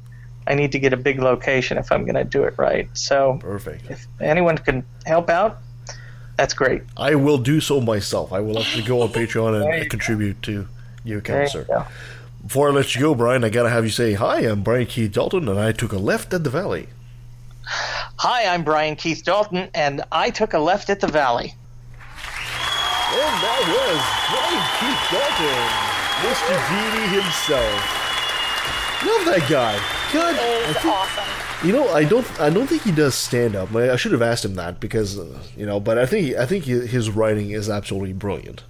[0.45, 2.89] I need to get a big location if I'm going to do it right.
[2.93, 3.89] So perfect.
[3.89, 5.59] If anyone can help out,
[6.37, 6.83] that's great.
[6.97, 8.31] I will do so myself.
[8.33, 10.67] I will actually go on Patreon and contribute to
[11.03, 11.63] your account, you sir.
[11.65, 11.85] go.
[12.45, 14.39] Before I let you go, Brian, I gotta have you say hi.
[14.41, 16.87] I'm Brian Keith Dalton, and I took a left at the Valley.
[17.65, 21.55] Hi, I'm Brian Keith Dalton, and I took a left at the Valley.
[23.15, 24.01] And that was
[24.33, 25.63] Brian Keith Dalton,
[26.27, 26.55] Mr.
[26.67, 27.79] Deity himself.
[29.05, 29.77] Love that guy.
[30.11, 31.32] God, I think- awesome.
[31.63, 33.73] You know, I don't, I don't think he does stand up.
[33.73, 36.65] I should have asked him that because, uh, you know, but I think, I think
[36.65, 38.63] his writing is absolutely brilliant.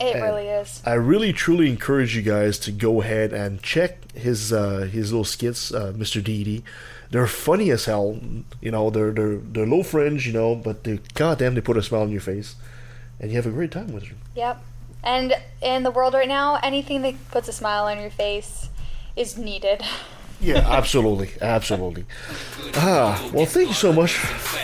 [0.00, 0.80] It And really is.
[0.86, 5.24] I really, truly encourage you guys to go ahead and check his, uh, his little
[5.24, 6.24] skits, uh, Mr.
[6.24, 6.64] Deity.
[7.10, 8.18] They're funny as hell.
[8.62, 11.82] You know, they're they're they're low fringe, you know, but they goddamn they put a
[11.82, 12.54] smile on your face,
[13.18, 14.18] and you have a great time with them.
[14.36, 14.62] Yep.
[15.02, 18.68] And in the world right now, anything that puts a smile on your face
[19.16, 19.82] is needed.
[20.40, 22.04] Yeah, absolutely, absolutely.
[22.74, 24.14] Ah, well, thank you so much,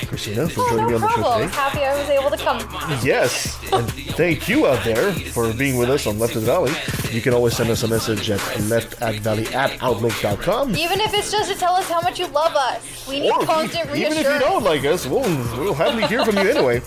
[0.07, 1.49] Kristina, for Oh, joining me no on the show problem.
[1.49, 1.57] today.
[1.61, 2.59] Happy I was able to come.
[3.05, 6.73] Yes, and thank you out there for being with us on Left of the Valley.
[7.11, 10.77] You can always send us a message at left at valley at outlook.com.
[10.77, 13.45] Even if it's just to tell us how much you love us, we need Or
[13.45, 15.23] constant even if you don't like us, we'll,
[15.59, 16.83] we'll happily hear from you anyway.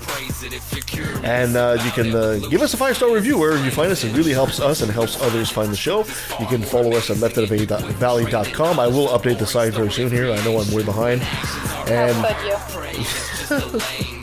[1.23, 4.03] And uh, you can uh, give us a five star review wherever you find us.
[4.03, 6.05] It really helps us and helps others find the show.
[6.39, 7.17] You can follow us at
[8.79, 10.31] I will update the site very soon here.
[10.31, 11.21] I know I'm way behind.
[11.89, 13.79] And How could you?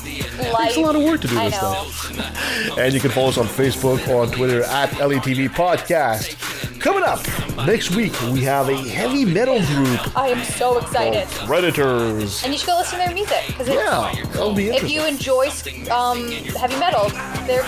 [0.65, 1.85] Takes a lot of work to do I this know.
[1.89, 2.79] stuff.
[2.79, 6.37] And you can follow us on Facebook or on Twitter at LETV Podcast.
[6.85, 7.27] Coming up
[7.67, 11.27] next week, we have a heavy metal group I am so excited.
[11.47, 12.45] Predators.
[12.45, 15.49] And you should go listen to their music because Yeah, that'll be if you enjoy
[15.91, 16.29] um,
[16.61, 17.09] heavy metal,
[17.47, 17.65] they're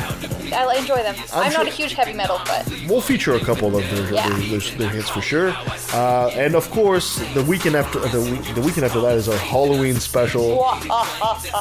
[0.52, 1.14] I enjoy them.
[1.32, 4.28] I'm I'm, not a huge heavy metal, but We'll feature a couple of their, Yeah.
[4.28, 5.55] their, their, their hits for sure.
[5.94, 8.20] Uh, and of course, the weekend after the,
[8.55, 10.62] the weekend after that is our Halloween special.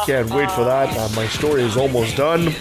[0.05, 0.89] Can't wait for that.
[0.97, 2.53] Uh, my story is almost done.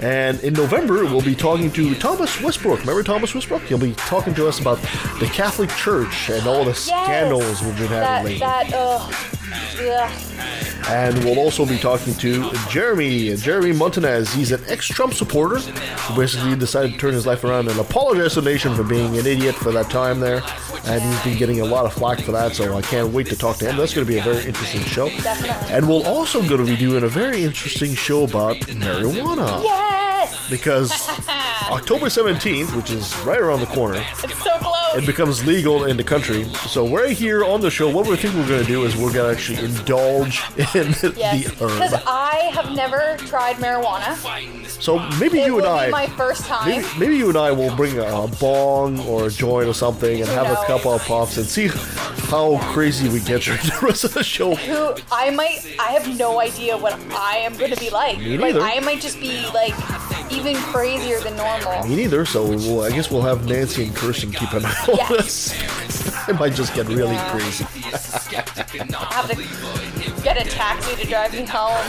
[0.00, 2.80] And in November, we'll be talking to Thomas Westbrook.
[2.80, 3.62] Remember Thomas Westbrook?
[3.62, 4.78] He'll be talking to us about
[5.20, 8.38] the Catholic Church and all the scandals we've been having that lately.
[8.38, 9.10] that uh,
[9.80, 10.10] yeah.
[10.88, 14.32] And we'll also be talking to Jeremy, Jeremy Montanez.
[14.34, 18.42] He's an ex-Trump supporter who basically decided to turn his life around and apologize to
[18.42, 20.42] the nation for being an idiot for that time there.
[20.84, 23.36] And he's been getting a lot of flack for that, so I can't wait to
[23.36, 23.76] talk to him.
[23.78, 25.08] That's going to be a very interesting show.
[25.08, 25.74] Definitely.
[25.74, 29.62] And we'll also going to be doing a very interesting show about marijuana.
[29.62, 29.83] Yes.
[30.50, 30.90] Because
[31.70, 34.96] October 17th, which is right around the corner, It's so close.
[34.96, 36.44] it becomes legal in the country.
[36.68, 39.12] So we're here on the show, what we think we're going to do is we're
[39.12, 41.00] going to actually indulge in Yes.
[41.00, 42.02] the Because herb.
[42.06, 44.16] I have never tried marijuana.
[44.82, 46.68] So maybe it you and I, be my first time.
[46.68, 50.20] maybe, maybe you and I will bring a, a bong or a joint or something
[50.20, 51.68] and Who have a couple of puffs and see
[52.28, 54.54] how crazy we get during the rest of the show.
[54.54, 58.18] Who I might I have no idea what I am going to be like.
[58.18, 58.60] Me like neither.
[58.60, 59.72] I might just be like
[60.30, 61.86] even crazier than normal.
[61.86, 62.24] Me neither.
[62.24, 65.52] So we'll, I guess we'll have Nancy and Kirsten keep an eye on Yes.
[65.52, 66.28] us.
[66.28, 67.30] it might just get really Yeah.
[67.30, 67.64] crazy.
[67.64, 71.84] Have to get a taxi to drive me home.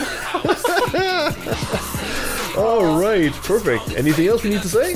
[2.56, 3.90] All right, perfect.
[3.96, 4.92] Anything else we need to say?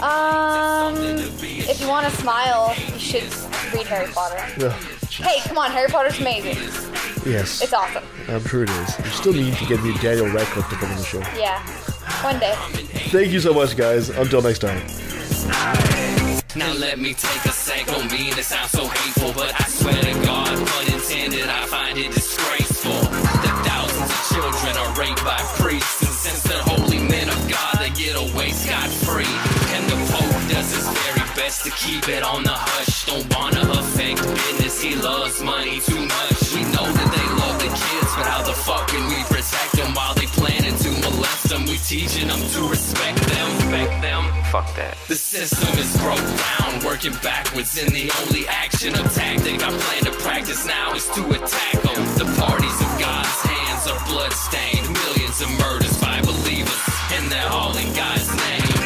[0.00, 0.94] Um,
[1.42, 3.24] if you want to smile, you should
[3.74, 4.38] read Harry Potter.
[4.58, 4.68] No.
[5.10, 6.56] Hey, come on, Harry Potter's amazing.
[7.24, 7.60] Yes.
[7.62, 8.04] It's awesome.
[8.28, 8.98] I'm sure it is.
[8.98, 11.18] You still need to get me Daniel Radcliffe to come on the show.
[11.36, 11.60] Yeah,
[12.22, 12.54] one day.
[13.10, 14.10] Thank you so much, guys.
[14.10, 14.80] Until next time.
[16.56, 19.92] Now let me take a sec, don't mean to sound so hateful, but I swear
[19.92, 22.96] to God, pun intended, I find it disgraceful.
[23.44, 27.76] That thousands of children are raped by priests, and since they're holy men of God,
[27.76, 29.28] they get away scot-free.
[29.76, 33.04] And the Pope does his very best to keep it on the hush.
[33.04, 36.40] Don't wanna affect business, he loves money too much.
[36.56, 39.92] We know that they love the kids, but how the fuck can we protect them
[39.92, 40.85] while they planning to
[41.48, 41.64] them?
[41.66, 44.24] We teaching them to respect them, respect them.
[44.50, 44.96] Fuck that.
[45.08, 50.02] The system is broke down, working backwards, and the only action or tactic I plan
[50.04, 52.00] to practice now is to attack them.
[52.20, 56.82] The parties of God's hands are bloodstained, millions of murders by believers,
[57.14, 58.76] and they're all in God's name.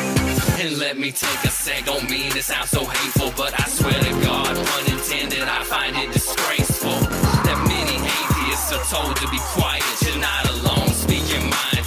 [0.61, 3.97] And let me take a sec, don't mean to sound so hateful, but I swear
[3.97, 7.01] to God, pun intended, I find it disgraceful
[7.47, 10.00] that many atheists are told to be quiet.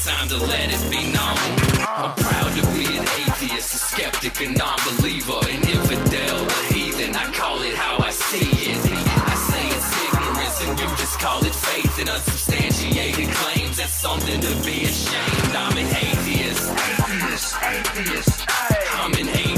[0.06, 1.38] Time to let it be known.
[1.88, 7.16] I'm proud to be an atheist, a skeptic, a non-believer, an infidel, a heathen.
[7.16, 8.80] I call it how I see it.
[8.84, 13.78] I say it's ignorance, and you just call it faith and unsubstantiated claims.
[13.78, 15.56] That's something to be ashamed.
[15.56, 16.70] I'm an atheist.
[16.70, 18.52] Atheist, atheist.
[18.52, 18.84] Hey.
[19.00, 19.53] I'm an atheist.